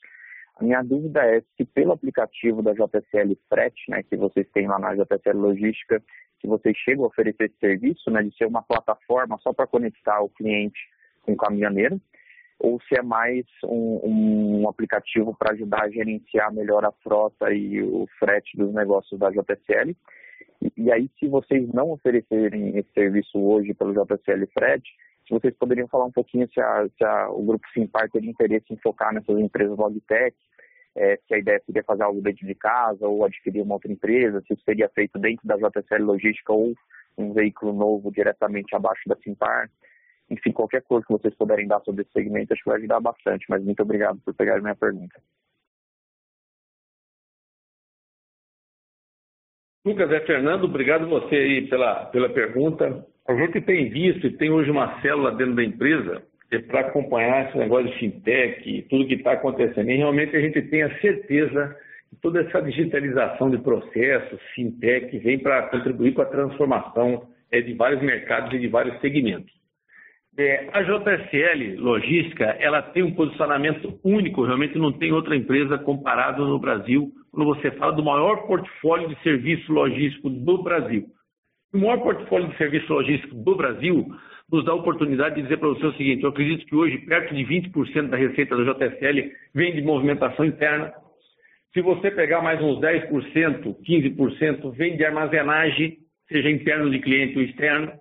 A 0.60 0.64
minha 0.64 0.82
dúvida 0.82 1.24
é 1.24 1.42
se 1.56 1.66
pelo 1.66 1.92
aplicativo 1.92 2.64
da 2.64 2.74
JSL 2.74 3.38
Frete, 3.48 3.90
né, 3.90 4.02
que 4.02 4.18
vocês 4.18 4.48
têm 4.52 4.68
lá 4.68 4.80
na 4.80 4.96
JSL 4.96 5.38
Logística, 5.38 6.02
se 6.42 6.48
vocês 6.48 6.76
chegam 6.78 7.06
a 7.06 7.08
oferecer 7.08 7.46
esse 7.46 7.60
serviço, 7.60 8.10
né, 8.10 8.24
de 8.24 8.36
ser 8.36 8.46
uma 8.46 8.64
plataforma 8.64 9.38
só 9.42 9.54
para 9.54 9.68
conectar 9.68 10.20
o 10.22 10.30
cliente 10.30 10.80
com 11.22 11.34
o 11.34 11.38
caminhoneiro, 11.38 12.02
ou 12.60 12.82
se 12.82 12.98
é 12.98 13.04
mais 13.04 13.46
um, 13.64 14.62
um 14.64 14.70
aplicativo 14.70 15.36
para 15.38 15.54
ajudar 15.54 15.84
a 15.84 15.90
gerenciar 15.90 16.52
melhor 16.52 16.84
a 16.86 16.92
frota 17.04 17.52
e 17.52 17.82
o 17.84 18.08
frete 18.18 18.58
dos 18.58 18.74
negócios 18.74 19.20
da 19.20 19.30
JSL. 19.30 19.96
E, 20.60 20.74
e 20.76 20.92
aí, 20.92 21.08
se 21.20 21.28
vocês 21.28 21.72
não 21.72 21.92
oferecerem 21.92 22.76
esse 22.78 22.92
serviço 22.94 23.38
hoje 23.40 23.76
pelo 23.76 23.94
JSL 23.94 24.48
Frete, 24.52 24.90
se 25.28 25.34
vocês 25.34 25.54
poderiam 25.56 25.88
falar 25.88 26.06
um 26.06 26.12
pouquinho 26.12 26.50
se, 26.52 26.60
a, 26.62 26.88
se 26.98 27.04
a, 27.04 27.30
o 27.30 27.44
Grupo 27.44 27.68
Simpar 27.74 28.10
teria 28.10 28.30
interesse 28.30 28.66
em 28.72 28.78
focar 28.78 29.14
nessas 29.14 29.38
empresas 29.38 29.78
Logtech, 29.78 30.36
é, 30.96 31.18
se 31.28 31.34
a 31.36 31.38
ideia 31.38 31.62
seria 31.66 31.84
fazer 31.84 32.04
algo 32.04 32.22
dentro 32.22 32.48
de 32.48 32.56
casa 32.56 33.06
ou 33.06 33.26
adquirir 33.26 33.62
uma 33.62 33.76
outra 33.76 33.92
empresa, 33.92 34.42
se 34.42 34.54
isso 34.54 34.64
seria 34.64 34.90
feito 34.90 35.20
dentro 35.20 35.46
da 35.46 35.56
JSL 35.56 36.04
Logística 36.04 36.54
ou 36.54 36.74
um 37.18 37.34
veículo 37.34 37.74
novo 37.74 38.12
diretamente 38.12 38.76
abaixo 38.76 39.02
da 39.08 39.16
Simpar. 39.18 39.70
Enfim, 40.30 40.52
qualquer 40.52 40.82
coisa 40.84 41.06
que 41.06 41.14
vocês 41.14 41.36
puderem 41.36 41.68
dar 41.68 41.82
sobre 41.82 42.02
esse 42.02 42.12
segmento, 42.12 42.54
acho 42.54 42.64
que 42.64 42.70
vai 42.70 42.80
ajudar 42.80 43.00
bastante. 43.00 43.46
Mas 43.50 43.64
muito 43.64 43.82
obrigado 43.82 44.20
por 44.24 44.34
pegar 44.34 44.62
minha 44.62 44.76
pergunta. 44.76 45.22
Lucas, 49.88 50.12
é 50.12 50.20
Fernando, 50.20 50.66
obrigado 50.66 51.08
você 51.08 51.34
aí 51.34 51.68
pela, 51.70 52.08
pela 52.08 52.28
pergunta. 52.28 53.06
A 53.26 53.34
gente 53.34 53.62
tem 53.62 53.90
visto 53.90 54.28
e 54.28 54.36
tem 54.36 54.52
hoje 54.52 54.70
uma 54.70 55.00
célula 55.02 55.32
dentro 55.32 55.56
da 55.56 55.64
empresa 55.64 56.22
é 56.52 56.60
para 56.60 56.82
acompanhar 56.82 57.48
esse 57.48 57.58
negócio 57.58 57.88
de 57.90 57.98
fintech 57.98 58.70
e 58.70 58.82
tudo 58.84 59.08
que 59.08 59.14
está 59.14 59.32
acontecendo. 59.32 59.90
E 59.90 59.96
realmente 59.96 60.36
a 60.36 60.42
gente 60.42 60.62
tem 60.64 60.84
a 60.84 61.00
certeza 61.00 61.74
que 62.10 62.18
toda 62.22 62.42
essa 62.42 62.62
digitalização 62.62 63.50
de 63.50 63.60
processos, 63.60 64.42
fintech, 64.54 65.18
vem 65.20 65.40
para 65.40 65.70
contribuir 65.70 66.14
com 66.14 66.22
a 66.22 66.26
transformação 66.26 67.26
é, 67.50 67.62
de 67.62 67.74
vários 67.74 68.02
mercados 68.02 68.54
e 68.54 68.60
de 68.60 68.68
vários 68.68 69.00
segmentos. 69.00 69.54
É, 70.38 70.68
a 70.74 70.82
JSL 70.82 71.80
Logística, 71.80 72.44
ela 72.60 72.82
tem 72.82 73.04
um 73.04 73.16
posicionamento 73.16 73.98
único, 74.04 74.44
realmente 74.44 74.78
não 74.78 74.92
tem 74.92 75.14
outra 75.14 75.36
empresa 75.36 75.78
comparada 75.78 76.40
no 76.40 76.60
Brasil, 76.60 77.10
quando 77.38 77.54
você 77.54 77.70
fala 77.74 77.92
do 77.92 78.04
maior 78.04 78.48
portfólio 78.48 79.10
de 79.10 79.22
serviço 79.22 79.72
logístico 79.72 80.28
do 80.28 80.64
Brasil. 80.64 81.06
O 81.72 81.78
maior 81.78 82.00
portfólio 82.00 82.48
de 82.48 82.58
serviço 82.58 82.92
logístico 82.92 83.36
do 83.36 83.56
Brasil 83.56 84.08
nos 84.52 84.66
dá 84.66 84.72
a 84.72 84.76
oportunidade 84.76 85.36
de 85.36 85.44
dizer 85.44 85.58
para 85.58 85.68
você 85.68 85.86
o 85.86 85.94
seguinte, 85.94 86.24
eu 86.24 86.30
acredito 86.30 86.66
que 86.66 86.76
hoje 86.76 86.98
perto 87.06 87.36
de 87.36 87.44
20% 87.46 88.08
da 88.08 88.18
receita 88.18 88.58
da 88.58 88.74
JSL 88.74 89.32
vem 89.54 89.76
de 89.76 89.84
movimentação 89.84 90.46
interna. 90.46 90.92
Se 91.74 91.82
você 91.82 92.10
pegar 92.10 92.42
mais 92.42 92.60
uns 92.60 92.80
10%, 92.80 93.08
15%, 93.88 94.72
vem 94.72 94.98
de 94.98 95.06
armazenagem, 95.06 96.00
seja 96.28 96.50
interno 96.50 96.90
de 96.90 96.98
cliente 96.98 97.38
ou 97.38 97.44
externo. 97.44 97.92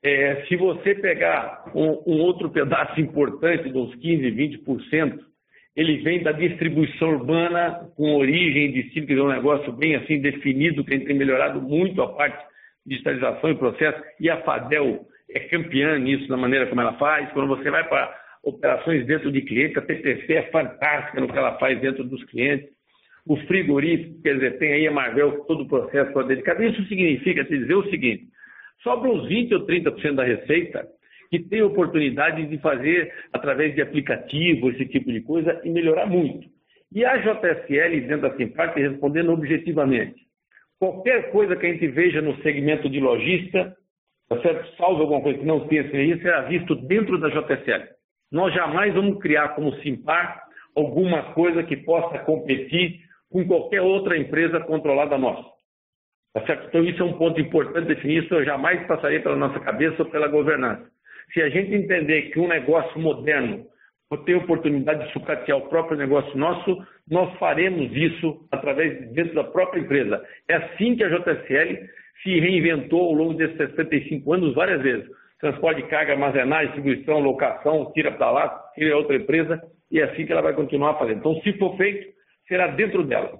É, 0.00 0.44
se 0.46 0.54
você 0.54 0.94
pegar 0.94 1.64
um, 1.74 1.88
um, 2.06 2.20
outro 2.20 2.48
pedaço 2.48 3.00
importante, 3.00 3.68
dos 3.70 3.92
15%, 3.96 4.64
20%, 4.64 5.29
ele 5.76 5.98
vem 5.98 6.22
da 6.22 6.32
distribuição 6.32 7.10
urbana 7.10 7.90
com 7.96 8.16
origem 8.16 8.66
e 8.66 8.82
destino, 8.82 9.06
que 9.06 9.12
é 9.12 9.22
um 9.22 9.28
negócio 9.28 9.72
bem 9.72 9.96
assim 9.96 10.20
definido, 10.20 10.84
que 10.84 10.94
a 10.94 10.96
gente 10.96 11.06
tem 11.06 11.16
melhorado 11.16 11.60
muito 11.60 12.02
a 12.02 12.12
parte 12.12 12.44
de 12.84 12.92
digitalização 12.92 13.50
e 13.50 13.54
processo, 13.54 14.02
e 14.18 14.28
a 14.28 14.42
FADEL 14.42 15.06
é 15.30 15.40
campeã 15.40 15.98
nisso, 15.98 16.28
da 16.28 16.36
maneira 16.36 16.66
como 16.66 16.80
ela 16.80 16.94
faz. 16.94 17.30
Quando 17.32 17.48
você 17.48 17.70
vai 17.70 17.88
para 17.88 18.12
operações 18.42 19.06
dentro 19.06 19.30
de 19.30 19.42
cliente, 19.42 19.78
a 19.78 19.82
TTC 19.82 20.32
é 20.32 20.42
fantástica 20.50 21.20
no 21.20 21.28
que 21.28 21.38
ela 21.38 21.58
faz 21.58 21.80
dentro 21.80 22.02
dos 22.04 22.22
clientes. 22.24 22.68
O 23.26 23.36
frigorífico, 23.36 24.22
quer 24.22 24.34
dizer, 24.34 24.58
tem 24.58 24.72
aí 24.72 24.88
a 24.88 24.92
Marvel 24.92 25.44
todo 25.44 25.62
o 25.62 25.68
processo 25.68 26.12
para 26.12 26.26
dedicado. 26.26 26.64
Isso 26.64 26.82
significa 26.86 27.44
te 27.44 27.56
dizer 27.56 27.74
o 27.74 27.88
seguinte, 27.90 28.30
Sobra 28.82 29.10
uns 29.10 29.28
20 29.28 29.54
ou 29.54 29.66
30% 29.66 30.14
da 30.14 30.24
receita 30.24 30.88
que 31.30 31.38
tem 31.38 31.62
oportunidade 31.62 32.44
de 32.46 32.58
fazer 32.58 33.12
através 33.32 33.74
de 33.74 33.80
aplicativo, 33.80 34.68
esse 34.70 34.84
tipo 34.86 35.12
de 35.12 35.20
coisa, 35.20 35.60
e 35.64 35.70
melhorar 35.70 36.06
muito. 36.06 36.48
E 36.92 37.04
a 37.04 37.16
JSL, 37.18 38.00
dentro 38.00 38.28
da 38.28 38.36
Simparte, 38.36 38.80
respondendo 38.80 39.32
objetivamente. 39.32 40.16
Qualquer 40.78 41.30
coisa 41.30 41.54
que 41.54 41.66
a 41.66 41.72
gente 41.72 41.86
veja 41.88 42.20
no 42.20 42.36
segmento 42.42 42.88
de 42.88 42.98
logística, 42.98 43.76
tá 44.28 44.40
certo? 44.40 44.76
salvo 44.76 45.02
alguma 45.02 45.20
coisa 45.20 45.38
que 45.38 45.44
não 45.44 45.68
tenha 45.68 45.88
sido 45.88 46.20
será 46.20 46.42
visto 46.42 46.74
dentro 46.74 47.18
da 47.18 47.28
JSL. 47.28 47.88
Nós 48.32 48.52
jamais 48.52 48.92
vamos 48.94 49.20
criar 49.20 49.50
como 49.50 49.74
Simpar 49.82 50.42
alguma 50.74 51.32
coisa 51.34 51.62
que 51.62 51.76
possa 51.76 52.18
competir 52.20 53.00
com 53.30 53.46
qualquer 53.46 53.82
outra 53.82 54.16
empresa 54.16 54.58
controlada 54.60 55.16
nossa. 55.16 55.48
Tá 56.32 56.46
certo? 56.46 56.68
Então, 56.68 56.84
isso 56.84 57.02
é 57.02 57.04
um 57.04 57.18
ponto 57.18 57.40
importante 57.40 57.88
definir. 57.88 58.24
Isso 58.24 58.34
eu 58.34 58.44
jamais 58.44 58.86
passaria 58.86 59.20
pela 59.20 59.36
nossa 59.36 59.58
cabeça 59.60 60.02
ou 60.02 60.10
pela 60.10 60.28
governança. 60.28 60.88
Se 61.32 61.42
a 61.42 61.48
gente 61.48 61.74
entender 61.74 62.30
que 62.30 62.40
um 62.40 62.48
negócio 62.48 62.98
moderno 63.00 63.66
tem 64.24 64.34
oportunidade 64.34 65.06
de 65.06 65.12
sucatear 65.12 65.58
o 65.58 65.68
próprio 65.68 65.96
negócio 65.96 66.36
nosso, 66.36 66.84
nós 67.08 67.32
faremos 67.38 67.94
isso 67.94 68.44
através 68.50 69.12
dentro 69.12 69.34
da 69.34 69.44
própria 69.44 69.80
empresa. 69.80 70.20
É 70.48 70.56
assim 70.56 70.96
que 70.96 71.04
a 71.04 71.08
JSL 71.08 71.78
se 72.22 72.40
reinventou 72.40 73.00
ao 73.00 73.12
longo 73.12 73.34
desses 73.34 73.56
65 73.56 74.32
anos 74.32 74.54
várias 74.54 74.82
vezes. 74.82 75.08
Transporte 75.40 75.82
de 75.82 75.88
carga, 75.88 76.12
armazenagem, 76.12 76.72
distribuição, 76.72 77.20
locação, 77.20 77.90
tira 77.94 78.10
para 78.12 78.30
lá, 78.30 78.70
tira 78.74 78.96
outra 78.96 79.16
empresa, 79.16 79.62
e 79.90 80.00
é 80.00 80.04
assim 80.04 80.26
que 80.26 80.32
ela 80.32 80.42
vai 80.42 80.54
continuar 80.54 80.98
fazendo. 80.98 81.18
Então, 81.18 81.40
se 81.42 81.52
for 81.54 81.76
feito, 81.76 82.12
será 82.46 82.66
dentro 82.66 83.04
dela. 83.04 83.38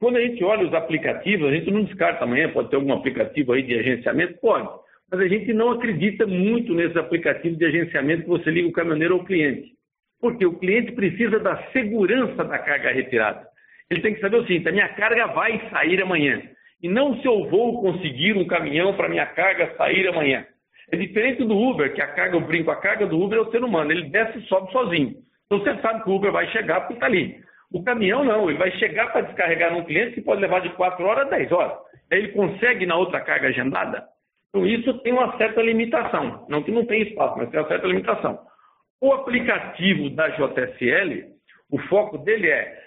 Quando 0.00 0.16
a 0.16 0.20
gente 0.20 0.42
olha 0.42 0.66
os 0.66 0.74
aplicativos, 0.74 1.48
a 1.48 1.52
gente 1.52 1.70
não 1.70 1.84
descarta 1.84 2.24
amanhã, 2.24 2.50
pode 2.50 2.70
ter 2.70 2.76
algum 2.76 2.92
aplicativo 2.92 3.52
aí 3.52 3.62
de 3.62 3.78
agenciamento? 3.78 4.38
Pode. 4.40 4.68
Mas 5.12 5.20
a 5.20 5.28
gente 5.28 5.52
não 5.52 5.72
acredita 5.72 6.26
muito 6.26 6.72
nesses 6.72 6.96
aplicativos 6.96 7.58
de 7.58 7.66
agenciamento 7.66 8.22
que 8.22 8.30
você 8.30 8.50
liga 8.50 8.68
o 8.68 8.72
caminhoneiro 8.72 9.12
ao 9.12 9.24
cliente. 9.24 9.74
Porque 10.18 10.46
o 10.46 10.58
cliente 10.58 10.92
precisa 10.92 11.38
da 11.38 11.54
segurança 11.70 12.42
da 12.42 12.58
carga 12.58 12.90
retirada. 12.90 13.46
Ele 13.90 14.00
tem 14.00 14.14
que 14.14 14.20
saber 14.22 14.38
o 14.38 14.46
seguinte: 14.46 14.70
a 14.70 14.72
minha 14.72 14.88
carga 14.88 15.26
vai 15.26 15.68
sair 15.68 16.00
amanhã. 16.00 16.40
E 16.82 16.88
não 16.88 17.20
se 17.20 17.26
eu 17.26 17.46
vou 17.50 17.82
conseguir 17.82 18.32
um 18.38 18.46
caminhão 18.46 18.94
para 18.94 19.10
minha 19.10 19.26
carga 19.26 19.74
sair 19.76 20.08
amanhã. 20.08 20.46
É 20.90 20.96
diferente 20.96 21.44
do 21.44 21.58
Uber, 21.58 21.92
que 21.92 22.00
a 22.00 22.06
carga, 22.06 22.36
eu 22.36 22.40
brinco, 22.40 22.70
a 22.70 22.76
carga 22.76 23.06
do 23.06 23.20
Uber 23.20 23.38
é 23.38 23.42
o 23.42 23.50
ser 23.50 23.62
humano, 23.62 23.92
ele 23.92 24.08
desce 24.08 24.38
e 24.38 24.46
sobe 24.46 24.72
sozinho. 24.72 25.14
Então 25.44 25.58
você 25.58 25.78
sabe 25.82 26.02
que 26.02 26.08
o 26.08 26.14
Uber 26.14 26.32
vai 26.32 26.50
chegar 26.52 26.80
porque 26.80 26.94
está 26.94 27.04
ali. 27.04 27.38
O 27.70 27.84
caminhão 27.84 28.24
não, 28.24 28.48
ele 28.48 28.58
vai 28.58 28.70
chegar 28.78 29.12
para 29.12 29.22
descarregar 29.22 29.72
num 29.72 29.84
cliente 29.84 30.14
que 30.14 30.22
pode 30.22 30.40
levar 30.40 30.60
de 30.60 30.70
4 30.70 31.04
horas 31.04 31.26
a 31.26 31.36
10 31.36 31.52
horas. 31.52 31.74
Aí 32.10 32.18
ele 32.18 32.28
consegue 32.28 32.86
na 32.86 32.96
outra 32.96 33.20
carga 33.20 33.48
agendada. 33.48 34.04
Então 34.52 34.66
isso 34.66 34.92
tem 34.98 35.14
uma 35.14 35.34
certa 35.38 35.62
limitação. 35.62 36.44
Não 36.48 36.62
que 36.62 36.70
não 36.70 36.84
tem 36.84 37.02
espaço, 37.02 37.38
mas 37.38 37.48
tem 37.48 37.58
uma 37.58 37.68
certa 37.68 37.86
limitação. 37.86 38.38
O 39.00 39.12
aplicativo 39.14 40.10
da 40.10 40.28
JSL, 40.28 41.24
o 41.70 41.78
foco 41.88 42.18
dele 42.18 42.48
é 42.48 42.78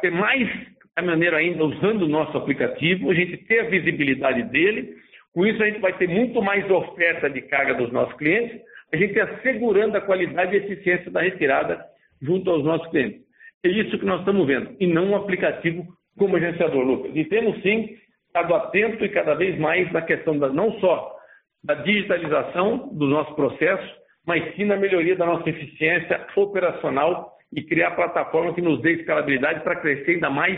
ter 0.00 0.12
mais 0.12 0.48
caminhoneiro 0.94 1.36
ainda 1.36 1.64
usando 1.64 2.02
o 2.02 2.08
nosso 2.08 2.36
aplicativo, 2.36 3.10
a 3.10 3.14
gente 3.14 3.36
ter 3.38 3.60
a 3.60 3.68
visibilidade 3.68 4.44
dele, 4.44 4.94
com 5.32 5.46
isso 5.46 5.62
a 5.62 5.66
gente 5.66 5.80
vai 5.80 5.92
ter 5.96 6.08
muito 6.08 6.40
mais 6.40 6.68
oferta 6.70 7.28
de 7.28 7.42
carga 7.42 7.74
dos 7.74 7.92
nossos 7.92 8.16
clientes, 8.16 8.60
a 8.92 8.96
gente 8.96 9.18
assegurando 9.18 9.96
a 9.96 10.00
qualidade 10.00 10.54
e 10.54 10.58
eficiência 10.58 11.10
da 11.10 11.20
retirada 11.20 11.84
junto 12.20 12.50
aos 12.50 12.64
nossos 12.64 12.88
clientes. 12.90 13.20
É 13.64 13.68
isso 13.68 13.98
que 13.98 14.04
nós 14.04 14.20
estamos 14.20 14.46
vendo, 14.46 14.74
e 14.80 14.86
não 14.86 15.10
um 15.10 15.16
aplicativo 15.16 15.86
como 16.16 16.36
agenciador, 16.36 16.84
Lucas. 16.84 17.12
E 17.14 17.24
temos 17.24 17.60
sim 17.62 17.96
estado 18.30 18.54
atento 18.54 19.04
e 19.04 19.08
cada 19.08 19.34
vez 19.34 19.58
mais 19.58 19.90
na 19.92 20.02
questão 20.02 20.38
da, 20.38 20.48
não 20.48 20.72
só 20.80 21.16
da 21.62 21.74
digitalização 21.74 22.88
do 22.92 23.06
nosso 23.06 23.34
processo, 23.34 24.00
mas 24.26 24.54
sim 24.54 24.64
na 24.64 24.76
melhoria 24.76 25.16
da 25.16 25.26
nossa 25.26 25.50
eficiência 25.50 26.26
operacional 26.36 27.36
e 27.52 27.62
criar 27.62 27.90
plataforma 27.92 28.54
que 28.54 28.62
nos 28.62 28.80
dê 28.80 28.92
escalabilidade 28.92 29.60
para 29.64 29.76
crescer 29.76 30.12
ainda 30.12 30.30
mais 30.30 30.56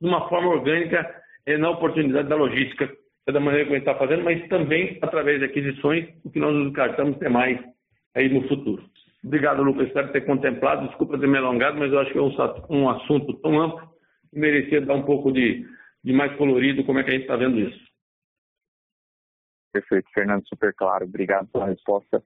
de 0.00 0.06
uma 0.06 0.28
forma 0.28 0.50
orgânica 0.50 1.14
eh, 1.46 1.56
na 1.56 1.70
oportunidade 1.70 2.28
da 2.28 2.36
logística, 2.36 2.90
da 3.26 3.40
maneira 3.40 3.66
que 3.66 3.72
a 3.72 3.78
gente 3.78 3.88
está 3.88 3.98
fazendo, 3.98 4.22
mas 4.22 4.46
também 4.48 4.98
através 5.00 5.38
de 5.38 5.46
aquisições, 5.46 6.06
o 6.24 6.30
que 6.30 6.38
nós 6.38 6.54
nos 6.54 6.66
descartamos 6.66 7.16
ter 7.18 7.30
mais 7.30 7.58
aí 8.14 8.28
no 8.28 8.46
futuro. 8.46 8.82
Obrigado, 9.24 9.62
Lucas. 9.62 9.86
Espero 9.86 10.12
ter 10.12 10.26
contemplado. 10.26 10.86
Desculpa 10.88 11.18
ter 11.18 11.26
me 11.26 11.38
alongado, 11.38 11.78
mas 11.78 11.90
eu 11.90 11.98
acho 12.00 12.12
que 12.12 12.18
é 12.18 12.20
um, 12.20 12.34
um 12.68 12.90
assunto 12.90 13.32
tão 13.40 13.58
amplo 13.58 13.88
que 14.30 14.38
merecia 14.38 14.82
dar 14.82 14.94
um 14.94 15.02
pouco 15.02 15.32
de, 15.32 15.64
de 16.04 16.12
mais 16.12 16.36
colorido 16.36 16.84
como 16.84 16.98
é 16.98 17.04
que 17.04 17.10
a 17.10 17.12
gente 17.14 17.22
está 17.22 17.36
vendo 17.36 17.58
isso. 17.58 17.82
Perfeito, 19.72 20.08
Fernando, 20.12 20.46
super 20.46 20.72
claro. 20.74 21.04
Obrigado 21.04 21.48
pela 21.48 21.66
resposta 21.66 22.22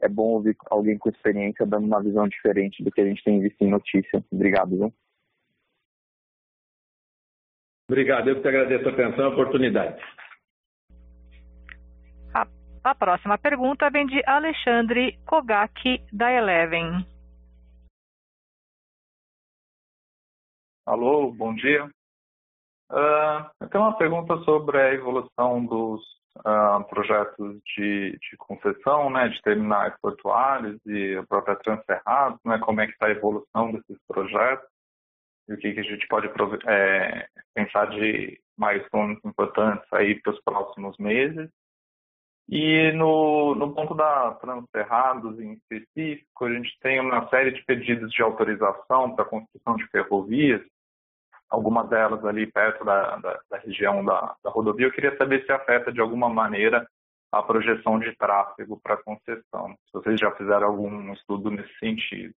é 0.00 0.08
bom 0.08 0.34
ouvir 0.34 0.56
alguém 0.70 0.96
com 0.96 1.08
experiência 1.08 1.66
dando 1.66 1.86
uma 1.86 2.02
visão 2.02 2.28
diferente 2.28 2.82
do 2.82 2.90
que 2.90 3.00
a 3.00 3.04
gente 3.04 3.22
tem 3.24 3.40
visto 3.40 3.60
em 3.62 3.70
notícia. 3.70 4.24
Obrigado, 4.30 4.70
viu? 4.70 4.94
Obrigado, 7.90 8.28
eu 8.28 8.40
que 8.40 8.46
agradeço 8.46 8.88
a 8.88 8.92
atenção 8.92 9.24
e 9.24 9.28
a 9.28 9.32
oportunidade. 9.32 10.02
A, 12.34 12.46
a 12.84 12.94
próxima 12.94 13.38
pergunta 13.38 13.90
vem 13.90 14.06
de 14.06 14.22
Alexandre 14.26 15.18
Kogaki, 15.26 16.04
da 16.12 16.30
Eleven. 16.30 17.06
Alô, 20.86 21.32
bom 21.32 21.54
dia. 21.54 21.90
Uh, 22.90 23.44
eu 23.60 23.68
tenho 23.68 23.84
uma 23.84 23.98
pergunta 23.98 24.38
sobre 24.44 24.80
a 24.80 24.94
evolução 24.94 25.64
dos 25.66 26.00
uh, 26.38 26.82
projetos 26.88 27.60
de, 27.76 28.12
de, 28.12 28.36
concessão, 28.38 29.10
né, 29.10 29.28
de 29.28 29.40
terminais 29.42 29.94
portuários 30.00 30.80
e 30.86 31.16
a 31.16 31.26
própria 31.26 31.56
Transferrado, 31.56 32.38
né, 32.44 32.58
como 32.58 32.80
é 32.80 32.86
que 32.86 32.92
está 32.92 33.06
a 33.06 33.10
evolução 33.10 33.72
desses 33.72 33.98
projetos 34.06 34.66
e 35.48 35.54
o 35.54 35.58
que, 35.58 35.72
que 35.72 35.80
a 35.80 35.84
gente 35.84 36.06
pode 36.08 36.30
é, 36.66 37.26
pensar 37.54 37.90
de 37.90 38.40
mais 38.56 38.86
pontos 38.88 39.22
importantes 39.24 39.86
aí 39.92 40.20
para 40.20 40.32
os 40.32 40.40
próximos 40.42 40.96
meses. 40.98 41.50
E 42.48 42.92
no, 42.92 43.54
no 43.54 43.74
ponto 43.74 43.94
da 43.94 44.32
Transferrados 44.32 45.38
em 45.38 45.52
específico, 45.52 46.46
a 46.46 46.52
gente 46.54 46.78
tem 46.80 47.00
uma 47.00 47.28
série 47.28 47.52
de 47.52 47.62
pedidos 47.64 48.10
de 48.10 48.22
autorização 48.22 49.14
para 49.14 49.24
a 49.24 49.28
construção 49.28 49.76
de 49.76 49.86
ferrovias 49.88 50.62
algumas 51.50 51.88
delas 51.88 52.24
ali 52.24 52.46
perto 52.46 52.84
da, 52.84 53.16
da, 53.16 53.40
da 53.50 53.58
região 53.58 54.04
da, 54.04 54.34
da, 54.42 54.50
rodovia. 54.50 54.86
Eu 54.86 54.92
queria 54.92 55.16
saber 55.16 55.44
se 55.44 55.52
afeta 55.52 55.92
de 55.92 56.00
alguma 56.00 56.28
maneira 56.28 56.86
a 57.32 57.42
projeção 57.42 57.98
de 57.98 58.14
tráfego 58.16 58.80
para 58.82 58.96
concessão, 59.02 59.74
se 59.84 59.92
vocês 59.92 60.18
já 60.18 60.30
fizeram 60.32 60.66
algum 60.66 61.12
estudo 61.12 61.50
nesse 61.50 61.72
sentido. 61.78 62.34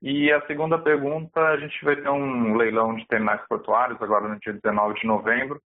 E 0.00 0.30
a 0.30 0.46
segunda 0.46 0.78
pergunta, 0.78 1.40
a 1.40 1.56
gente 1.56 1.84
vai 1.84 1.96
ter 1.96 2.08
um 2.08 2.54
leilão 2.54 2.94
de 2.94 3.06
terminais 3.06 3.40
portuários 3.48 4.00
agora 4.00 4.28
no 4.28 4.38
dia 4.38 4.52
19 4.52 5.00
de 5.00 5.06
novembro. 5.06 5.60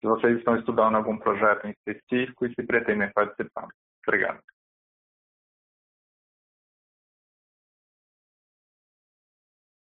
Se 0.00 0.06
vocês 0.06 0.38
estão 0.38 0.56
estudando 0.56 0.96
algum 0.96 1.18
projeto 1.18 1.66
em 1.66 1.70
específico 1.70 2.46
e 2.46 2.54
se 2.54 2.62
pretendem 2.62 3.10
participar. 3.12 3.68
Obrigado. 4.06 4.40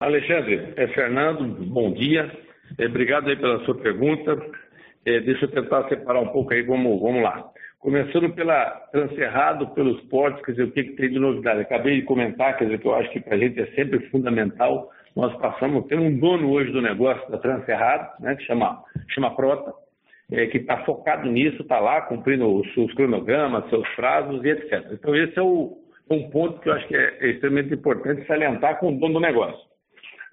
Alexandre, 0.04 0.74
é 0.76 0.86
Fernando, 0.88 1.45
bom 1.45 1.93
dia. 1.93 2.30
É, 2.78 2.88
obrigado 2.88 3.30
aí 3.30 3.38
pela 3.38 3.64
sua 3.64 3.76
pergunta. 3.76 4.38
É, 5.06 5.22
deixa 5.22 5.45
eu 5.45 5.51
tentar 5.51 5.88
separar 5.88 6.20
um 6.20 6.28
pouco 6.28 6.54
aí, 6.54 6.62
vamos, 6.62 7.01
vamos 7.01 7.24
lá. 7.24 7.49
Começando 7.80 8.30
pela 8.34 8.66
Transerrado, 8.91 9.70
pelos 9.70 10.01
portos, 10.08 10.43
quer 10.43 10.51
dizer, 10.51 10.64
o 10.64 10.72
que, 10.72 10.84
que 10.84 10.95
tem 10.97 11.10
de 11.10 11.20
novidade? 11.20 11.62
Acabei 11.62 12.01
de 12.01 12.06
comentar, 12.06 12.58
quer 12.58 12.66
dizer, 12.66 12.80
que 12.80 12.86
eu 12.86 12.95
acho 12.95 13.10
que 13.12 13.22
para 13.22 13.36
a 13.36 13.38
gente 13.38 13.58
é 13.62 13.66
sempre 13.68 14.01
fundamental. 14.10 14.91
Nós 15.16 15.34
passamos, 15.38 15.88
temos 15.88 16.08
um 16.08 16.20
dono 16.20 16.51
hoje 16.51 16.70
do 16.74 16.82
negócio 16.82 17.32
da 17.32 17.38
Transerrado, 17.38 18.22
né, 18.22 18.36
que 18.36 18.43
chama, 18.43 18.84
chama 19.08 19.34
Prota, 19.34 19.74
é, 20.34 20.47
que 20.47 20.58
está 20.58 20.84
focado 20.84 21.32
nisso, 21.32 21.62
está 21.62 21.80
lá 21.80 22.01
cumprindo 22.01 22.54
os 22.54 22.74
seus 22.74 22.93
cronogramas, 22.93 23.70
seus 23.70 23.88
prazos 23.95 24.43
e 24.43 24.49
etc. 24.49 24.86
Então, 24.91 25.16
esse 25.16 25.39
é 25.39 25.41
o, 25.41 25.78
um 26.10 26.30
ponto 26.30 26.60
que 26.60 26.68
eu 26.68 26.74
acho 26.74 26.89
que 26.89 26.95
é, 26.97 27.20
é 27.22 27.28
extremamente 27.30 27.74
importante 27.74 28.28
salientar 28.28 28.80
com 28.80 28.89
o 28.89 28.99
dono 28.99 29.14
do 29.14 29.20
negócio. 29.22 29.72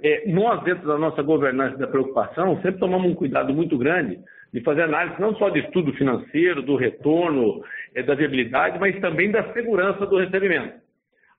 É, 0.03 0.25
nós, 0.27 0.63
dentro 0.65 0.87
da 0.87 0.99
nossa 0.99 1.23
governança 1.23 1.77
da 1.77 1.87
preocupação, 1.87 2.57
sempre 2.63 2.81
tomamos 2.81 3.11
um 3.11 3.15
cuidado 3.15 3.53
muito 3.53 3.77
grande 3.77 4.19
de 4.53 4.61
fazer 4.63 4.83
análise 4.83 5.21
não 5.21 5.35
só 5.37 5.49
de 5.49 5.61
estudo 5.61 5.93
financeiro, 5.93 6.63
do 6.63 6.77
retorno, 6.77 7.63
é, 7.95 8.03
da 8.03 8.15
viabilidade, 8.15 8.79
mas 8.79 8.99
também 9.01 9.31
da 9.31 9.53
segurança 9.53 10.07
do 10.07 10.19
recebimento. 10.19 10.81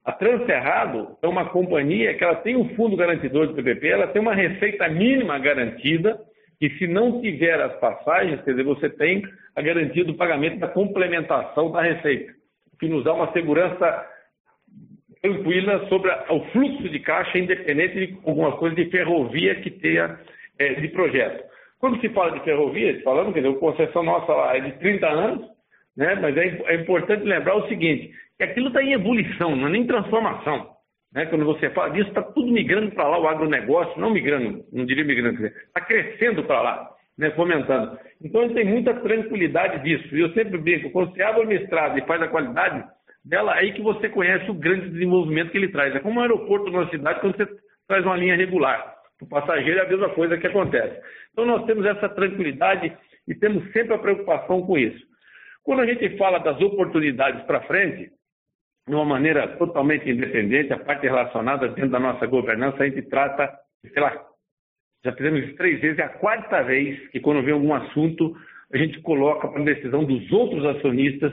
A 0.03 0.11
Transerrado 0.11 1.17
é 1.21 1.27
uma 1.27 1.49
companhia 1.49 2.15
que 2.15 2.23
ela 2.23 2.35
tem 2.35 2.55
um 2.55 2.69
fundo 2.75 2.95
garantidor 2.95 3.47
de 3.47 3.53
PPP, 3.53 3.87
ela 3.87 4.07
tem 4.07 4.21
uma 4.21 4.33
receita 4.33 4.87
mínima 4.89 5.37
garantida, 5.37 6.19
e 6.59 6.69
se 6.77 6.87
não 6.87 7.21
tiver 7.21 7.59
as 7.61 7.73
passagens, 7.79 8.41
quer 8.43 8.51
dizer, 8.51 8.63
você 8.63 8.89
tem 8.89 9.23
a 9.55 9.61
garantia 9.61 10.05
do 10.05 10.15
pagamento 10.15 10.59
da 10.59 10.67
complementação 10.67 11.71
da 11.71 11.81
receita, 11.81 12.33
que 12.79 12.87
nos 12.87 13.03
dá 13.03 13.13
uma 13.13 13.31
segurança 13.31 14.07
tranquila 15.21 15.87
sobre 15.87 16.11
o 16.29 16.39
fluxo 16.51 16.89
de 16.89 16.99
caixa, 16.99 17.37
independente 17.37 18.07
de 18.07 18.17
alguma 18.25 18.57
coisa 18.57 18.75
de 18.75 18.89
ferrovia 18.89 19.55
que 19.55 19.69
tenha 19.69 20.19
é, 20.57 20.73
de 20.75 20.87
projeto. 20.89 21.43
Quando 21.79 21.99
se 21.99 22.09
fala 22.09 22.31
de 22.31 22.43
ferrovia, 22.43 23.01
falando, 23.03 23.33
dizer, 23.33 23.47
a 23.47 23.55
concessão 23.55 24.03
nossa 24.03 24.33
lá 24.33 24.55
é 24.55 24.61
de 24.61 24.71
30 24.73 25.07
anos, 25.07 25.47
né? 25.95 26.15
mas 26.15 26.35
é, 26.37 26.61
é 26.65 26.75
importante 26.75 27.23
lembrar 27.23 27.55
o 27.55 27.67
seguinte, 27.67 28.11
que 28.37 28.43
aquilo 28.43 28.67
está 28.67 28.83
em 28.83 28.93
ebulição, 28.93 29.55
não 29.55 29.67
é 29.67 29.71
nem 29.71 29.85
transformação. 29.85 30.69
Né? 31.13 31.25
Quando 31.25 31.45
você 31.45 31.69
fala 31.69 31.89
disso, 31.89 32.09
está 32.09 32.21
tudo 32.21 32.51
migrando 32.51 32.91
para 32.91 33.07
lá, 33.07 33.19
o 33.19 33.27
agronegócio, 33.27 33.99
não 33.99 34.11
migrando, 34.11 34.63
não 34.71 34.85
diria 34.85 35.03
migrando, 35.03 35.45
está 35.45 35.81
crescendo 35.81 36.43
para 36.43 36.61
lá, 36.61 36.89
né? 37.17 37.31
fomentando. 37.31 37.97
Então, 38.23 38.47
tem 38.53 38.65
muita 38.65 38.93
tranquilidade 38.93 39.83
disso. 39.83 40.15
E 40.15 40.21
eu 40.21 40.31
sempre 40.33 40.57
brinco, 40.57 40.91
quando 40.91 41.13
você 41.13 41.21
abre 41.21 41.43
uma 41.43 41.53
estrada 41.53 41.99
e 41.99 42.05
faz 42.05 42.21
a 42.21 42.27
qualidade, 42.27 42.83
dela 43.23 43.53
aí 43.53 43.73
que 43.73 43.81
você 43.81 44.09
conhece 44.09 44.49
o 44.49 44.53
grande 44.53 44.89
desenvolvimento 44.89 45.51
que 45.51 45.57
ele 45.57 45.71
traz. 45.71 45.95
É 45.95 45.99
como 45.99 46.19
um 46.19 46.21
aeroporto 46.21 46.71
numa 46.71 46.89
cidade 46.89 47.19
quando 47.21 47.37
você 47.37 47.47
traz 47.87 48.05
uma 48.05 48.17
linha 48.17 48.35
regular. 48.35 48.95
O 49.21 49.27
passageiro 49.27 49.79
é 49.79 49.85
a 49.85 49.89
mesma 49.89 50.09
coisa 50.09 50.37
que 50.37 50.47
acontece. 50.47 50.99
Então 51.31 51.45
nós 51.45 51.65
temos 51.65 51.85
essa 51.85 52.09
tranquilidade 52.09 52.91
e 53.27 53.35
temos 53.35 53.63
sempre 53.71 53.93
a 53.93 53.99
preocupação 53.99 54.61
com 54.63 54.77
isso. 54.77 55.05
Quando 55.63 55.81
a 55.81 55.85
gente 55.85 56.17
fala 56.17 56.39
das 56.39 56.59
oportunidades 56.59 57.43
para 57.43 57.61
frente, 57.61 58.11
de 58.87 58.95
uma 58.95 59.05
maneira 59.05 59.47
totalmente 59.57 60.09
independente, 60.09 60.73
a 60.73 60.79
parte 60.79 61.03
relacionada 61.03 61.67
dentro 61.67 61.91
da 61.91 61.99
nossa 61.99 62.25
governança, 62.25 62.81
a 62.81 62.89
gente 62.89 63.03
trata, 63.03 63.53
sei 63.93 64.01
lá, 64.01 64.25
já 65.05 65.13
fizemos 65.13 65.55
três 65.55 65.79
vezes, 65.79 65.99
é 65.99 66.03
a 66.03 66.09
quarta 66.09 66.63
vez 66.63 67.07
que 67.09 67.19
quando 67.19 67.43
vem 67.43 67.53
algum 67.53 67.73
assunto, 67.73 68.35
a 68.73 68.77
gente 68.77 68.99
coloca 69.01 69.47
para 69.47 69.63
decisão 69.63 70.03
dos 70.03 70.31
outros 70.31 70.65
acionistas 70.65 71.31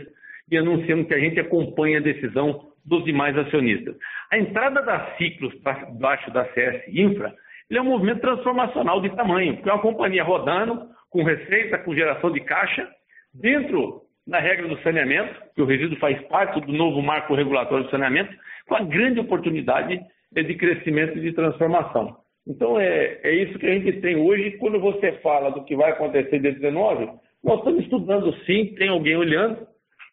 e 0.51 0.57
anunciamos 0.57 1.07
que 1.07 1.15
a 1.15 1.19
gente 1.19 1.39
acompanha 1.39 1.99
a 1.99 2.03
decisão 2.03 2.69
dos 2.85 3.05
demais 3.05 3.37
acionistas. 3.37 3.95
A 4.31 4.39
entrada 4.39 4.83
da 4.83 5.15
Ciclos 5.17 5.55
baixo 5.99 6.31
da 6.33 6.45
CS 6.53 6.83
Infra, 6.89 7.35
é 7.71 7.81
um 7.81 7.85
movimento 7.85 8.21
transformacional 8.21 9.01
de 9.03 9.11
tamanho, 9.11 9.55
porque 9.57 9.69
é 9.69 9.73
uma 9.73 9.83
companhia 9.83 10.25
rodando, 10.25 10.87
com 11.11 11.23
receita, 11.23 11.79
com 11.79 11.95
geração 11.95 12.31
de 12.31 12.41
caixa, 12.41 12.89
dentro 13.35 14.03
da 14.27 14.39
regra 14.39 14.69
do 14.69 14.81
saneamento, 14.83 15.35
que 15.55 15.63
o 15.63 15.67
resíduo 15.67 15.99
faz 15.99 16.21
parte 16.29 16.61
do 16.61 16.73
novo 16.73 17.03
marco 17.03 17.35
regulatório 17.35 17.85
do 17.85 17.91
saneamento, 17.91 18.35
com 18.67 18.75
a 18.75 18.85
grande 18.85 19.21
oportunidade 19.21 20.01
de 20.33 20.55
crescimento 20.55 21.19
e 21.19 21.23
de 21.23 21.33
transformação. 21.33 22.17
Então, 22.47 22.81
é, 22.81 23.21
é 23.23 23.35
isso 23.35 23.59
que 23.59 23.67
a 23.67 23.75
gente 23.75 24.01
tem 24.01 24.17
hoje. 24.17 24.53
Quando 24.53 24.81
você 24.81 25.13
fala 25.21 25.51
do 25.51 25.65
que 25.65 25.77
vai 25.77 25.91
acontecer 25.91 26.37
em 26.37 26.43
2019, 26.43 27.09
nós 27.45 27.59
estamos 27.59 27.83
estudando 27.83 28.35
sim, 28.45 28.75
tem 28.77 28.89
alguém 28.89 29.17
olhando, 29.17 29.67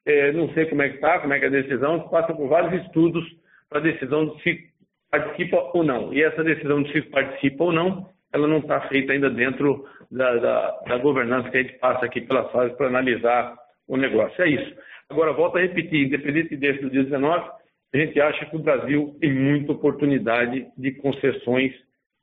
é, 0.06 0.32
não 0.32 0.50
sei 0.54 0.66
como 0.68 0.82
é 0.82 0.90
que 0.90 0.96
está, 0.96 1.20
como 1.20 1.34
é 1.34 1.40
que 1.40 1.46
é 1.46 1.48
a 1.48 1.52
decisão, 1.52 2.08
passa 2.10 2.34
por 2.34 2.48
vários 2.48 2.84
estudos 2.84 3.24
para 3.70 3.80
a 3.80 3.84
decisão 3.84 4.28
de 4.28 4.44
se 4.44 4.76
participa 5.10 5.72
ou 5.74 5.84
não. 5.84 6.14
E 6.14 6.24
essa 6.24 6.44
decisão 6.44 6.84
de 6.84 6.92
se 6.92 7.02
participa 7.04 7.64
ou 7.64 7.72
não, 7.72 8.08
ela 8.34 8.48
não 8.48 8.60
está 8.60 8.82
feita 8.90 9.14
ainda 9.14 9.30
dentro 9.30 9.88
da, 10.12 10.36
da, 10.36 10.72
da, 10.88 10.98
governança 10.98 11.50
que 11.50 11.58
a 11.58 11.64
gente 11.64 11.78
passa 11.80 12.06
aqui 12.06 12.22
pelas 12.22 12.52
fases 12.52 12.76
para 12.78 12.88
analisar 12.88 13.56
o 13.88 13.98
negócio. 13.98 14.44
É 14.44 14.50
isso. 14.50 14.76
Agora, 15.10 15.34
volto 15.34 15.58
a 15.58 15.62
repetir, 15.62 16.06
independente 16.06 16.56
desse 16.56 16.82
do 16.82 16.90
dia 16.90 17.04
19, 17.04 17.50
a 17.94 17.98
gente 17.98 18.20
acha 18.20 18.46
que 18.46 18.56
o 18.56 18.60
Brasil 18.60 19.16
tem 19.22 19.34
muita 19.34 19.72
oportunidade 19.72 20.68
de 20.78 20.92
concessões 20.94 21.74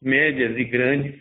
médias 0.03 0.57
e 0.59 0.65
grandes 0.65 1.19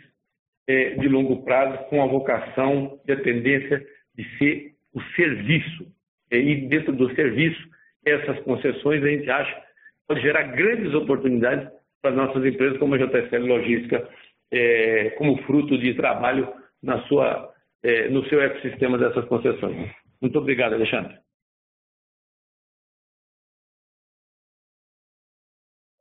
é, 0.67 0.95
de 0.95 1.07
longo 1.07 1.43
prazo 1.43 1.77
com 1.85 2.01
a 2.03 2.07
vocação 2.07 2.99
e 3.07 3.11
a 3.11 3.21
tendência 3.21 3.85
de 4.15 4.37
ser 4.37 4.73
o 4.93 5.01
serviço. 5.15 5.85
E 6.31 6.67
dentro 6.67 6.93
do 6.93 7.13
serviço, 7.13 7.61
essas 8.05 8.39
concessões 8.43 9.03
a 9.03 9.07
gente 9.07 9.29
acha 9.29 9.71
pode 10.07 10.21
gerar 10.21 10.43
grandes 10.43 10.93
oportunidades 10.93 11.69
para 12.01 12.11
as 12.11 12.17
nossas 12.17 12.43
empresas 12.45 12.77
como 12.79 12.95
a 12.95 12.97
JSL 12.97 13.45
Logística, 13.45 14.09
é, 14.51 15.11
como 15.11 15.41
fruto 15.43 15.77
de 15.77 15.93
trabalho 15.95 16.53
na 16.81 17.01
sua, 17.07 17.53
é, 17.83 18.09
no 18.09 18.27
seu 18.27 18.41
ecossistema 18.41 18.97
dessas 18.97 19.25
concessões. 19.25 19.89
Muito 20.19 20.37
obrigado, 20.37 20.73
Alexandre. 20.73 21.17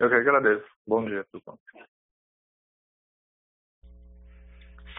Eu 0.00 0.08
que 0.08 0.14
agradeço. 0.14 0.66
Bom 0.86 1.04
dia, 1.04 1.24
pessoal. 1.30 1.58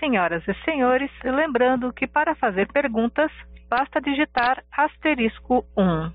Senhoras 0.02 0.44
e 0.48 0.54
senhores, 0.66 1.12
lembrando 1.24 1.94
que 1.94 2.08
para 2.08 2.34
fazer 2.34 2.68
perguntas, 2.74 3.32
basta 3.70 4.02
digitar 4.02 4.64
asterisco 4.72 5.64
1. 5.78 6.12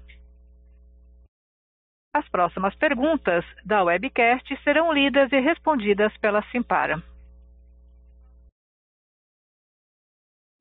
As 2.12 2.28
próximas 2.28 2.74
perguntas 2.74 3.44
da 3.64 3.84
webcast 3.84 4.44
serão 4.64 4.92
lidas 4.92 5.30
e 5.30 5.38
respondidas 5.38 6.12
pela 6.18 6.42
Simpara. 6.50 7.00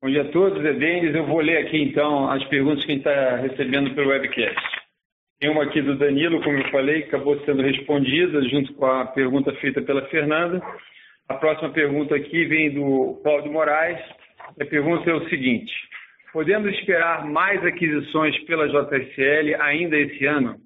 Bom 0.00 0.08
dia 0.08 0.22
a 0.22 0.30
todos, 0.30 0.64
é 0.64 0.72
Denis. 0.74 1.12
Eu 1.12 1.26
vou 1.26 1.40
ler 1.40 1.66
aqui 1.66 1.82
então 1.82 2.30
as 2.30 2.44
perguntas 2.44 2.84
que 2.84 2.92
a 2.92 2.94
gente 2.94 3.08
está 3.08 3.36
recebendo 3.38 3.92
pelo 3.96 4.10
webcast. 4.10 4.86
Tem 5.40 5.50
uma 5.50 5.64
aqui 5.64 5.82
do 5.82 5.98
Danilo, 5.98 6.40
como 6.44 6.58
eu 6.58 6.70
falei, 6.70 7.02
que 7.02 7.08
acabou 7.08 7.44
sendo 7.44 7.60
respondida 7.60 8.40
junto 8.48 8.72
com 8.74 8.86
a 8.86 9.04
pergunta 9.04 9.52
feita 9.56 9.82
pela 9.82 10.06
Fernanda. 10.10 10.62
A 11.28 11.34
próxima 11.34 11.72
pergunta 11.72 12.14
aqui 12.14 12.44
vem 12.44 12.72
do 12.72 13.20
Paulo 13.22 13.50
Moraes. 13.50 13.98
A 14.60 14.64
pergunta 14.64 15.10
é 15.10 15.14
o 15.14 15.28
seguinte: 15.28 15.72
podemos 16.32 16.72
esperar 16.72 17.26
mais 17.26 17.64
aquisições 17.64 18.38
pela 18.44 18.68
JSL 18.68 19.54
ainda 19.60 19.96
esse 19.96 20.24
ano, 20.24 20.60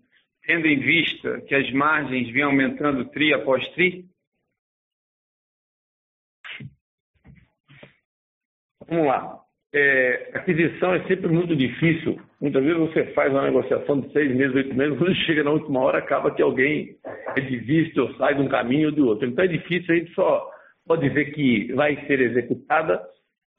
tendo 0.45 0.67
em 0.67 0.79
vista 0.79 1.41
que 1.43 1.55
as 1.55 1.71
margens 1.73 2.31
vêm 2.31 2.43
aumentando 2.43 3.09
tri 3.11 3.33
após 3.33 3.67
tri? 3.71 4.05
Vamos 8.87 9.07
lá. 9.07 9.50
É, 9.73 10.31
aquisição 10.35 10.95
é 10.95 11.07
sempre 11.07 11.29
muito 11.29 11.55
difícil. 11.55 12.21
Muitas 12.41 12.63
vezes 12.65 12.79
você 12.79 13.05
faz 13.13 13.33
uma 13.33 13.45
negociação 13.45 14.01
de 14.01 14.13
seis 14.13 14.35
meses, 14.35 14.55
oito 14.55 14.75
meses, 14.75 14.99
quando 14.99 15.15
chega 15.27 15.45
na 15.45 15.53
última 15.53 15.81
hora, 15.81 15.99
acaba 15.99 16.35
que 16.35 16.43
alguém 16.43 16.97
é 17.37 17.41
desiste 17.41 18.01
ou 18.01 18.13
sai 18.15 18.35
de 18.35 18.43
um 18.43 18.49
caminho 18.49 18.89
ou 18.89 18.95
do 18.95 19.07
outro. 19.07 19.29
Então 19.29 19.45
é 19.45 19.49
difícil, 19.49 19.95
a 19.95 19.99
gente 19.99 20.13
só 20.13 20.51
pode 20.87 21.09
dizer 21.09 21.33
que 21.33 21.73
vai 21.75 21.95
ser 22.07 22.21
executada 22.21 23.01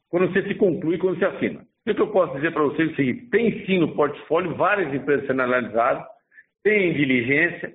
quando 0.09 0.32
você 0.32 0.43
se 0.43 0.55
conclui, 0.55 0.97
quando 0.97 1.18
você 1.18 1.26
assina. 1.26 1.62
O 1.88 1.95
que 1.95 2.01
eu 2.01 2.12
posso 2.12 2.36
dizer 2.36 2.51
para 2.51 2.64
vocês 2.64 2.89
é 2.89 2.91
o 2.91 2.95
seguinte: 2.95 3.30
tem 3.30 3.66
sim 3.66 3.80
no 3.80 3.95
portfólio 3.95 4.55
várias 4.55 4.93
empresas 4.93 5.26
sendo 5.26 5.41
analisadas, 5.41 6.03
tem 6.64 6.93
diligência, 6.93 7.74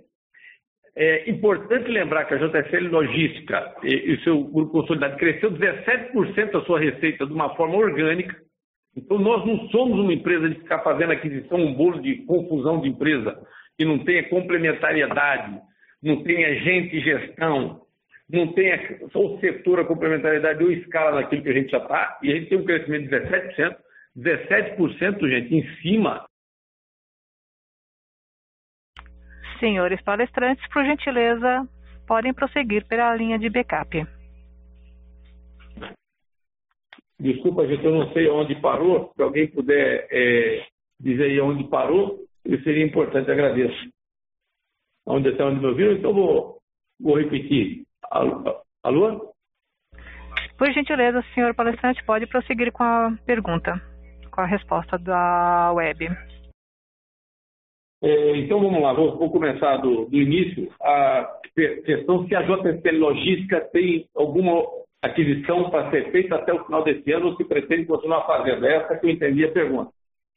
é 0.97 1.29
importante 1.31 1.91
lembrar 1.91 2.25
que 2.25 2.33
a 2.33 2.39
JSL 2.39 2.89
Logística 2.89 3.75
e, 3.83 4.15
o 4.15 4.21
seu 4.23 4.43
grupo 4.45 4.73
consolidado 4.73 5.19
cresceu 5.19 5.51
17% 5.51 6.55
a 6.55 6.65
sua 6.65 6.81
receita 6.81 7.27
de 7.27 7.33
uma 7.35 7.55
forma 7.55 7.77
orgânica. 7.77 8.35
Então, 8.97 9.19
nós 9.19 9.45
não 9.45 9.69
somos 9.69 9.99
uma 9.99 10.15
empresa 10.15 10.49
de 10.49 10.55
ficar 10.55 10.79
fazendo 10.79 11.13
aquisição, 11.13 11.59
um 11.59 11.75
bolo 11.75 12.01
de 12.01 12.25
confusão 12.25 12.81
de 12.81 12.89
empresa, 12.89 13.39
que 13.77 13.85
não 13.85 13.99
tenha 13.99 14.27
complementariedade, 14.31 15.61
não 16.03 16.23
tenha 16.23 16.55
gente 16.61 16.97
e 16.97 17.01
gestão, 17.01 17.83
não 18.31 18.55
tenha 18.55 18.99
só 19.13 19.21
o 19.21 19.39
setor, 19.39 19.81
a 19.81 19.85
complementariedade 19.85 20.65
ou 20.65 20.73
escala 20.73 21.21
daquilo 21.21 21.43
que 21.43 21.51
a 21.51 21.53
gente 21.53 21.71
já 21.71 21.79
está, 21.79 22.19
e 22.23 22.33
a 22.33 22.37
gente 22.37 22.49
tem 22.49 22.59
um 22.59 22.65
crescimento 22.65 23.11
de 23.11 23.17
17%. 23.17 23.77
17%, 24.17 25.29
gente, 25.29 25.55
em 25.55 25.77
cima 25.83 26.25
Senhores 29.59 30.01
palestrantes, 30.03 30.67
por 30.73 30.85
gentileza, 30.85 31.69
podem 32.07 32.33
prosseguir 32.33 32.87
pela 32.87 33.15
linha 33.15 33.39
de 33.39 33.49
backup. 33.49 34.07
Desculpa, 37.19 37.67
gente, 37.67 37.85
eu 37.85 37.93
não 37.93 38.13
sei 38.13 38.29
onde 38.29 38.55
parou. 38.61 39.11
Se 39.17 39.23
alguém 39.23 39.49
puder 39.49 40.07
é, 40.11 40.67
dizer 41.01 41.25
aí 41.25 41.41
onde 41.41 41.65
parou, 41.65 42.21
isso 42.45 42.63
seria 42.63 42.85
importante, 42.85 43.31
agradeço. 43.31 43.91
Onde 45.07 45.29
até 45.29 45.45
onde 45.45 45.61
me 45.61 45.67
ouviram, 45.67 45.93
então 45.93 46.13
vou, 46.13 46.59
vou 47.01 47.19
repetir. 47.19 47.85
Alô? 48.11 48.61
Alô? 48.83 49.35
Por 50.59 50.73
gentileza, 50.73 51.25
senhor 51.35 51.55
palestrante, 51.55 52.05
pode 52.05 52.27
prosseguir 52.27 52.73
com 52.73 52.83
a 52.83 53.17
pergunta, 53.25 53.81
com 54.31 54.41
a 54.41 54.47
resposta 54.47 54.99
da 54.99 55.73
web. 55.73 56.09
É, 58.03 58.37
então 58.39 58.61
vamos 58.61 58.81
lá, 58.81 58.93
vou, 58.93 59.17
vou 59.17 59.31
começar 59.31 59.79
do, 59.79 60.05
do, 60.07 60.17
início. 60.17 60.71
A 60.83 61.39
questão 61.85 62.27
se 62.27 62.35
a 62.35 62.43
JSL 62.43 62.99
Logística 62.99 63.61
tem 63.73 64.07
alguma 64.15 64.63
aquisição 65.03 65.71
para 65.71 65.91
ser 65.91 66.11
feita 66.11 66.35
até 66.35 66.53
o 66.53 66.65
final 66.65 66.85
desse 66.85 67.11
ano 67.13 67.29
ou 67.29 67.37
se 67.37 67.45
pretende 67.45 67.87
continuar 67.87 68.27
fazendo. 68.27 68.67
Essa 68.67 68.97
que 68.97 69.07
eu 69.07 69.11
entendi 69.11 69.45
a 69.45 69.53
pergunta. 69.53 69.91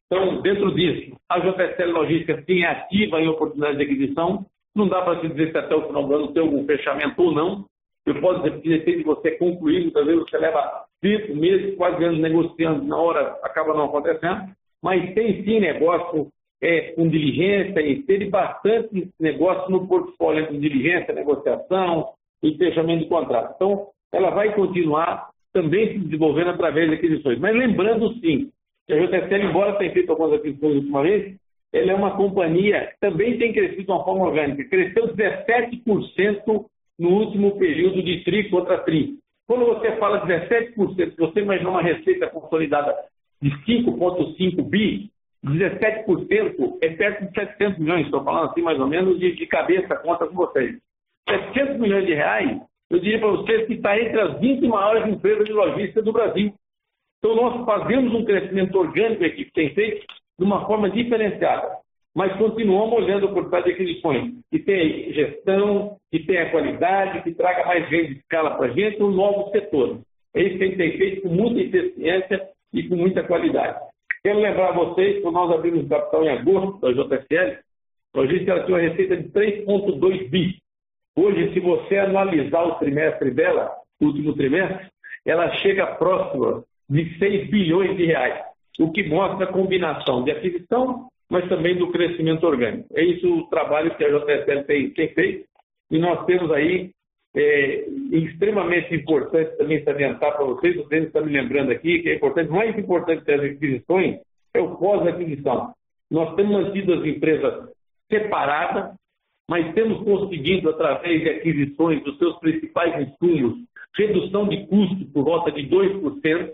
Então, 0.05 0.41
dentro 0.41 0.73
disso, 0.73 1.15
a 1.29 1.39
JSL 1.39 1.91
Logística 1.91 2.43
sim 2.45 2.63
é 2.63 2.67
ativa 2.67 3.21
em 3.21 3.27
oportunidade 3.27 3.77
de 3.77 3.83
aquisição. 3.83 4.45
Não 4.75 4.87
dá 4.87 5.01
para 5.01 5.19
se 5.19 5.27
dizer 5.27 5.51
se 5.51 5.57
até 5.57 5.75
o 5.75 5.87
final 5.87 6.07
do 6.07 6.15
ano 6.15 6.33
tem 6.33 6.41
algum 6.41 6.65
fechamento 6.65 7.21
ou 7.21 7.31
não. 7.31 7.65
Eu 8.05 8.19
posso 8.21 8.41
dizer 8.41 8.61
que 8.61 8.69
depende 8.69 8.97
de 8.99 9.03
você 9.03 9.31
concluir, 9.31 9.81
muitas 9.81 10.05
vezes 10.05 10.21
você 10.23 10.37
leva 10.37 10.85
cinco 11.03 11.35
meses, 11.35 11.75
quase 11.75 12.03
anos 12.03 12.19
negociando, 12.19 12.83
na 12.85 12.97
hora 12.97 13.37
acaba 13.43 13.73
não 13.73 13.85
acontecendo. 13.85 14.49
Mas 14.81 15.13
tem 15.13 15.43
sim 15.43 15.59
negócio 15.59 16.31
é, 16.61 16.91
com 16.93 17.07
diligência 17.07 17.79
e 17.81 18.03
teve 18.03 18.29
bastante 18.29 19.09
negócio 19.19 19.71
no 19.71 19.87
portfólio 19.87 20.43
entre 20.43 20.57
diligência, 20.57 21.13
negociação 21.13 22.09
e 22.43 22.55
fechamento 22.57 23.03
de 23.03 23.09
contrato. 23.09 23.53
Então, 23.55 23.87
ela 24.11 24.29
vai 24.31 24.53
continuar 24.53 25.29
também 25.53 25.93
se 25.93 25.99
desenvolvendo 25.99 26.51
através 26.51 26.89
de 26.89 26.95
aquisições. 26.95 27.39
Mas 27.39 27.55
lembrando, 27.55 28.13
sim, 28.19 28.49
que 28.85 28.93
a 28.93 28.97
JSL, 28.97 29.49
embora 29.49 29.77
tenha 29.77 29.93
feito 29.93 30.09
algumas 30.09 30.33
aquisições 30.33 30.83
vez, 30.83 31.35
ela 31.71 31.91
é 31.91 31.95
uma 31.95 32.17
companhia 32.17 32.87
que 32.87 32.99
também 32.99 33.37
tem 33.37 33.53
crescido 33.53 33.83
de 33.83 33.91
uma 33.91 34.03
forma 34.03 34.25
orgânica. 34.25 34.63
Cresceu 34.65 35.15
17% 35.15 36.65
no 36.97 37.09
último 37.09 37.57
período 37.57 38.03
de 38.03 38.23
TRI 38.23 38.49
contra 38.49 38.79
TRI. 38.79 39.17
Quando 39.47 39.65
você 39.65 39.95
fala 39.97 40.25
17%, 40.25 40.75
se 41.11 41.17
você 41.17 41.39
imaginar 41.39 41.69
uma 41.69 41.81
receita 41.81 42.27
consolidada 42.27 42.93
de 43.41 43.49
5,5 43.65 44.61
bi, 44.63 45.09
17% 45.45 46.77
é 46.81 46.89
perto 46.89 47.25
de 47.25 47.33
700 47.33 47.79
milhões, 47.79 48.05
estou 48.05 48.23
falando 48.23 48.51
assim 48.51 48.61
mais 48.61 48.79
ou 48.79 48.87
menos 48.87 49.19
de, 49.19 49.35
de 49.35 49.47
cabeça, 49.47 49.95
conta 49.97 50.27
com 50.27 50.35
vocês. 50.35 50.77
700 51.29 51.77
milhões 51.79 52.05
de 52.05 52.13
reais, 52.13 52.59
eu 52.89 52.99
diria 52.99 53.19
para 53.19 53.29
vocês 53.29 53.67
que 53.67 53.73
está 53.73 53.99
entre 53.99 54.19
as 54.19 54.39
20 54.39 54.67
maiores 54.67 55.07
empresas 55.07 55.45
de 55.45 55.53
logística 55.53 56.01
do 56.01 56.11
Brasil. 56.11 56.53
Então 57.19 57.35
nós 57.35 57.65
fazemos 57.65 58.13
um 58.13 58.25
crescimento 58.25 58.75
orgânico, 58.77 59.23
a 59.23 59.27
equipe 59.27 59.51
tem 59.53 59.73
feito, 59.73 60.05
de 60.37 60.45
uma 60.45 60.65
forma 60.65 60.89
diferenciada. 60.89 61.77
mas 62.15 62.35
continuamos 62.37 62.97
olhando 62.97 63.29
por 63.29 63.49
trás 63.49 63.63
de 63.63 63.71
aquisições 63.71 64.33
que 64.49 64.59
tem 64.59 65.13
gestão, 65.13 65.97
que 66.11 66.19
tenha 66.25 66.49
qualidade, 66.49 67.21
que 67.23 67.33
traga 67.33 67.65
mais 67.65 67.87
renda 67.87 68.07
de 68.07 68.19
escala 68.19 68.55
para 68.55 68.65
a 68.65 68.71
gente, 68.71 69.01
um 69.01 69.11
novo 69.11 69.51
setor. 69.51 69.99
É 70.33 70.41
isso 70.41 70.57
que 70.57 70.63
a 70.63 70.67
gente 70.67 70.77
tem 70.77 70.97
feito 70.97 71.21
com 71.21 71.29
muita 71.29 71.77
eficiência 71.77 72.49
e 72.73 72.83
com 72.83 72.95
muita 72.95 73.23
qualidade. 73.23 73.79
Quero 74.23 74.39
lembrar 74.39 74.73
vocês 74.73 75.21
que 75.21 75.31
nós 75.31 75.51
abrimos 75.51 75.85
o 75.85 75.89
capital 75.89 76.23
em 76.23 76.29
agosto 76.29 76.79
da 76.79 76.91
JSL, 76.91 77.59
a 78.13 78.19
logística 78.19 78.51
ela 78.51 78.65
tinha 78.65 78.77
uma 78.77 78.89
receita 78.89 79.17
de 79.17 79.29
3,2 79.29 80.29
bi. 80.29 80.57
Hoje, 81.15 81.53
se 81.53 81.59
você 81.59 81.97
analisar 81.97 82.63
o 82.63 82.75
trimestre 82.75 83.31
dela, 83.31 83.71
último 84.01 84.33
trimestre, 84.33 84.87
ela 85.25 85.51
chega 85.57 85.95
próxima 85.95 86.63
de 86.89 87.17
6 87.17 87.49
bilhões 87.49 87.95
de 87.95 88.05
reais, 88.05 88.43
o 88.79 88.91
que 88.91 89.07
mostra 89.07 89.45
a 89.45 89.53
combinação 89.53 90.23
de 90.23 90.31
aquisição, 90.31 91.07
mas 91.29 91.47
também 91.47 91.75
do 91.75 91.91
crescimento 91.91 92.45
orgânico. 92.45 92.87
É 92.95 93.03
isso 93.03 93.31
o 93.31 93.47
trabalho 93.47 93.95
que 93.95 94.03
a 94.03 94.09
JSL 94.09 94.63
tem, 94.63 94.89
tem 94.91 95.09
feito 95.09 95.47
e 95.91 95.99
nós 95.99 96.25
temos 96.25 96.51
aí 96.51 96.91
é, 97.35 97.85
extremamente 98.11 98.93
importante 98.95 99.57
também 99.57 99.83
salientar 99.83 100.35
para 100.35 100.45
vocês, 100.45 100.77
o 100.77 100.87
Denis 100.87 101.07
está 101.07 101.21
me 101.21 101.31
lembrando 101.31 101.71
aqui, 101.71 101.99
que 101.99 102.09
é 102.09 102.15
importante, 102.15 102.49
mais 102.49 102.77
importante 102.77 103.23
das 103.23 103.41
aquisições 103.41 104.19
é 104.53 104.59
o 104.59 104.75
pós-aquisição. 104.77 105.73
Nós 106.09 106.35
temos 106.35 106.51
mantido 106.51 106.93
as 106.93 107.05
empresas 107.05 107.69
separadas, 108.11 108.95
mas 109.47 109.73
temos 109.73 110.03
conseguido, 110.03 110.69
através 110.69 111.21
de 111.21 111.29
aquisições 111.29 112.03
dos 112.03 112.17
seus 112.17 112.37
principais 112.39 113.07
insumos, 113.07 113.59
redução 113.95 114.47
de 114.47 114.65
custo 114.67 115.05
por 115.13 115.23
volta 115.23 115.51
de 115.51 115.67
2%, 115.67 116.53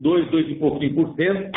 2, 0.00 0.30
2 0.30 0.48
e 0.50 0.54
pouquinho 0.56 0.94
por 0.94 1.14
cento, 1.14 1.50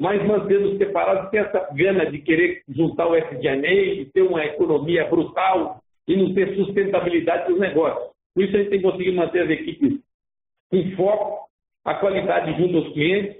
mas 0.00 0.24
mantendo 0.24 0.76
separados 0.78 1.30
sem 1.30 1.40
essa 1.40 1.68
gana 1.72 2.06
de 2.06 2.18
querer 2.18 2.62
juntar 2.68 3.08
o 3.08 3.16
SDNA, 3.16 3.96
de 3.96 4.10
ter 4.12 4.22
uma 4.22 4.44
economia 4.44 5.04
brutal 5.08 5.82
e 6.08 6.16
não 6.16 6.34
ter 6.34 6.56
sustentabilidade 6.56 7.48
dos 7.48 7.60
negócios. 7.60 8.10
Por 8.34 8.44
isso 8.44 8.56
a 8.56 8.58
gente 8.60 8.70
tem 8.70 8.82
conseguido 8.82 9.16
manter 9.16 9.42
as 9.42 9.50
equipes 9.50 10.00
com 10.70 10.96
foco, 10.96 11.48
a 11.84 11.94
qualidade 11.94 12.56
junto 12.60 12.78
aos 12.78 12.92
clientes, 12.92 13.36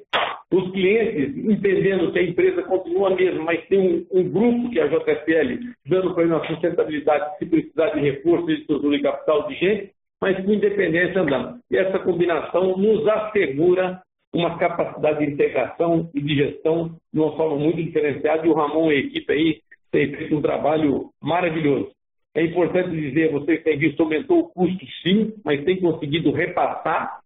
os 0.50 0.70
clientes 0.72 1.36
entendendo 1.36 2.10
que 2.12 2.18
a 2.18 2.22
empresa 2.22 2.62
continua 2.62 3.14
mesmo, 3.14 3.44
mas 3.44 3.66
tem 3.66 3.78
um, 3.78 4.06
um 4.18 4.30
grupo 4.30 4.70
que 4.70 4.78
é 4.78 4.84
a 4.84 4.86
JFL 4.86 5.72
dando 5.86 6.14
para 6.14 6.22
ele 6.22 6.32
uma 6.32 6.46
sustentabilidade 6.46 7.38
se 7.38 7.46
precisar 7.46 7.90
de 7.90 8.00
recursos, 8.00 8.46
de 8.46 8.60
estrutura 8.60 8.96
de 8.96 9.02
capital 9.02 9.46
de 9.46 9.54
gente, 9.56 9.92
mas 10.20 10.42
com 10.44 10.52
independência 10.52 11.20
andando. 11.20 11.60
E 11.70 11.76
essa 11.76 11.98
combinação 11.98 12.76
nos 12.76 13.06
assegura 13.06 14.00
uma 14.32 14.58
capacidade 14.58 15.18
de 15.18 15.32
integração 15.32 16.10
e 16.14 16.20
de 16.20 16.34
gestão 16.34 16.96
de 17.12 17.20
uma 17.20 17.36
forma 17.36 17.56
muito 17.56 17.82
diferenciada 17.82 18.46
e 18.46 18.50
o 18.50 18.54
Ramon 18.54 18.90
e 18.90 18.96
a 18.96 19.00
equipe 19.00 19.32
aí 19.32 19.60
têm 19.90 20.14
feito 20.14 20.36
um 20.36 20.42
trabalho 20.42 21.10
maravilhoso. 21.22 21.90
É 22.34 22.42
importante 22.42 22.90
dizer, 22.90 23.32
vocês 23.32 23.62
têm 23.62 23.78
visto, 23.78 24.02
aumentou 24.02 24.40
o 24.40 24.48
custo 24.48 24.86
sim, 25.02 25.34
mas 25.44 25.64
tem 25.64 25.80
conseguido 25.80 26.30
repassar 26.30 27.20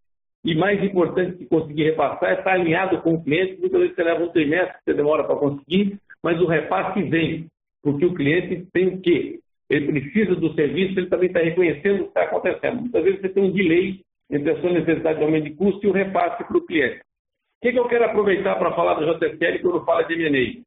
e 0.45 0.55
mais 0.55 0.83
importante 0.83 1.39
que 1.39 1.47
conseguir 1.47 1.85
repassar 1.85 2.31
é 2.31 2.39
estar 2.39 2.53
alinhado 2.53 3.01
com 3.01 3.15
o 3.15 3.23
cliente. 3.23 3.61
Muitas 3.61 3.81
vezes 3.81 3.95
você 3.95 4.03
leva 4.03 4.25
um 4.25 4.29
trimestre, 4.29 4.77
você 4.85 4.95
demora 4.95 5.25
para 5.25 5.37
conseguir, 5.37 5.99
mas 6.23 6.41
o 6.41 6.47
repasse 6.47 7.03
vem, 7.03 7.47
porque 7.83 8.05
o 8.05 8.15
cliente 8.15 8.67
tem 8.73 8.89
o 8.89 9.01
quê? 9.01 9.39
Ele 9.71 10.01
precisa 10.01 10.35
do 10.35 10.53
serviço, 10.55 10.99
ele 10.99 11.09
também 11.09 11.29
está 11.29 11.41
reconhecendo 11.41 12.01
o 12.01 12.03
que 12.03 12.09
está 12.09 12.23
acontecendo. 12.25 12.81
Muitas 12.81 13.05
vezes 13.05 13.21
você 13.21 13.29
tem 13.29 13.43
um 13.43 13.53
delay 13.53 14.01
entre 14.31 14.51
a 14.51 14.61
sua 14.61 14.73
necessidade 14.73 15.19
de 15.19 15.25
aumento 15.25 15.45
de 15.45 15.55
custo 15.55 15.87
e 15.87 15.91
o 15.91 15.93
repasse 15.93 16.45
para 16.45 16.57
o 16.57 16.67
cliente. 16.67 16.99
O 16.99 17.63
que, 17.63 17.73
que 17.73 17.79
eu 17.79 17.89
quero 17.89 18.05
aproveitar 18.05 18.57
para 18.57 18.75
falar 18.75 18.95
da 18.95 19.13
JSL 19.13 19.61
quando 19.61 19.85
fala 19.85 20.03
de 20.03 20.15
M&A? 20.15 20.63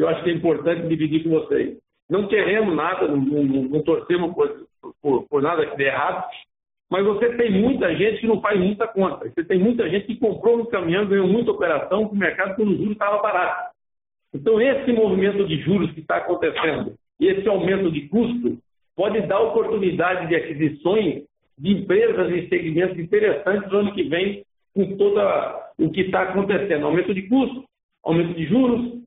Eu 0.00 0.08
acho 0.08 0.24
que 0.24 0.30
é 0.30 0.32
importante 0.32 0.88
dividir 0.88 1.24
com 1.24 1.30
vocês. 1.30 1.76
Não 2.08 2.26
queremos 2.26 2.74
nada, 2.74 3.06
não, 3.06 3.18
não, 3.18 3.62
não 3.64 3.82
torcemos 3.82 4.34
por, 4.34 4.66
por, 5.02 5.28
por, 5.28 5.42
nada 5.42 5.66
que 5.66 5.76
dê 5.76 5.84
errado, 5.84 6.24
mas 6.90 7.04
você 7.04 7.36
tem 7.36 7.50
muita 7.50 7.94
gente 7.94 8.20
que 8.20 8.26
não 8.26 8.40
faz 8.40 8.58
muita 8.58 8.86
conta. 8.88 9.28
Você 9.28 9.44
tem 9.44 9.58
muita 9.58 9.88
gente 9.90 10.06
que 10.06 10.16
comprou 10.16 10.56
no 10.56 10.66
caminhão, 10.66 11.06
ganhou 11.06 11.28
muita 11.28 11.50
operação 11.50 12.08
com 12.08 12.14
o 12.14 12.18
mercado 12.18 12.56
quando 12.56 12.70
o 12.70 12.76
juros 12.76 12.92
estava 12.92 13.20
barato. 13.20 13.74
Então, 14.34 14.60
esse 14.60 14.92
movimento 14.92 15.46
de 15.46 15.60
juros 15.60 15.92
que 15.92 16.00
está 16.00 16.16
acontecendo 16.16 16.94
e 17.20 17.26
esse 17.26 17.46
aumento 17.48 17.90
de 17.90 18.08
custo 18.08 18.58
pode 18.96 19.20
dar 19.22 19.40
oportunidade 19.40 20.28
de 20.28 20.34
aquisições 20.34 21.24
de 21.58 21.72
empresas 21.72 22.30
e 22.30 22.48
segmentos 22.48 22.98
interessantes 22.98 23.70
no 23.70 23.78
ano 23.78 23.94
que 23.94 24.04
vem, 24.04 24.44
com 24.74 24.96
todo 24.96 25.20
o 25.78 25.90
que 25.90 26.02
está 26.02 26.22
acontecendo. 26.22 26.86
Aumento 26.86 27.12
de 27.12 27.22
custos, 27.22 27.64
aumento 28.04 28.34
de 28.34 28.46
juros, 28.46 28.98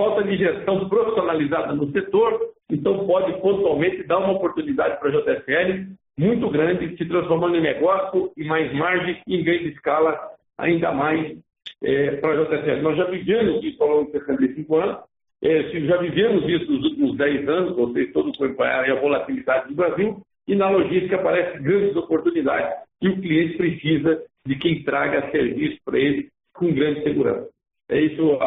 falta 0.00 0.24
de 0.24 0.34
gestão 0.38 0.88
profissionalizada 0.88 1.74
no 1.74 1.92
setor, 1.92 2.40
então 2.70 3.06
pode 3.06 3.38
pontualmente 3.42 4.02
dar 4.04 4.18
uma 4.18 4.32
oportunidade 4.32 4.98
para 4.98 5.10
a 5.10 5.12
JSL 5.12 5.88
muito 6.18 6.48
grande, 6.48 6.96
se 6.96 7.04
transformando 7.04 7.56
em 7.56 7.60
negócio 7.60 8.32
e 8.34 8.44
mais 8.44 8.72
margem 8.72 9.20
e 9.26 9.42
ganho 9.42 9.60
de 9.60 9.68
escala 9.68 10.18
ainda 10.56 10.90
mais 10.90 11.36
é, 11.82 12.12
para 12.12 12.32
a 12.32 12.44
JSL. 12.44 12.80
Nós 12.80 12.96
já 12.96 13.04
vivemos 13.04 13.62
isso 13.62 13.82
ao 13.82 13.90
longo 13.90 14.06
de 14.06 14.18
65 14.18 14.76
anos, 14.76 14.96
é, 15.42 15.62
já 15.86 15.96
vivemos 15.98 16.48
isso 16.48 16.72
nos 16.72 16.84
últimos 16.84 17.16
10 17.18 17.48
anos, 17.48 17.76
vocês 17.76 18.10
todos 18.12 18.34
acompanharam 18.40 18.96
a 18.96 19.00
volatilidade 19.00 19.68
do 19.68 19.74
Brasil, 19.74 20.22
e 20.48 20.54
na 20.54 20.70
logística 20.70 21.16
aparecem 21.16 21.62
grandes 21.62 21.94
oportunidades 21.94 22.74
e 23.02 23.08
o 23.08 23.20
cliente 23.20 23.58
precisa 23.58 24.22
de 24.46 24.56
quem 24.56 24.82
traga 24.82 25.30
serviço 25.30 25.78
para 25.84 25.98
ele 25.98 26.30
com 26.54 26.72
grande 26.72 27.02
segurança. 27.02 27.48
É 27.90 28.00
isso, 28.00 28.38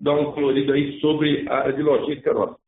dá 0.00 0.12
um 0.12 0.32
colorido 0.32 0.72
aí 0.72 0.98
sobre 1.00 1.46
a 1.48 1.58
área 1.58 1.72
de 1.72 1.82
logística 1.82 2.32
nossa. 2.32 2.58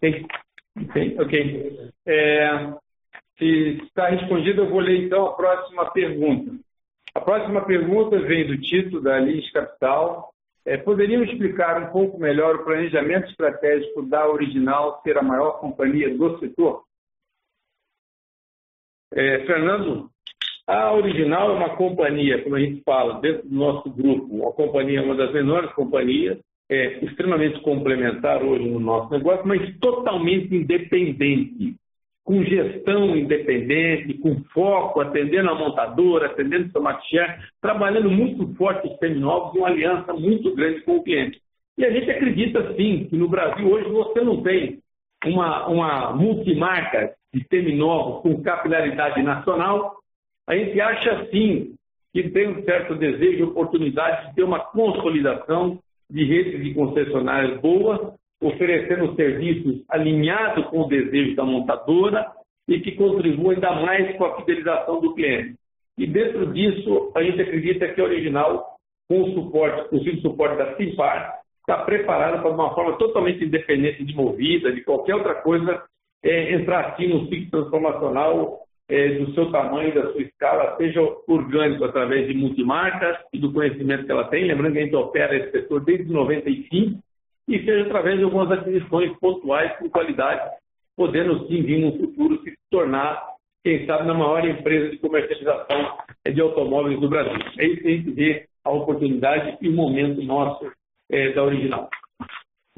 Tem, 0.00 1.20
ok. 1.20 1.90
É, 2.06 2.74
se 3.38 3.82
está 3.84 4.08
respondido, 4.08 4.62
eu 4.62 4.70
vou 4.70 4.80
ler 4.80 5.04
então 5.04 5.26
a 5.26 5.34
próxima 5.34 5.90
pergunta. 5.90 6.58
A 7.14 7.20
próxima 7.20 7.64
pergunta 7.66 8.18
vem 8.20 8.46
do 8.46 8.58
Tito, 8.60 9.00
da 9.00 9.18
Lins 9.18 9.50
Capital, 9.50 10.32
é, 10.64 10.76
poderiam 10.76 11.24
explicar 11.24 11.82
um 11.82 11.90
pouco 11.90 12.18
melhor 12.18 12.56
o 12.56 12.64
planejamento 12.64 13.28
estratégico 13.30 14.02
da 14.02 14.28
Original 14.28 15.00
ser 15.02 15.18
a 15.18 15.22
maior 15.22 15.58
companhia 15.58 16.16
do 16.16 16.38
setor? 16.38 16.84
É, 19.12 19.44
Fernando, 19.44 20.10
a 20.72 20.94
Original 20.94 21.50
é 21.50 21.54
uma 21.54 21.76
companhia, 21.76 22.42
como 22.42 22.56
a 22.56 22.60
gente 22.60 22.82
fala, 22.82 23.20
dentro 23.20 23.48
do 23.48 23.54
nosso 23.54 23.90
grupo, 23.90 24.34
uma 24.34 24.52
companhia, 24.52 25.02
uma 25.02 25.14
das 25.14 25.32
menores 25.32 25.72
companhias, 25.72 26.38
é, 26.68 27.04
extremamente 27.04 27.60
complementar 27.60 28.42
hoje 28.42 28.68
no 28.68 28.78
nosso 28.78 29.10
negócio, 29.12 29.46
mas 29.46 29.76
totalmente 29.78 30.54
independente 30.54 31.74
com 32.30 32.44
gestão 32.44 33.16
independente, 33.16 34.14
com 34.18 34.40
foco, 34.54 35.00
atendendo 35.00 35.50
a 35.50 35.54
montadora, 35.56 36.26
atendendo 36.26 36.68
o 36.68 36.70
Somatier, 36.70 37.40
trabalhando 37.60 38.08
muito 38.08 38.54
forte 38.54 38.86
os 38.86 38.96
seminovos, 38.98 39.56
uma 39.56 39.66
aliança 39.66 40.12
muito 40.12 40.54
grande 40.54 40.80
com 40.82 40.98
o 40.98 41.02
cliente. 41.02 41.40
E 41.76 41.84
a 41.84 41.90
gente 41.90 42.08
acredita 42.08 42.74
sim 42.76 43.06
que 43.10 43.16
no 43.16 43.28
Brasil 43.28 43.68
hoje 43.68 43.88
você 43.88 44.20
não 44.20 44.42
tem 44.42 44.78
uma, 45.24 45.66
uma 45.66 46.12
multimarca 46.12 47.14
de 47.34 47.44
seminovos 47.48 48.22
com 48.22 48.42
capilaridade 48.42 49.22
nacional. 49.22 49.96
A 50.48 50.56
gente 50.56 50.80
acha 50.80 51.26
sim 51.30 51.74
que 52.12 52.28
tem 52.30 52.48
um 52.48 52.64
certo 52.64 52.94
desejo 52.96 53.38
e 53.38 53.42
oportunidade 53.42 54.28
de 54.28 54.34
ter 54.34 54.42
uma 54.42 54.60
consolidação 54.60 55.78
de 56.10 56.24
redes 56.24 56.62
de 56.62 56.74
concessionárias 56.74 57.60
boas 57.60 58.12
oferecendo 58.42 59.14
serviços 59.14 59.84
alinhados 59.88 60.66
com 60.66 60.82
o 60.82 60.88
desejo 60.88 61.36
da 61.36 61.44
montadora 61.44 62.26
e 62.66 62.80
que 62.80 62.92
contribuam 62.92 63.50
ainda 63.50 63.72
mais 63.72 64.16
com 64.16 64.24
a 64.24 64.36
fidelização 64.36 65.00
do 65.00 65.14
cliente. 65.14 65.54
E 65.98 66.06
dentro 66.06 66.52
disso, 66.52 67.12
a 67.14 67.22
gente 67.22 67.40
acredita 67.42 67.88
que 67.88 68.00
a 68.00 68.04
Original, 68.04 68.76
com 69.08 69.22
o 69.22 69.34
suporte, 69.34 69.94
o 69.94 70.20
suporte 70.20 70.56
da 70.56 70.76
Simpar, 70.76 71.40
está 71.60 71.84
preparada 71.84 72.38
para 72.38 72.50
uma 72.50 72.74
forma 72.74 72.96
totalmente 72.96 73.44
independente 73.44 74.02
de 74.02 74.14
movida, 74.14 74.72
de 74.72 74.82
qualquer 74.82 75.14
outra 75.14 75.34
coisa, 75.34 75.82
é, 76.22 76.54
entrar 76.54 76.86
assim 76.86 77.08
no 77.08 77.28
ciclo 77.28 77.50
transformacional 77.50 78.60
do 78.90 79.32
seu 79.34 79.50
tamanho, 79.52 79.94
da 79.94 80.12
sua 80.12 80.22
escala, 80.22 80.76
seja 80.76 81.00
orgânico 81.28 81.84
através 81.84 82.26
de 82.26 82.34
multimarcas 82.34 83.18
e 83.32 83.38
do 83.38 83.52
conhecimento 83.52 84.04
que 84.04 84.10
ela 84.10 84.24
tem. 84.24 84.44
Lembrando 84.44 84.72
que 84.72 84.78
a 84.80 84.82
gente 84.82 84.96
opera 84.96 85.36
esse 85.36 85.52
setor 85.52 85.84
desde 85.84 86.12
95 86.12 87.00
e 87.48 87.58
seja 87.64 87.82
através 87.82 88.18
de 88.18 88.24
algumas 88.24 88.50
aquisições 88.50 89.16
pontuais 89.18 89.76
com 89.78 89.88
qualidade, 89.88 90.50
podendo 90.96 91.46
sim 91.46 91.62
vir 91.62 91.78
no 91.78 91.98
futuro 91.98 92.42
se 92.42 92.52
tornar, 92.70 93.22
quem 93.64 93.86
sabe, 93.86 94.06
na 94.06 94.14
maior 94.14 94.44
empresa 94.44 94.90
de 94.90 94.98
comercialização 94.98 95.98
de 96.24 96.40
automóveis 96.40 96.98
do 96.98 97.08
Brasil. 97.08 97.38
É 97.58 97.66
isso 97.66 97.82
que 97.82 97.88
a 97.88 97.90
gente 97.90 98.10
vê 98.10 98.46
a 98.64 98.70
oportunidade 98.70 99.56
e 99.60 99.68
o 99.68 99.72
momento 99.72 100.22
nosso 100.22 100.70
é, 101.10 101.32
da 101.32 101.44
original. 101.44 101.88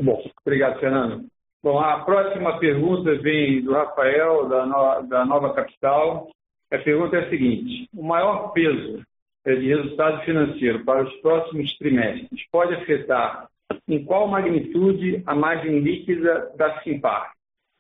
Bom, 0.01 0.23
obrigado, 0.45 0.79
Fernando. 0.79 1.32
Bom, 1.63 1.79
a 1.79 2.01
próxima 2.01 2.59
pergunta 2.59 3.15
vem 3.19 3.63
do 3.63 3.73
Rafael, 3.73 4.49
da, 4.49 4.67
no, 4.67 5.09
da 5.09 5.25
Nova 5.25 5.55
Capital. 5.55 6.29
A 6.73 6.79
pergunta 6.79 7.17
é 7.17 7.21
a 7.21 7.31
seguinte: 7.31 7.89
o 7.95 8.03
maior 8.03 8.53
peso 8.53 9.01
é, 9.45 9.55
de 9.55 9.69
resultado 9.69 10.25
financeiro 10.25 10.85
para 10.85 11.05
os 11.05 11.15
próximos 11.21 11.73
trimestres 11.79 12.49
pode 12.51 12.75
afetar 12.75 13.47
em 13.89 14.05
qual 14.05 14.27
magnitude 14.27 15.23
a 15.25 15.37
margem 15.37 15.79
líquida 15.79 16.51
da 16.57 16.81
Simpar? 16.83 17.31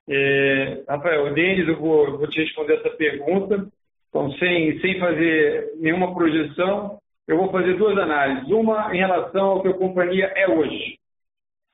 É, 0.08 0.82
Rafael, 0.88 1.34
Denis, 1.34 1.66
eu 1.66 1.76
vou, 1.76 2.18
vou, 2.18 2.28
te 2.28 2.40
responder 2.40 2.74
essa 2.74 2.90
pergunta. 2.90 3.66
Então, 4.08 4.30
sem, 4.32 4.78
sem 4.80 5.00
fazer 5.00 5.72
nenhuma 5.80 6.14
projeção, 6.14 6.98
eu 7.26 7.36
vou 7.36 7.50
fazer 7.50 7.76
duas 7.76 7.98
análises. 7.98 8.48
Uma 8.48 8.94
em 8.94 8.98
relação 8.98 9.46
ao 9.46 9.62
que 9.62 9.68
a 9.68 9.74
companhia 9.74 10.26
é 10.36 10.48
hoje. 10.48 10.98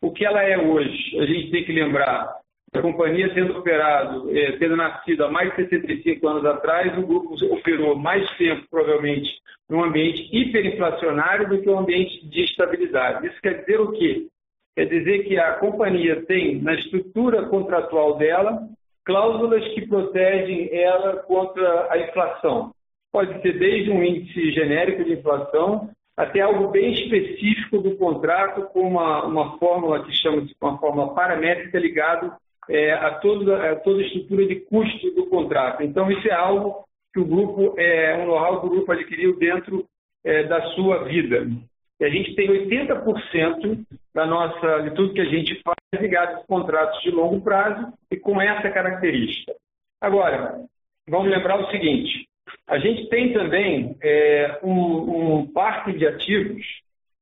O 0.00 0.12
que 0.12 0.24
ela 0.24 0.42
é 0.42 0.56
hoje? 0.58 1.18
A 1.18 1.26
gente 1.26 1.50
tem 1.50 1.64
que 1.64 1.72
lembrar 1.72 2.38
a 2.72 2.82
companhia 2.82 3.32
sendo 3.32 3.58
operado, 3.58 4.30
é, 4.36 4.52
tendo 4.58 4.76
nascido 4.76 5.24
há 5.24 5.30
mais 5.30 5.50
de 5.50 5.68
65 5.68 6.28
anos 6.28 6.44
atrás, 6.44 6.96
o 6.98 7.06
grupo 7.06 7.34
operou 7.52 7.96
mais 7.96 8.28
tempo, 8.36 8.66
provavelmente, 8.70 9.28
num 9.68 9.82
ambiente 9.82 10.28
hiperinflacionário 10.30 11.48
do 11.48 11.60
que 11.60 11.68
um 11.68 11.78
ambiente 11.78 12.26
de 12.28 12.42
estabilidade. 12.42 13.26
Isso 13.26 13.40
quer 13.40 13.60
dizer 13.60 13.80
o 13.80 13.92
quê? 13.92 14.26
Quer 14.76 14.84
dizer 14.84 15.24
que 15.24 15.38
a 15.38 15.54
companhia 15.54 16.24
tem, 16.26 16.60
na 16.60 16.74
estrutura 16.74 17.46
contratual 17.46 18.16
dela, 18.16 18.68
cláusulas 19.04 19.66
que 19.72 19.86
protegem 19.86 20.68
ela 20.72 21.16
contra 21.22 21.88
a 21.90 21.98
inflação. 21.98 22.70
Pode 23.10 23.40
ser 23.40 23.58
desde 23.58 23.90
um 23.90 24.04
índice 24.04 24.52
genérico 24.52 25.02
de 25.02 25.14
inflação 25.14 25.90
até 26.18 26.40
algo 26.40 26.66
bem 26.68 26.92
específico 26.92 27.78
do 27.78 27.96
contrato, 27.96 28.62
com 28.72 28.80
uma, 28.80 29.24
uma 29.24 29.56
fórmula 29.56 30.04
que 30.04 30.12
chama-se 30.12 30.52
uma 30.60 30.76
fórmula 30.76 31.14
paramétrica 31.14 31.78
ligado 31.78 32.32
é, 32.68 32.92
a, 32.92 33.14
toda, 33.20 33.70
a 33.70 33.76
toda 33.76 34.02
a 34.02 34.04
estrutura 34.04 34.44
de 34.44 34.56
custo 34.56 35.12
do 35.12 35.26
contrato. 35.26 35.84
Então, 35.84 36.10
isso 36.10 36.26
é 36.26 36.34
algo 36.34 36.84
que 37.14 37.20
o 37.20 37.24
grupo, 37.24 37.78
é 37.78 38.18
um 38.18 38.26
know-how 38.26 38.60
que 38.60 38.66
o 38.66 38.70
grupo 38.70 38.90
adquiriu 38.90 39.38
dentro 39.38 39.86
é, 40.24 40.42
da 40.42 40.60
sua 40.72 41.04
vida. 41.04 41.46
E 42.00 42.04
a 42.04 42.08
gente 42.08 42.34
tem 42.34 42.48
80% 42.48 43.78
da 44.12 44.26
nossa, 44.26 44.80
de 44.80 44.90
tudo 44.96 45.14
que 45.14 45.20
a 45.20 45.24
gente 45.24 45.62
faz 45.62 46.02
ligado 46.02 46.40
a 46.40 46.46
contratos 46.48 47.00
de 47.00 47.12
longo 47.12 47.40
prazo 47.40 47.92
e 48.10 48.16
com 48.16 48.42
essa 48.42 48.68
característica. 48.70 49.54
Agora, 50.00 50.64
vamos 51.08 51.30
lembrar 51.30 51.60
o 51.60 51.70
seguinte: 51.70 52.26
a 52.66 52.78
gente 52.78 53.08
tem 53.08 53.32
também 53.32 53.96
é, 54.02 54.58
um, 54.62 55.38
um 55.40 55.46
parque 55.46 55.92
de 55.92 56.06
ativos 56.06 56.64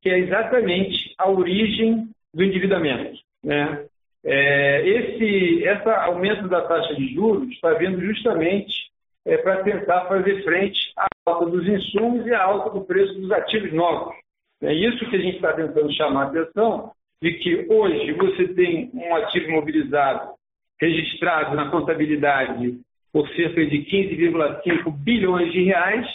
que 0.02 0.10
é 0.10 0.18
exatamente 0.18 1.14
a 1.18 1.28
origem 1.28 2.08
do 2.32 2.42
endividamento. 2.42 3.18
Né? 3.42 3.86
É, 4.24 4.88
esse 4.88 5.62
esse 5.62 5.88
aumento 5.88 6.48
da 6.48 6.62
taxa 6.62 6.94
de 6.94 7.14
juros 7.14 7.48
está 7.50 7.74
vindo 7.74 8.00
justamente 8.00 8.90
é, 9.24 9.36
para 9.36 9.62
tentar 9.62 10.06
fazer 10.06 10.42
frente 10.44 10.78
à 10.96 11.06
alta 11.26 11.46
dos 11.46 11.66
insumos 11.66 12.26
e 12.26 12.34
à 12.34 12.42
alta 12.42 12.70
do 12.70 12.84
preço 12.84 13.14
dos 13.14 13.30
ativos 13.32 13.72
novos. 13.72 14.14
É 14.62 14.72
isso 14.72 15.08
que 15.08 15.16
a 15.16 15.20
gente 15.20 15.36
está 15.36 15.52
tentando 15.52 15.92
chamar 15.94 16.24
a 16.24 16.26
atenção, 16.28 16.92
de 17.20 17.32
que 17.32 17.66
hoje 17.68 18.12
você 18.12 18.48
tem 18.48 18.90
um 18.94 19.14
ativo 19.14 19.48
imobilizado 19.48 20.34
registrado 20.80 21.56
na 21.56 21.70
contabilidade 21.70 22.78
por 23.16 23.26
cerca 23.30 23.64
de 23.64 23.78
15,5 23.78 24.92
bilhões 24.98 25.50
de 25.50 25.62
reais, 25.62 26.06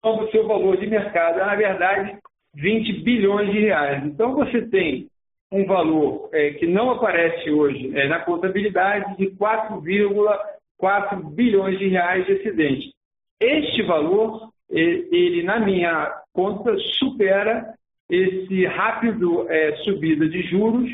quando 0.00 0.22
o 0.22 0.30
seu 0.30 0.46
valor 0.46 0.76
de 0.76 0.86
mercado 0.86 1.40
é, 1.40 1.44
na 1.44 1.56
verdade, 1.56 2.16
20 2.54 3.02
bilhões 3.02 3.50
de 3.50 3.58
reais. 3.58 4.06
Então, 4.06 4.36
você 4.36 4.62
tem 4.62 5.08
um 5.50 5.66
valor 5.66 6.30
é, 6.32 6.52
que 6.52 6.64
não 6.64 6.92
aparece 6.92 7.50
hoje 7.50 7.90
é, 7.98 8.06
na 8.06 8.20
contabilidade 8.20 9.16
de 9.16 9.32
4,4 9.32 11.34
bilhões 11.34 11.76
de 11.76 11.88
reais 11.88 12.24
de 12.24 12.34
excedente. 12.34 12.94
Este 13.40 13.82
valor, 13.82 14.50
ele, 14.70 15.42
na 15.42 15.58
minha 15.58 16.08
conta, 16.32 16.72
supera 17.00 17.74
esse 18.08 18.64
rápido 18.66 19.50
é, 19.50 19.74
subida 19.78 20.28
de 20.28 20.40
juros 20.42 20.88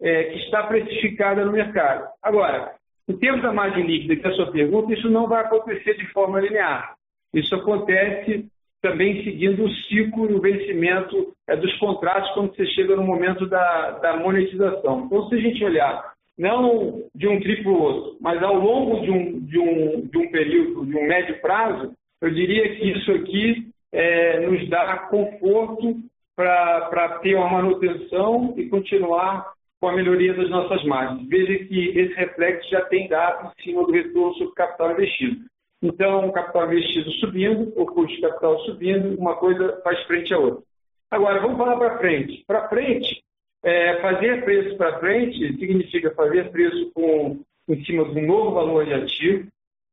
é, 0.00 0.24
que 0.24 0.38
está 0.38 0.62
precificada 0.62 1.44
no 1.44 1.52
mercado. 1.52 2.08
Agora, 2.22 2.72
em 3.08 3.16
termos 3.16 3.42
da 3.42 3.52
margem 3.52 3.86
líquida, 3.86 4.16
que 4.16 4.26
é 4.26 4.30
a 4.30 4.34
sua 4.34 4.50
pergunta, 4.50 4.92
isso 4.92 5.10
não 5.10 5.28
vai 5.28 5.44
acontecer 5.44 5.94
de 5.94 6.06
forma 6.12 6.40
linear. 6.40 6.94
Isso 7.34 7.54
acontece 7.54 8.46
também 8.80 9.24
seguindo 9.24 9.64
o 9.64 9.74
ciclo 9.86 10.30
e 10.30 10.34
o 10.34 10.40
vencimento 10.40 11.32
é, 11.48 11.56
dos 11.56 11.74
contratos 11.78 12.30
quando 12.32 12.54
você 12.54 12.66
chega 12.66 12.94
no 12.94 13.02
momento 13.02 13.46
da, 13.46 13.92
da 13.92 14.16
monetização. 14.16 15.06
Então, 15.06 15.28
se 15.28 15.36
a 15.36 15.38
gente 15.38 15.64
olhar, 15.64 16.12
não 16.38 17.02
de 17.14 17.26
um 17.26 17.40
triplo 17.40 17.80
outro, 17.80 18.18
mas 18.20 18.42
ao 18.42 18.54
longo 18.54 19.00
de 19.00 19.10
um, 19.10 19.40
de, 19.40 19.58
um, 19.58 20.00
de 20.02 20.18
um 20.18 20.30
período, 20.30 20.84
de 20.86 20.96
um 20.96 21.06
médio 21.06 21.40
prazo, 21.40 21.92
eu 22.20 22.30
diria 22.30 22.76
que 22.76 22.90
isso 22.90 23.10
aqui 23.12 23.68
é, 23.92 24.40
nos 24.40 24.68
dá 24.68 24.98
conforto 25.08 25.96
para 26.36 27.20
ter 27.22 27.36
uma 27.36 27.48
manutenção 27.48 28.54
e 28.56 28.68
continuar 28.68 29.53
com 29.84 29.90
a 29.90 29.92
melhoria 29.92 30.32
das 30.32 30.48
nossas 30.48 30.82
margens. 30.84 31.28
Veja 31.28 31.62
que 31.66 31.90
esse 31.90 32.14
reflexo 32.14 32.70
já 32.70 32.80
tem 32.86 33.06
dado 33.06 33.52
em 33.58 33.62
cima 33.62 33.84
do 33.84 33.92
retorno 33.92 34.32
sobre 34.36 34.54
capital 34.54 34.92
investido. 34.92 35.44
Então, 35.82 36.32
capital 36.32 36.72
investido 36.72 37.10
subindo, 37.12 37.70
o 37.76 37.84
custo 37.84 38.16
de 38.16 38.22
capital 38.22 38.58
subindo, 38.60 39.14
uma 39.18 39.36
coisa 39.36 39.78
faz 39.84 40.02
frente 40.04 40.32
à 40.32 40.38
outra. 40.38 40.62
Agora, 41.10 41.38
vamos 41.42 41.58
falar 41.58 41.76
para 41.76 41.98
frente. 41.98 42.42
Para 42.46 42.66
frente, 42.70 43.22
é, 43.62 44.00
fazer 44.00 44.42
preço 44.46 44.74
para 44.78 44.98
frente 45.00 45.36
significa 45.58 46.10
fazer 46.12 46.50
preço 46.50 46.90
com, 46.94 47.40
em 47.68 47.84
cima 47.84 48.06
de 48.06 48.20
um 48.20 48.26
novo 48.26 48.52
valor 48.52 48.86
de 48.86 48.94
ativo, 48.94 49.48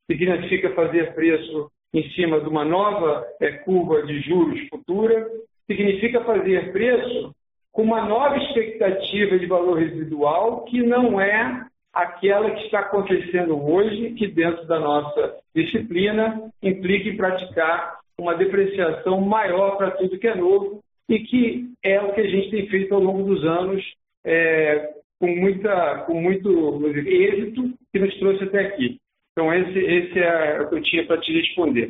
significa 0.10 0.74
fazer 0.74 1.14
preço 1.14 1.70
em 1.94 2.10
cima 2.12 2.40
de 2.40 2.48
uma 2.48 2.64
nova 2.64 3.28
é, 3.42 3.52
curva 3.52 4.04
de 4.04 4.22
juros 4.22 4.70
futura, 4.70 5.30
significa 5.68 6.24
fazer 6.24 6.72
preço 6.72 7.36
com 7.72 7.84
uma 7.84 8.04
nova 8.06 8.38
expectativa 8.38 9.40
de 9.40 9.46
valor 9.46 9.80
residual 9.80 10.66
que 10.66 10.82
não 10.82 11.20
é 11.20 11.66
aquela 11.94 12.52
que 12.52 12.66
está 12.66 12.80
acontecendo 12.80 13.56
hoje, 13.64 14.12
que 14.12 14.28
dentro 14.28 14.66
da 14.66 14.80
nossa 14.80 15.36
disciplina 15.56 16.52
implica 16.62 17.10
em 17.10 17.18
praticar 17.18 18.00
uma 18.18 18.36
depreciação 18.36 19.20
maior 19.22 19.78
para 19.78 19.92
tudo 19.92 20.18
que 20.18 20.28
é 20.28 20.36
novo 20.36 20.80
e 21.10 21.20
que 21.20 21.70
é 21.84 22.00
o 22.02 22.14
que 22.14 22.22
a 22.22 22.30
gente 22.30 22.52
tem 22.52 22.68
feito 22.68 22.94
ao 22.94 23.02
longo 23.02 23.24
dos 23.24 23.44
anos 23.44 23.84
é, 24.24 24.94
com, 25.20 25.28
muita, 25.28 26.04
com 26.06 26.22
muito 26.22 26.82
êxito 26.88 27.74
que 27.92 28.00
nos 28.00 28.18
trouxe 28.20 28.44
até 28.44 28.60
aqui. 28.60 28.98
Então, 29.32 29.54
esse, 29.54 29.80
esse 29.80 30.20
é 30.20 30.62
o 30.62 30.70
que 30.70 30.76
eu 30.76 30.84
tinha 30.84 31.06
para 31.06 31.20
te 31.20 31.32
responder. 31.34 31.90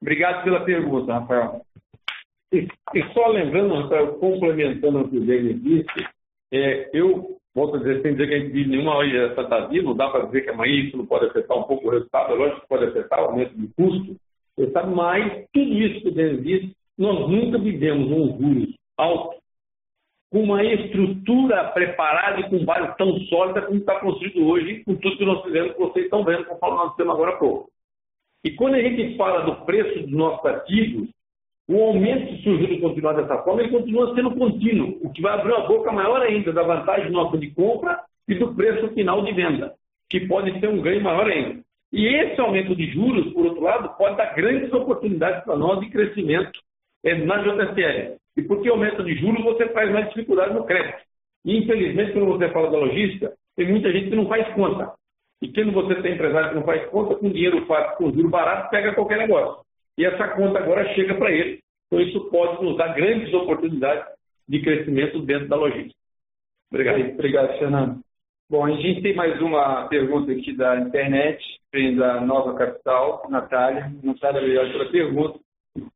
Obrigado 0.00 0.44
pela 0.44 0.64
pergunta, 0.64 1.12
Rafael. 1.12 1.60
E, 2.52 2.66
e 2.94 3.12
só 3.12 3.28
lembrando, 3.28 3.88
complementando 4.18 5.00
o 5.00 5.08
que 5.08 5.18
o 5.18 5.24
Denis 5.24 5.62
disse, 5.62 6.08
é, 6.52 6.90
eu 6.94 7.38
volto 7.54 7.76
a 7.76 7.78
dizer, 7.78 8.02
sem 8.02 8.12
dizer 8.12 8.28
que 8.28 8.34
a 8.34 8.38
gente 8.38 8.52
vive 8.52 8.70
nenhuma 8.70 8.94
fantasia, 9.34 9.82
não 9.82 9.94
dá 9.94 10.08
para 10.08 10.26
dizer 10.26 10.42
que 10.42 10.50
amanhã 10.50 10.74
isso 10.74 10.96
não 10.96 11.06
pode 11.06 11.26
afetar 11.26 11.58
um 11.58 11.64
pouco 11.64 11.88
o 11.88 11.90
resultado, 11.90 12.32
é 12.32 12.36
lógico 12.36 12.60
que 12.62 12.68
pode 12.68 12.84
afetar 12.84 13.20
o 13.20 13.24
aumento 13.26 13.54
de 13.54 13.68
custo, 13.74 14.16
mas 14.94 15.46
tudo 15.52 15.72
isso 15.72 16.00
que 16.00 16.08
o 16.08 16.14
Denis 16.14 16.42
disse, 16.42 16.76
nós 16.96 17.28
nunca 17.28 17.58
vivemos 17.58 18.10
um 18.10 18.38
juros 18.38 18.74
alto 18.96 19.38
com 20.30 20.42
uma 20.42 20.62
estrutura 20.62 21.70
preparada 21.72 22.40
e 22.40 22.50
com 22.50 22.64
base 22.64 22.96
tão 22.96 23.18
sólida 23.20 23.62
como 23.62 23.78
está 23.78 23.98
construído 24.00 24.46
hoje, 24.46 24.84
com 24.84 24.94
tudo 24.96 25.16
que 25.16 25.24
nós 25.24 25.42
fizemos, 25.42 25.72
que 25.72 25.78
vocês 25.78 26.04
estão 26.04 26.24
vendo, 26.24 26.44
como 26.44 26.74
nós 26.74 26.94
temos 26.96 27.14
agora 27.14 27.38
pouco. 27.38 27.70
E 28.44 28.50
quando 28.52 28.74
a 28.74 28.82
gente 28.82 29.16
fala 29.16 29.42
do 29.42 29.64
preço 29.64 30.00
dos 30.00 30.12
nossos 30.12 30.44
ativos, 30.44 31.08
o 31.68 31.82
aumento, 31.82 32.42
se 32.42 32.48
o 32.48 32.80
continuar 32.80 33.12
dessa 33.12 33.42
forma, 33.42 33.60
ele 33.60 33.70
continua 33.70 34.14
sendo 34.14 34.34
contínuo, 34.34 34.98
o 35.02 35.12
que 35.12 35.20
vai 35.20 35.34
abrir 35.34 35.52
uma 35.52 35.68
boca 35.68 35.92
maior 35.92 36.22
ainda 36.22 36.50
da 36.50 36.62
vantagem 36.62 37.10
nossa 37.10 37.36
de 37.36 37.50
compra 37.50 38.00
e 38.26 38.34
do 38.36 38.54
preço 38.54 38.88
final 38.94 39.22
de 39.22 39.32
venda, 39.32 39.74
que 40.08 40.26
pode 40.26 40.58
ter 40.60 40.68
um 40.68 40.80
ganho 40.80 41.02
maior 41.02 41.28
ainda. 41.28 41.60
E 41.92 42.06
esse 42.06 42.40
aumento 42.40 42.74
de 42.74 42.86
juros, 42.90 43.34
por 43.34 43.44
outro 43.44 43.62
lado, 43.62 43.94
pode 43.98 44.16
dar 44.16 44.34
grandes 44.34 44.72
oportunidades 44.72 45.44
para 45.44 45.56
nós 45.56 45.80
de 45.80 45.90
crescimento 45.90 46.58
é, 47.04 47.14
na 47.14 47.36
JSL. 47.42 48.16
E 48.38 48.42
porque 48.42 48.70
aumento 48.70 49.04
de 49.04 49.14
juros, 49.16 49.44
você 49.44 49.68
faz 49.68 49.92
mais 49.92 50.08
dificuldade 50.08 50.54
no 50.54 50.64
crédito. 50.64 51.02
E, 51.44 51.58
infelizmente, 51.58 52.12
quando 52.12 52.26
você 52.26 52.48
fala 52.48 52.70
da 52.70 52.78
logística, 52.78 53.34
tem 53.56 53.68
muita 53.68 53.92
gente 53.92 54.08
que 54.08 54.16
não 54.16 54.26
faz 54.26 54.48
conta. 54.54 54.92
E 55.42 55.52
quando 55.52 55.72
você 55.72 55.96
tem 55.96 56.14
empresário 56.14 56.48
que 56.48 56.54
não 56.56 56.64
faz 56.64 56.86
conta, 56.88 57.14
com 57.14 57.30
dinheiro 57.30 57.66
fácil, 57.66 57.96
com 57.98 58.12
juros 58.12 58.30
baratos, 58.30 58.70
pega 58.70 58.94
qualquer 58.94 59.18
negócio 59.18 59.67
e 59.98 60.04
essa 60.04 60.28
conta 60.28 60.60
agora 60.60 60.94
chega 60.94 61.14
para 61.16 61.32
ele. 61.32 61.60
Então, 61.86 62.00
isso 62.00 62.30
pode 62.30 62.62
nos 62.62 62.76
dar 62.76 62.94
grandes 62.94 63.34
oportunidades 63.34 64.06
de 64.48 64.62
crescimento 64.62 65.20
dentro 65.20 65.48
da 65.48 65.56
logística. 65.56 65.98
Obrigado. 66.70 67.00
Obrigado, 67.10 67.58
Fernando. 67.58 68.00
Bom, 68.48 68.64
a 68.64 68.70
gente 68.70 69.02
tem 69.02 69.14
mais 69.14 69.40
uma 69.42 69.88
pergunta 69.88 70.32
aqui 70.32 70.56
da 70.56 70.80
internet, 70.80 71.44
vem 71.72 71.96
da 71.96 72.20
Nova 72.20 72.54
Capital, 72.54 73.26
Natália. 73.28 73.92
Natália, 74.02 74.40
obrigado 74.40 74.72
pela 74.72 74.90
pergunta. 74.90 75.40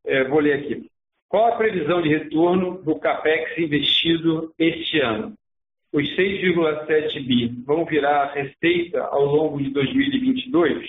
É, 0.05 0.23
vou 0.25 0.39
ler 0.39 0.59
aqui. 0.59 0.87
Qual 1.29 1.47
a 1.47 1.55
previsão 1.55 2.01
de 2.01 2.09
retorno 2.09 2.83
do 2.83 2.99
CAPEX 2.99 3.57
investido 3.57 4.53
este 4.59 4.99
ano? 4.99 5.33
Os 5.91 6.03
6,7 6.15 7.25
bi 7.25 7.47
vão 7.65 7.85
virar 7.85 8.33
receita 8.33 9.01
ao 9.01 9.25
longo 9.25 9.57
de 9.63 9.71
2022? 9.71 10.87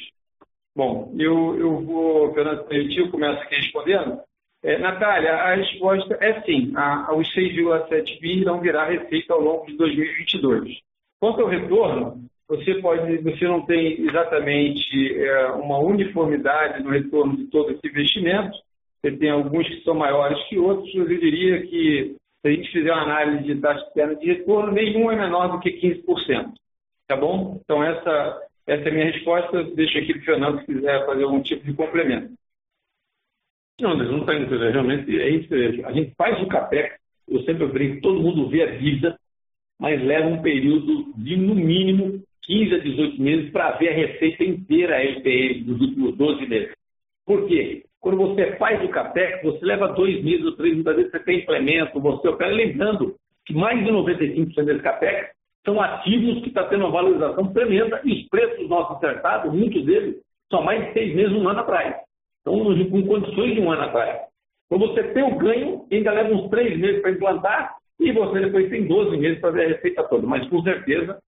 Bom, 0.77 1.15
eu, 1.17 1.57
eu 1.57 1.81
vou, 1.83 2.35
Fernando 2.35 2.65
permitir, 2.65 2.99
eu 3.01 3.11
começo 3.11 3.41
aqui 3.43 3.55
respondendo. 3.57 4.21
É, 4.63 4.79
Natália, 4.79 5.35
a 5.35 5.55
resposta 5.55 6.17
é 6.21 6.41
sim. 6.43 6.73
A, 6.75 7.15
os 7.15 7.29
6,7 7.35 8.21
bi 8.21 8.41
irão 8.41 8.61
virar 8.61 8.87
receita 8.87 9.35
ao 9.35 9.41
longo 9.41 9.67
de 9.67 9.77
2022. 9.77 10.79
Quanto 11.21 11.43
ao 11.43 11.49
retorno, 11.49 12.25
você 12.49 12.75
pode, 12.77 13.19
você 13.19 13.45
não 13.47 13.65
tem 13.67 14.01
exatamente 14.01 15.19
é, 15.19 15.47
uma 15.53 15.79
uniformidade 15.79 16.83
no 16.83 16.91
retorno 16.91 17.37
de 17.37 17.45
todo 17.47 17.71
esse 17.71 17.87
investimento. 17.87 18.57
Você 19.01 19.13
tem 19.13 19.31
alguns 19.31 19.69
que 19.69 19.83
são 19.83 19.95
maiores 19.95 20.43
que 20.49 20.59
outros. 20.59 20.93
Eu 20.95 21.07
diria 21.07 21.67
que 21.67 22.17
se 22.41 22.49
a 22.49 22.51
gente 22.51 22.73
fizer 22.73 22.93
uma 22.93 23.03
análise 23.03 23.45
de 23.45 23.61
taxa 23.61 23.85
externa 23.87 24.17
de 24.17 24.27
retorno, 24.27 24.73
nenhum 24.73 25.11
é 25.11 25.17
menor 25.17 25.53
do 25.53 25.61
que 25.61 25.71
15%. 25.71 26.53
Tá 27.07 27.17
bom? 27.17 27.61
Então 27.63 27.85
essa 27.85 28.43
essa 28.67 28.89
é 28.89 28.89
a 28.89 28.95
minha 28.95 29.11
resposta. 29.11 29.65
Deixa 29.75 29.99
aqui 29.99 30.15
para 30.15 30.23
o 30.23 30.25
Fernando 30.25 30.61
se 30.61 30.67
quiser 30.67 31.07
fazer 31.07 31.25
algum 31.25 31.43
tipo 31.43 31.65
de 31.65 31.75
complemento. 31.75 32.33
Não, 33.81 33.97
não 33.97 34.21
está 34.21 34.35
indo 34.35 34.57
Realmente 34.57 35.21
é 35.21 35.29
isso. 35.31 35.87
A 35.87 35.93
gente 35.93 36.15
faz 36.17 36.41
o 36.41 36.47
CAPEX, 36.47 36.97
eu 37.29 37.43
sempre 37.43 37.67
brinco, 37.67 38.01
todo 38.01 38.23
mundo 38.23 38.49
vê 38.49 38.63
a 38.63 38.77
dívida, 38.77 39.19
mas 39.79 40.03
leva 40.03 40.29
um 40.29 40.41
período 40.41 41.13
de, 41.17 41.37
no 41.37 41.55
mínimo, 41.55 42.23
15 42.43 42.75
a 42.75 42.79
18 42.79 43.21
meses 43.21 43.51
para 43.51 43.73
ver 43.73 43.89
a 43.89 43.95
receita 43.95 44.45
inteira 44.45 45.03
LPM 45.03 45.65
dos 45.65 45.81
últimos 45.81 46.17
12 46.17 46.47
meses. 46.47 46.73
Por 47.27 47.49
quê? 47.49 47.85
Quando 48.01 48.19
você 48.19 48.57
faz 48.57 48.85
o 48.85 48.89
CAPEX, 48.89 49.43
você 49.43 49.65
leva 49.65 49.89
dois 49.89 50.23
meses 50.23 50.45
ou 50.45 50.53
três, 50.53 50.83
vezes 50.83 51.11
você 51.11 51.19
tem 51.21 51.41
implemento, 51.41 52.01
você 52.01 52.29
opera. 52.29 52.53
Lembrando 52.53 53.17
que 53.47 53.55
mais 53.55 53.83
de 53.83 53.91
95% 53.91 54.65
desse 54.65 54.83
CAPEX 54.83 55.35
são 55.65 55.81
ativos 55.81 56.43
que 56.43 56.49
estão 56.49 56.65
tá 56.65 56.69
tendo 56.69 56.85
uma 56.85 56.91
valorização 56.91 57.53
tremenda 57.53 58.01
e 58.05 58.13
os 58.13 58.29
preços 58.29 58.69
nossos 58.69 58.97
acertados, 58.97 59.53
muitos 59.53 59.85
deles, 59.85 60.17
são 60.51 60.63
mais 60.63 60.87
de 60.87 60.93
seis 60.93 61.15
meses, 61.15 61.33
um 61.33 61.49
ano 61.49 61.61
atrás. 61.61 61.97
Então, 62.43 62.59
com 62.91 63.07
condições 63.07 63.55
de 63.55 63.61
um 63.61 63.73
ano 63.73 63.83
atrás. 63.83 64.21
Então, 64.67 64.79
você 64.79 65.03
tem 65.15 65.23
o 65.23 65.37
ganho, 65.37 65.87
ainda 65.91 66.13
leva 66.13 66.35
uns 66.35 66.51
três 66.51 66.79
meses 66.79 67.01
para 67.01 67.11
implantar 67.13 67.75
e 67.99 68.13
você 68.13 68.41
depois 68.41 68.69
tem 68.69 68.87
12 68.87 69.17
meses 69.17 69.41
para 69.41 69.51
ver 69.51 69.65
a 69.65 69.69
receita 69.69 70.05
toda. 70.05 70.27
Mas, 70.27 70.47
com 70.49 70.63
certeza, 70.63 71.19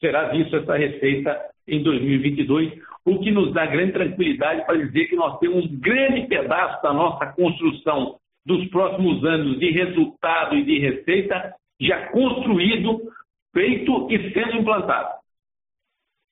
será 0.00 0.28
visto 0.28 0.56
essa 0.56 0.76
receita 0.76 1.38
em 1.68 1.82
2022, 1.82 2.72
o 3.04 3.18
que 3.18 3.30
nos 3.30 3.52
dá 3.52 3.66
grande 3.66 3.92
tranquilidade 3.92 4.64
para 4.64 4.78
dizer 4.78 5.06
que 5.06 5.16
nós 5.16 5.38
temos 5.38 5.64
um 5.64 5.80
grande 5.80 6.26
pedaço 6.28 6.82
da 6.82 6.92
nossa 6.92 7.26
construção 7.32 8.16
dos 8.46 8.64
próximos 8.68 9.24
anos 9.24 9.58
de 9.58 9.70
resultado 9.70 10.54
e 10.54 10.64
de 10.64 10.78
receita 10.78 11.54
já 11.80 12.06
construído 12.08 13.02
feito 13.56 14.06
e 14.10 14.32
sendo 14.34 14.56
implantado. 14.56 15.18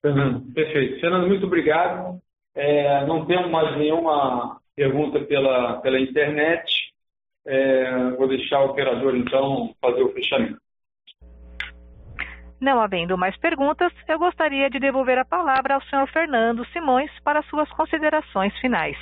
Fernando, 0.02 0.52
perfeito. 0.52 1.00
Fernando, 1.00 1.26
muito 1.26 1.46
obrigado. 1.46 2.20
É, 2.54 3.06
não 3.06 3.24
temos 3.24 3.50
mais 3.50 3.78
nenhuma 3.78 4.60
pergunta 4.76 5.18
pela, 5.20 5.80
pela 5.80 5.98
internet. 5.98 6.92
É, 7.46 8.10
vou 8.10 8.28
deixar 8.28 8.60
o 8.60 8.66
operador, 8.66 9.16
então, 9.16 9.74
fazer 9.80 10.02
o 10.02 10.12
fechamento. 10.12 10.58
Não 12.60 12.80
havendo 12.80 13.16
mais 13.16 13.36
perguntas, 13.38 13.92
eu 14.06 14.18
gostaria 14.18 14.68
de 14.68 14.78
devolver 14.78 15.18
a 15.18 15.24
palavra 15.24 15.74
ao 15.74 15.82
senhor 15.84 16.06
Fernando 16.08 16.64
Simões 16.66 17.10
para 17.22 17.42
suas 17.44 17.70
considerações 17.70 18.56
finais. 18.58 18.96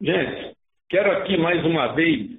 Gente, 0.00 0.56
quero 0.88 1.10
aqui 1.18 1.36
mais 1.36 1.64
uma 1.64 1.92
vez 1.92 2.38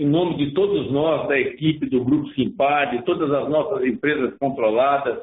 em 0.00 0.06
nome 0.06 0.38
de 0.38 0.52
todos 0.52 0.90
nós, 0.90 1.28
da 1.28 1.38
equipe 1.38 1.84
do 1.84 2.02
Grupo 2.02 2.30
Simpar, 2.30 2.90
de 2.90 3.04
todas 3.04 3.30
as 3.30 3.50
nossas 3.50 3.84
empresas 3.84 4.34
controladas, 4.38 5.18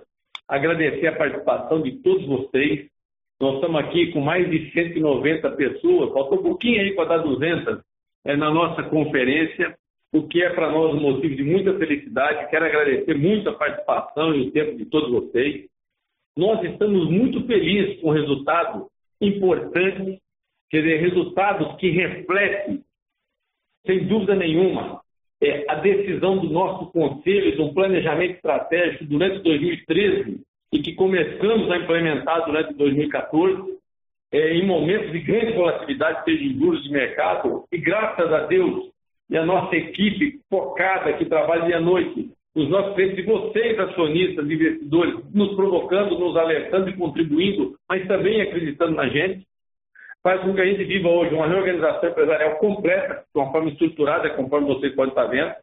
agradecer 0.47 1.07
a 1.07 1.15
participação 1.15 1.81
de 1.81 1.93
todos 2.03 2.23
vocês. 2.27 2.87
Nós 3.41 3.55
estamos 3.55 3.81
aqui 3.81 4.11
com 4.11 4.21
mais 4.21 4.47
de 4.51 4.71
190 4.71 5.49
pessoas, 5.53 6.13
faltou 6.13 6.41
um 6.41 6.43
pouquinho 6.43 6.79
aí 6.79 6.93
para 6.93 7.05
dar 7.05 7.17
200 7.23 7.79
é, 8.23 8.35
na 8.35 8.51
nossa 8.51 8.83
conferência, 8.83 9.75
o 10.13 10.27
que 10.27 10.43
é 10.43 10.51
para 10.51 10.71
nós 10.71 10.93
um 10.93 11.01
motivo 11.01 11.35
de 11.35 11.43
muita 11.43 11.75
felicidade. 11.79 12.47
Quero 12.51 12.65
agradecer 12.65 13.17
muito 13.17 13.49
a 13.49 13.53
participação 13.53 14.35
e 14.35 14.41
o 14.41 14.51
tempo 14.51 14.77
de 14.77 14.85
todos 14.85 15.09
vocês. 15.09 15.65
Nós 16.37 16.63
estamos 16.63 17.09
muito 17.09 17.43
felizes 17.47 17.99
com 17.99 18.09
o 18.09 18.13
resultado 18.13 18.85
importante, 19.19 20.21
quer 20.69 20.83
dizer, 20.83 20.97
resultados 20.97 21.75
que 21.77 21.89
refletem 21.89 22.83
sem 23.87 24.05
dúvida 24.05 24.35
nenhuma, 24.35 25.01
é, 25.41 25.65
a 25.67 25.75
decisão 25.75 26.37
do 26.37 26.49
nosso 26.49 26.91
Conselho 26.91 27.55
de 27.55 27.61
um 27.61 27.73
planejamento 27.73 28.35
estratégico 28.35 29.05
durante 29.05 29.41
2013 29.41 30.41
e 30.71 30.79
que 30.79 30.93
começamos 30.93 31.71
a 31.71 31.77
implementar 31.77 32.45
durante 32.45 32.73
2014, 32.75 33.77
é, 34.31 34.53
em 34.53 34.65
momentos 34.65 35.11
de 35.11 35.19
grande 35.19 35.53
volatilidade, 35.53 36.23
seja 36.25 36.43
em 36.43 36.59
juros 36.59 36.83
de 36.83 36.91
mercado, 36.91 37.63
e 37.71 37.77
graças 37.77 38.31
a 38.31 38.45
Deus 38.45 38.91
e 39.29 39.37
a 39.37 39.45
nossa 39.45 39.75
equipe 39.75 40.39
focada 40.49 41.13
que 41.13 41.25
trabalha 41.25 41.65
dia 41.65 41.77
e 41.77 41.83
noite, 41.83 42.29
os 42.55 42.69
nossos 42.69 42.95
clientes 42.95 43.23
vocês, 43.25 43.77
acionistas, 43.77 44.49
investidores, 44.49 45.15
nos 45.33 45.55
provocando, 45.55 46.17
nos 46.17 46.35
alertando 46.35 46.89
e 46.89 46.97
contribuindo, 46.97 47.75
mas 47.87 48.07
também 48.07 48.41
acreditando 48.41 48.95
na 48.95 49.07
gente, 49.07 49.45
faz 50.27 50.41
com 50.41 50.53
que 50.53 50.59
a 50.59 50.65
gente 50.65 50.83
viva 50.83 51.07
hoje 51.07 51.33
uma 51.33 51.47
reorganização 51.47 52.09
empresarial 52.09 52.57
completa, 52.57 53.23
de 53.33 53.41
uma 53.41 53.49
forma 53.49 53.69
estruturada, 53.69 54.29
conforme 54.31 54.67
vocês 54.67 54.93
podem 54.93 55.11
estar 55.11 55.25
vendo, 55.27 55.53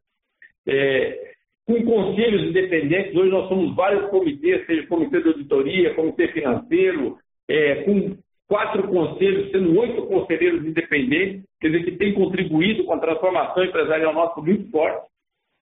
é, 0.66 1.32
com 1.66 1.84
conselhos 1.84 2.44
independentes. 2.44 3.14
Hoje 3.14 3.30
nós 3.30 3.46
somos 3.50 3.76
vários 3.76 4.08
comitês, 4.08 4.64
seja 4.64 4.86
comitê 4.86 5.20
de 5.20 5.28
auditoria, 5.28 5.94
comitê 5.94 6.28
financeiro, 6.28 7.18
é, 7.46 7.82
com 7.82 8.16
quatro 8.48 8.88
conselhos, 8.88 9.50
sendo 9.50 9.78
oito 9.78 10.06
conselheiros 10.06 10.64
independentes, 10.64 11.42
quer 11.60 11.68
dizer, 11.68 11.84
que 11.84 11.98
têm 11.98 12.14
contribuído 12.14 12.84
com 12.84 12.94
a 12.94 13.00
transformação 13.00 13.64
empresarial 13.64 14.14
nossa 14.14 14.40
muito 14.40 14.70
forte. 14.70 15.06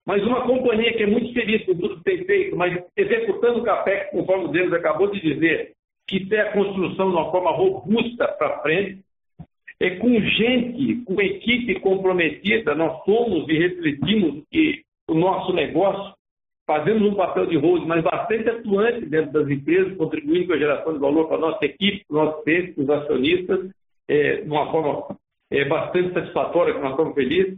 Mas 0.05 0.23
uma 0.23 0.47
companhia 0.47 0.93
que 0.93 1.03
é 1.03 1.07
muito 1.07 1.33
feliz 1.33 1.65
com 1.65 1.75
tudo 1.75 1.97
que 1.97 2.03
tem 2.05 2.23
feito, 2.23 2.55
mas 2.55 2.81
executando 2.95 3.59
o 3.59 3.63
CAPEX, 3.63 4.11
conforme 4.11 4.45
o 4.45 4.47
Deus 4.47 4.71
acabou 4.71 5.11
de 5.11 5.19
dizer, 5.19 5.73
que 6.07 6.25
tem 6.27 6.39
a 6.39 6.51
construção 6.51 7.09
de 7.09 7.15
uma 7.15 7.31
forma 7.31 7.51
robusta 7.51 8.27
para 8.27 8.61
frente, 8.61 9.03
é 9.79 9.91
com 9.97 10.19
gente, 10.19 11.03
com 11.03 11.21
equipe 11.21 11.79
comprometida, 11.79 12.75
nós 12.75 13.03
somos 13.03 13.47
e 13.49 13.57
refletimos 13.57 14.43
que 14.49 14.83
o 15.07 15.13
nosso 15.13 15.53
negócio, 15.53 16.13
fazemos 16.65 17.11
um 17.11 17.15
papel 17.15 17.45
de 17.45 17.57
rolo, 17.57 17.85
mas 17.85 18.03
bastante 18.03 18.49
atuante 18.49 19.05
dentro 19.05 19.33
das 19.33 19.49
empresas, 19.49 19.97
contribuindo 19.97 20.47
com 20.47 20.53
a 20.53 20.57
geração 20.57 20.93
de 20.93 20.99
valor 20.99 21.27
para 21.27 21.37
a 21.37 21.41
nossa 21.41 21.65
equipe, 21.65 22.05
para 22.07 22.17
os 22.17 22.25
nossos 22.25 22.43
clientes, 22.43 22.75
para 22.75 22.83
os 22.83 22.89
acionistas, 22.89 23.69
é, 24.07 24.35
de 24.37 24.49
uma 24.49 24.71
forma 24.71 25.17
é, 25.51 25.65
bastante 25.65 26.13
satisfatória, 26.13 26.73
que 26.73 26.79
nós 26.79 26.91
estamos 26.91 27.13
felizes. 27.13 27.57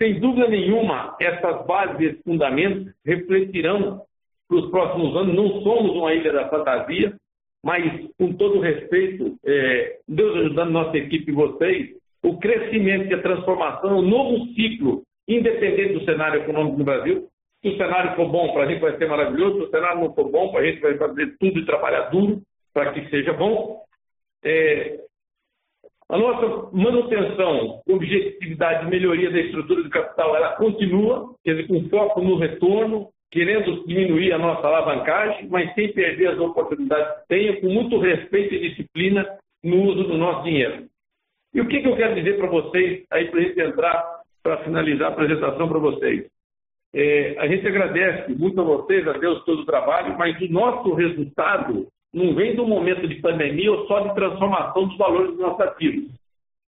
Sem 0.00 0.20
dúvida 0.20 0.48
nenhuma, 0.48 1.16
essas 1.20 1.66
bases, 1.66 2.00
esses 2.00 2.22
fundamentos 2.22 2.92
refletirão 3.04 4.02
para 4.48 4.58
os 4.58 4.70
próximos 4.70 5.16
anos. 5.16 5.34
Não 5.34 5.62
somos 5.62 5.92
uma 5.92 6.12
ilha 6.14 6.32
da 6.32 6.48
fantasia, 6.48 7.16
mas 7.64 7.82
com 8.18 8.34
todo 8.34 8.60
respeito, 8.60 9.38
é, 9.44 9.96
Deus 10.06 10.36
ajudando 10.36 10.70
nossa 10.70 10.98
equipe 10.98 11.32
e 11.32 11.34
vocês, 11.34 11.96
o 12.22 12.38
crescimento 12.38 13.10
e 13.10 13.14
a 13.14 13.22
transformação, 13.22 13.98
o 13.98 14.02
novo 14.02 14.46
ciclo, 14.54 15.02
independente 15.26 15.94
do 15.94 16.04
cenário 16.04 16.42
econômico 16.42 16.76
no 16.76 16.84
Brasil. 16.84 17.26
Se 17.62 17.70
o 17.70 17.76
cenário 17.78 18.14
for 18.16 18.28
bom, 18.28 18.52
para 18.52 18.64
a 18.64 18.66
gente 18.66 18.80
vai 18.80 18.96
ser 18.98 19.08
maravilhoso. 19.08 19.56
Se 19.56 19.64
o 19.64 19.70
cenário 19.70 20.00
não 20.00 20.14
for 20.14 20.30
bom, 20.30 20.52
para 20.52 20.60
a 20.60 20.66
gente 20.66 20.80
vai 20.80 20.96
fazer 20.98 21.34
tudo 21.40 21.58
e 21.58 21.64
trabalhar 21.64 22.10
duro 22.10 22.42
para 22.74 22.92
que 22.92 23.08
seja 23.08 23.32
bom. 23.32 23.80
É, 24.44 25.00
a 26.10 26.18
nossa 26.18 26.76
manutenção, 26.76 27.80
objetividade 27.88 28.86
e 28.86 28.90
melhoria 28.90 29.30
da 29.30 29.40
estrutura 29.40 29.82
do 29.82 29.88
capital, 29.88 30.36
ela 30.36 30.56
continua, 30.56 31.34
quer 31.42 31.54
dizer, 31.54 31.68
com 31.68 31.88
foco 31.88 32.20
no 32.20 32.36
retorno, 32.36 33.08
querendo 33.34 33.84
diminuir 33.84 34.32
a 34.32 34.38
nossa 34.38 34.64
alavancagem, 34.64 35.48
mas 35.48 35.74
sem 35.74 35.92
perder 35.92 36.28
as 36.28 36.38
oportunidades 36.38 37.22
que 37.22 37.28
tenha, 37.28 37.60
com 37.60 37.68
muito 37.68 37.98
respeito 37.98 38.54
e 38.54 38.68
disciplina 38.70 39.26
no 39.62 39.82
uso 39.82 40.04
do 40.04 40.16
nosso 40.16 40.44
dinheiro. 40.44 40.84
E 41.52 41.60
o 41.60 41.66
que, 41.66 41.80
que 41.80 41.88
eu 41.88 41.96
quero 41.96 42.14
dizer 42.14 42.38
para 42.38 42.48
vocês, 42.48 43.04
aí 43.10 43.28
para 43.28 43.40
a 43.40 43.42
gente 43.42 43.60
entrar, 43.60 44.20
para 44.40 44.58
finalizar 44.58 45.08
a 45.08 45.12
apresentação 45.12 45.68
para 45.68 45.78
vocês? 45.80 46.26
É, 46.94 47.34
a 47.40 47.48
gente 47.48 47.66
agradece 47.66 48.32
muito 48.34 48.60
a 48.60 48.64
vocês, 48.64 49.06
a 49.08 49.14
Deus 49.14 49.44
todo 49.44 49.62
o 49.62 49.66
trabalho, 49.66 50.16
mas 50.16 50.40
o 50.40 50.52
nosso 50.52 50.94
resultado 50.94 51.88
não 52.12 52.36
vem 52.36 52.54
do 52.54 52.64
momento 52.64 53.08
de 53.08 53.16
pandemia 53.16 53.72
ou 53.72 53.84
só 53.88 53.98
de 53.98 54.14
transformação 54.14 54.86
dos 54.86 54.96
valores 54.96 55.30
dos 55.30 55.40
nossos 55.40 55.60
ativos. 55.60 56.08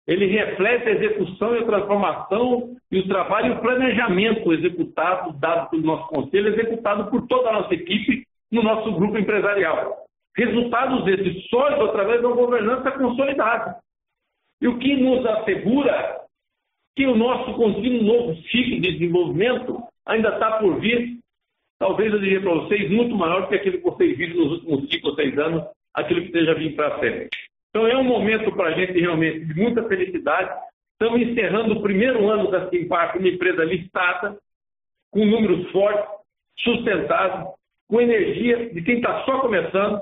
Ele 0.08 0.28
reflete 0.28 0.88
a 0.88 0.92
execução 0.92 1.56
e 1.56 1.60
a 1.60 1.66
transformação 1.66 2.76
e 2.92 3.00
o 3.00 3.08
trabalho 3.08 3.48
e 3.48 3.58
o 3.58 3.62
planejamento 3.62 4.54
executado, 4.54 5.34
dado 5.34 5.70
pelo 5.70 5.84
nosso 5.84 6.08
conselho, 6.10 6.50
executado 6.50 7.10
por 7.10 7.26
toda 7.28 7.50
a 7.50 7.54
nossa 7.54 7.74
equipe 7.74 8.24
no 8.52 8.62
nosso 8.62 8.92
grupo 8.94 9.18
empresarial. 9.18 10.06
Resultados 10.38 11.08
esses 11.08 11.48
sólidos 11.48 11.90
através 11.90 12.24
uma 12.24 12.36
governança 12.36 12.92
consolidada. 12.92 13.78
E 14.62 14.68
o 14.68 14.78
que 14.78 14.96
nos 14.96 15.26
assegura 15.26 16.22
que 16.96 17.08
o 17.08 17.16
nosso 17.16 17.54
contínuo 17.56 18.04
novo 18.04 18.36
ciclo 18.44 18.82
de 18.82 18.92
desenvolvimento 18.94 19.84
ainda 20.06 20.30
está 20.30 20.60
por 20.60 20.80
vir, 20.80 21.20
talvez 21.80 22.14
eu 22.14 22.20
diria 22.20 22.42
para 22.42 22.54
vocês, 22.54 22.90
muito 22.92 23.16
maior 23.16 23.42
do 23.42 23.48
que 23.50 23.56
aquilo 23.56 23.78
que 23.78 23.84
vocês 23.84 24.18
viram 24.18 24.36
nos 24.36 24.52
últimos 24.54 24.90
cinco 24.90 25.10
ou 25.10 25.16
seis 25.16 25.38
anos, 25.38 25.64
aquilo 25.94 26.22
que 26.22 26.28
esteja 26.28 26.54
vindo 26.54 26.76
para 26.76 27.00
frente. 27.00 27.45
Então 27.76 27.86
é 27.86 27.98
um 27.98 28.06
momento 28.06 28.54
para 28.54 28.70
a 28.70 28.72
gente 28.72 28.98
realmente 28.98 29.44
de 29.44 29.54
muita 29.54 29.84
felicidade. 29.84 30.50
Estamos 30.94 31.22
encerrando 31.22 31.74
o 31.74 31.82
primeiro 31.82 32.30
ano 32.30 32.50
da 32.50 32.70
Simpar 32.70 33.12
como 33.12 33.28
empresa 33.28 33.66
listada, 33.66 34.38
com 35.12 35.26
números 35.26 35.70
fortes, 35.72 36.10
sustentados, 36.60 37.54
com 37.90 38.00
energia 38.00 38.70
de 38.70 38.82
quem 38.82 38.96
está 38.96 39.26
só 39.26 39.40
começando, 39.40 40.02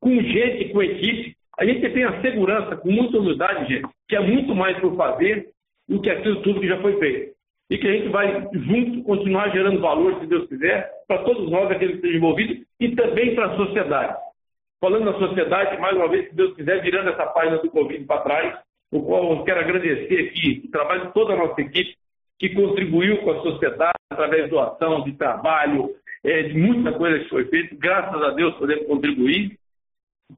com 0.00 0.20
gente, 0.20 0.70
com 0.70 0.82
equipe. 0.82 1.36
A 1.60 1.64
gente 1.64 1.88
tem 1.90 2.02
a 2.02 2.20
segurança, 2.20 2.74
com 2.74 2.90
muita 2.90 3.18
humildade, 3.18 3.72
gente, 3.72 3.88
que 4.08 4.16
é 4.16 4.20
muito 4.20 4.52
mais 4.52 4.76
por 4.80 4.96
fazer 4.96 5.48
do 5.88 6.02
que 6.02 6.10
aquilo 6.10 6.42
tudo 6.42 6.58
que 6.58 6.66
já 6.66 6.80
foi 6.80 6.98
feito. 6.98 7.36
E 7.70 7.78
que 7.78 7.86
a 7.86 7.92
gente 7.92 8.08
vai, 8.08 8.48
junto, 8.52 9.04
continuar 9.04 9.48
gerando 9.50 9.80
valor, 9.80 10.18
se 10.18 10.26
Deus 10.26 10.48
quiser, 10.48 10.90
para 11.06 11.22
todos 11.22 11.48
nós, 11.48 11.70
aqueles 11.70 12.00
que 12.00 12.06
estão 12.06 12.18
envolvidos, 12.18 12.66
e 12.80 12.96
também 12.96 13.36
para 13.36 13.46
a 13.46 13.56
sociedade. 13.56 14.16
Falando 14.82 15.04
na 15.04 15.16
sociedade, 15.16 15.80
mais 15.80 15.94
uma 15.96 16.08
vez, 16.08 16.28
se 16.28 16.34
Deus 16.34 16.56
quiser, 16.56 16.82
virando 16.82 17.10
essa 17.10 17.24
página 17.26 17.58
do 17.58 17.70
Covid 17.70 18.04
para 18.04 18.22
trás, 18.22 18.58
o 18.90 19.00
qual 19.00 19.30
eu 19.30 19.44
quero 19.44 19.60
agradecer 19.60 20.26
aqui 20.26 20.62
o 20.64 20.70
trabalho 20.72 21.06
de 21.06 21.14
toda 21.14 21.34
a 21.34 21.36
nossa 21.36 21.60
equipe, 21.60 21.96
que 22.36 22.48
contribuiu 22.48 23.18
com 23.18 23.30
a 23.30 23.42
sociedade 23.42 23.94
através 24.10 24.42
de 24.42 24.50
doação, 24.50 25.04
de 25.04 25.12
trabalho, 25.12 25.94
é, 26.24 26.42
de 26.42 26.58
muita 26.58 26.90
coisa 26.94 27.20
que 27.20 27.28
foi 27.28 27.44
feita. 27.44 27.76
Graças 27.78 28.20
a 28.24 28.30
Deus 28.30 28.56
podemos 28.56 28.88
contribuir, 28.88 29.56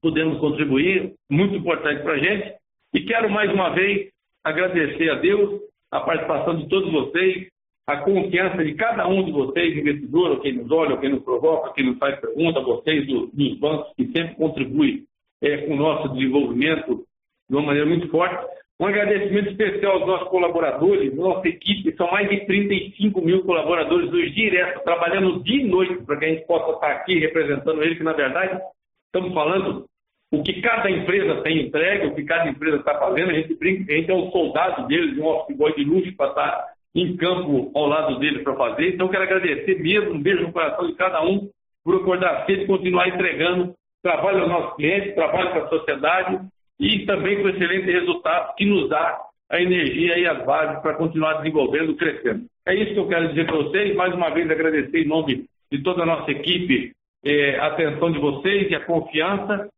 podemos 0.02 0.38
contribuir, 0.38 1.14
muito 1.30 1.54
importante 1.54 2.02
para 2.02 2.12
a 2.12 2.18
gente. 2.18 2.54
E 2.92 3.00
quero 3.00 3.30
mais 3.30 3.50
uma 3.50 3.70
vez 3.70 4.10
agradecer 4.44 5.08
a 5.08 5.14
Deus 5.14 5.58
a 5.90 6.00
participação 6.00 6.56
de 6.56 6.68
todos 6.68 6.92
vocês, 6.92 7.48
a 7.86 7.98
confiança 7.98 8.65
de 8.65 8.74
cada 8.74 9.06
um 9.06 9.24
de 9.24 9.32
vocês, 9.32 9.77
investidor, 9.77 10.40
quem 10.40 10.55
nos 10.55 10.70
olha, 10.70 10.97
quem 10.97 11.11
nos 11.11 11.23
provoca, 11.23 11.73
quem 11.74 11.85
nos 11.85 11.98
faz 11.98 12.19
pergunta, 12.19 12.61
vocês 12.61 13.06
do, 13.06 13.27
dos 13.27 13.59
bancos 13.59 13.93
que 13.94 14.06
sempre 14.06 14.35
contribuem 14.36 15.05
é, 15.43 15.59
com 15.59 15.74
o 15.74 15.77
nosso 15.77 16.09
desenvolvimento 16.15 17.05
de 17.48 17.56
uma 17.56 17.66
maneira 17.66 17.86
muito 17.86 18.09
forte. 18.09 18.43
Um 18.81 18.86
agradecimento 18.86 19.51
especial 19.51 19.98
aos 19.98 20.06
nossos 20.06 20.28
colaboradores, 20.28 21.15
nossa 21.15 21.47
equipe, 21.47 21.94
são 21.97 22.11
mais 22.11 22.28
de 22.28 22.44
35 22.47 23.20
mil 23.20 23.44
colaboradores 23.44 24.11
hoje 24.12 24.31
direto, 24.31 24.82
trabalhando 24.82 25.43
dia 25.44 25.62
e 25.62 25.69
noite 25.69 26.02
para 26.05 26.16
que 26.16 26.24
a 26.24 26.28
gente 26.28 26.47
possa 26.47 26.73
estar 26.73 26.90
aqui 26.90 27.19
representando 27.20 27.82
eles, 27.82 27.98
que 27.98 28.02
na 28.02 28.15
verdade 28.15 28.61
estamos 29.06 29.32
falando 29.32 29.85
o 30.32 30.43
que 30.43 30.61
cada 30.61 30.90
empresa 30.90 31.43
tem 31.43 31.66
entregue, 31.66 32.06
o 32.06 32.15
que 32.16 32.24
cada 32.24 32.48
empresa 32.48 32.78
está 32.78 32.98
fazendo, 32.98 33.31
a 33.31 33.35
gente, 33.35 33.55
brinca, 33.55 33.93
a 33.93 33.97
gente 33.97 34.11
é 34.11 34.15
um 34.15 34.32
soldado 34.32 34.89
deles, 34.89 35.16
um 35.19 35.27
office 35.27 35.56
boy 35.56 35.73
de 35.77 35.85
luxo 35.85 36.16
para 36.16 36.31
estar 36.31 36.73
em 36.94 37.16
campo 37.16 37.70
ao 37.74 37.86
lado 37.86 38.18
deles 38.18 38.42
para 38.42 38.54
fazer. 38.54 38.94
Então, 38.94 39.08
quero 39.08 39.24
agradecer 39.24 39.80
mesmo, 39.82 40.12
um 40.12 40.22
beijo 40.22 40.42
no 40.42 40.52
coração 40.52 40.86
de 40.86 40.94
cada 40.94 41.22
um 41.24 41.50
por 41.84 41.96
acordar 41.96 42.46
cedo 42.46 42.62
e 42.62 42.66
continuar 42.66 43.08
entregando 43.08 43.74
trabalho 44.02 44.42
aos 44.42 44.48
nossos 44.48 44.76
clientes, 44.76 45.14
trabalho 45.14 45.50
para 45.50 45.64
a 45.64 45.68
sociedade 45.68 46.40
e 46.78 47.06
também 47.06 47.40
com 47.40 47.48
excelente 47.48 47.90
resultado 47.90 48.54
que 48.54 48.64
nos 48.64 48.88
dá 48.88 49.20
a 49.50 49.60
energia 49.60 50.18
e 50.18 50.26
as 50.26 50.44
bases 50.44 50.80
para 50.82 50.94
continuar 50.94 51.34
desenvolvendo, 51.34 51.96
crescendo. 51.96 52.46
É 52.66 52.74
isso 52.74 52.92
que 52.92 52.98
eu 52.98 53.08
quero 53.08 53.28
dizer 53.28 53.46
para 53.46 53.56
vocês. 53.56 53.94
Mais 53.94 54.14
uma 54.14 54.30
vez, 54.30 54.50
agradecer 54.50 55.02
em 55.02 55.08
nome 55.08 55.44
de 55.70 55.82
toda 55.82 56.02
a 56.02 56.06
nossa 56.06 56.30
equipe 56.30 56.92
eh, 57.24 57.58
a 57.58 57.66
atenção 57.66 58.10
de 58.10 58.18
vocês 58.18 58.70
e 58.70 58.74
a 58.74 58.84
confiança. 58.84 59.68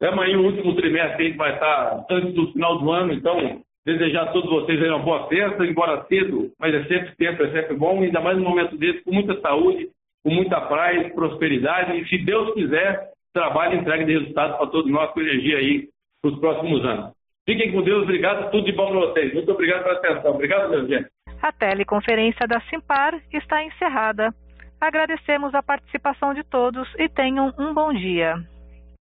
Amanhã, 0.00 0.38
o 0.38 0.46
último 0.46 0.74
trimestre, 0.74 1.24
a 1.24 1.28
gente 1.28 1.36
vai 1.36 1.54
estar 1.54 2.04
antes 2.10 2.34
do 2.34 2.50
final 2.52 2.78
do 2.78 2.90
ano, 2.90 3.12
então, 3.12 3.62
desejar 3.84 4.22
a 4.22 4.32
todos 4.32 4.50
vocês 4.50 4.80
uma 4.88 4.98
boa 4.98 5.28
festa, 5.28 5.64
embora 5.64 6.04
cedo, 6.06 6.50
mas 6.58 6.74
é 6.74 6.84
sempre 6.84 7.16
tempo, 7.16 7.42
é 7.42 7.50
sempre 7.50 7.74
bom, 7.74 8.00
ainda 8.02 8.20
mais 8.20 8.38
no 8.38 8.44
momento 8.44 8.76
desse, 8.76 9.02
com 9.02 9.12
muita 9.12 9.40
saúde, 9.40 9.88
com 10.22 10.30
muita 10.30 10.60
paz, 10.60 11.12
prosperidade, 11.14 11.98
e 11.98 12.06
se 12.08 12.18
Deus 12.18 12.54
quiser, 12.54 13.10
trabalho 13.32 13.74
e 13.74 13.78
entrega 13.78 14.04
de 14.04 14.12
resultados 14.12 14.56
para 14.56 14.66
todos 14.68 14.90
nós 14.90 15.10
com 15.10 15.20
energia 15.20 15.58
aí 15.58 15.88
para 16.20 16.30
os 16.30 16.38
próximos 16.38 16.84
anos. 16.84 17.12
Fiquem 17.44 17.72
com 17.72 17.82
Deus, 17.82 18.04
obrigado, 18.04 18.50
tudo 18.52 18.64
de 18.64 18.72
bom 18.72 18.90
para 18.90 19.00
vocês. 19.00 19.34
Muito 19.34 19.50
obrigado 19.50 19.82
pela 19.82 19.98
atenção. 19.98 20.30
Obrigado, 20.32 20.70
meu 20.70 20.86
gente. 20.86 21.08
A 21.42 21.50
teleconferência 21.50 22.46
da 22.46 22.60
Simpar 22.62 23.20
está 23.32 23.64
encerrada. 23.64 24.32
Agradecemos 24.80 25.52
a 25.54 25.62
participação 25.62 26.34
de 26.34 26.44
todos 26.44 26.88
e 26.98 27.08
tenham 27.08 27.52
um 27.58 27.74
bom 27.74 27.92
dia. 27.92 28.36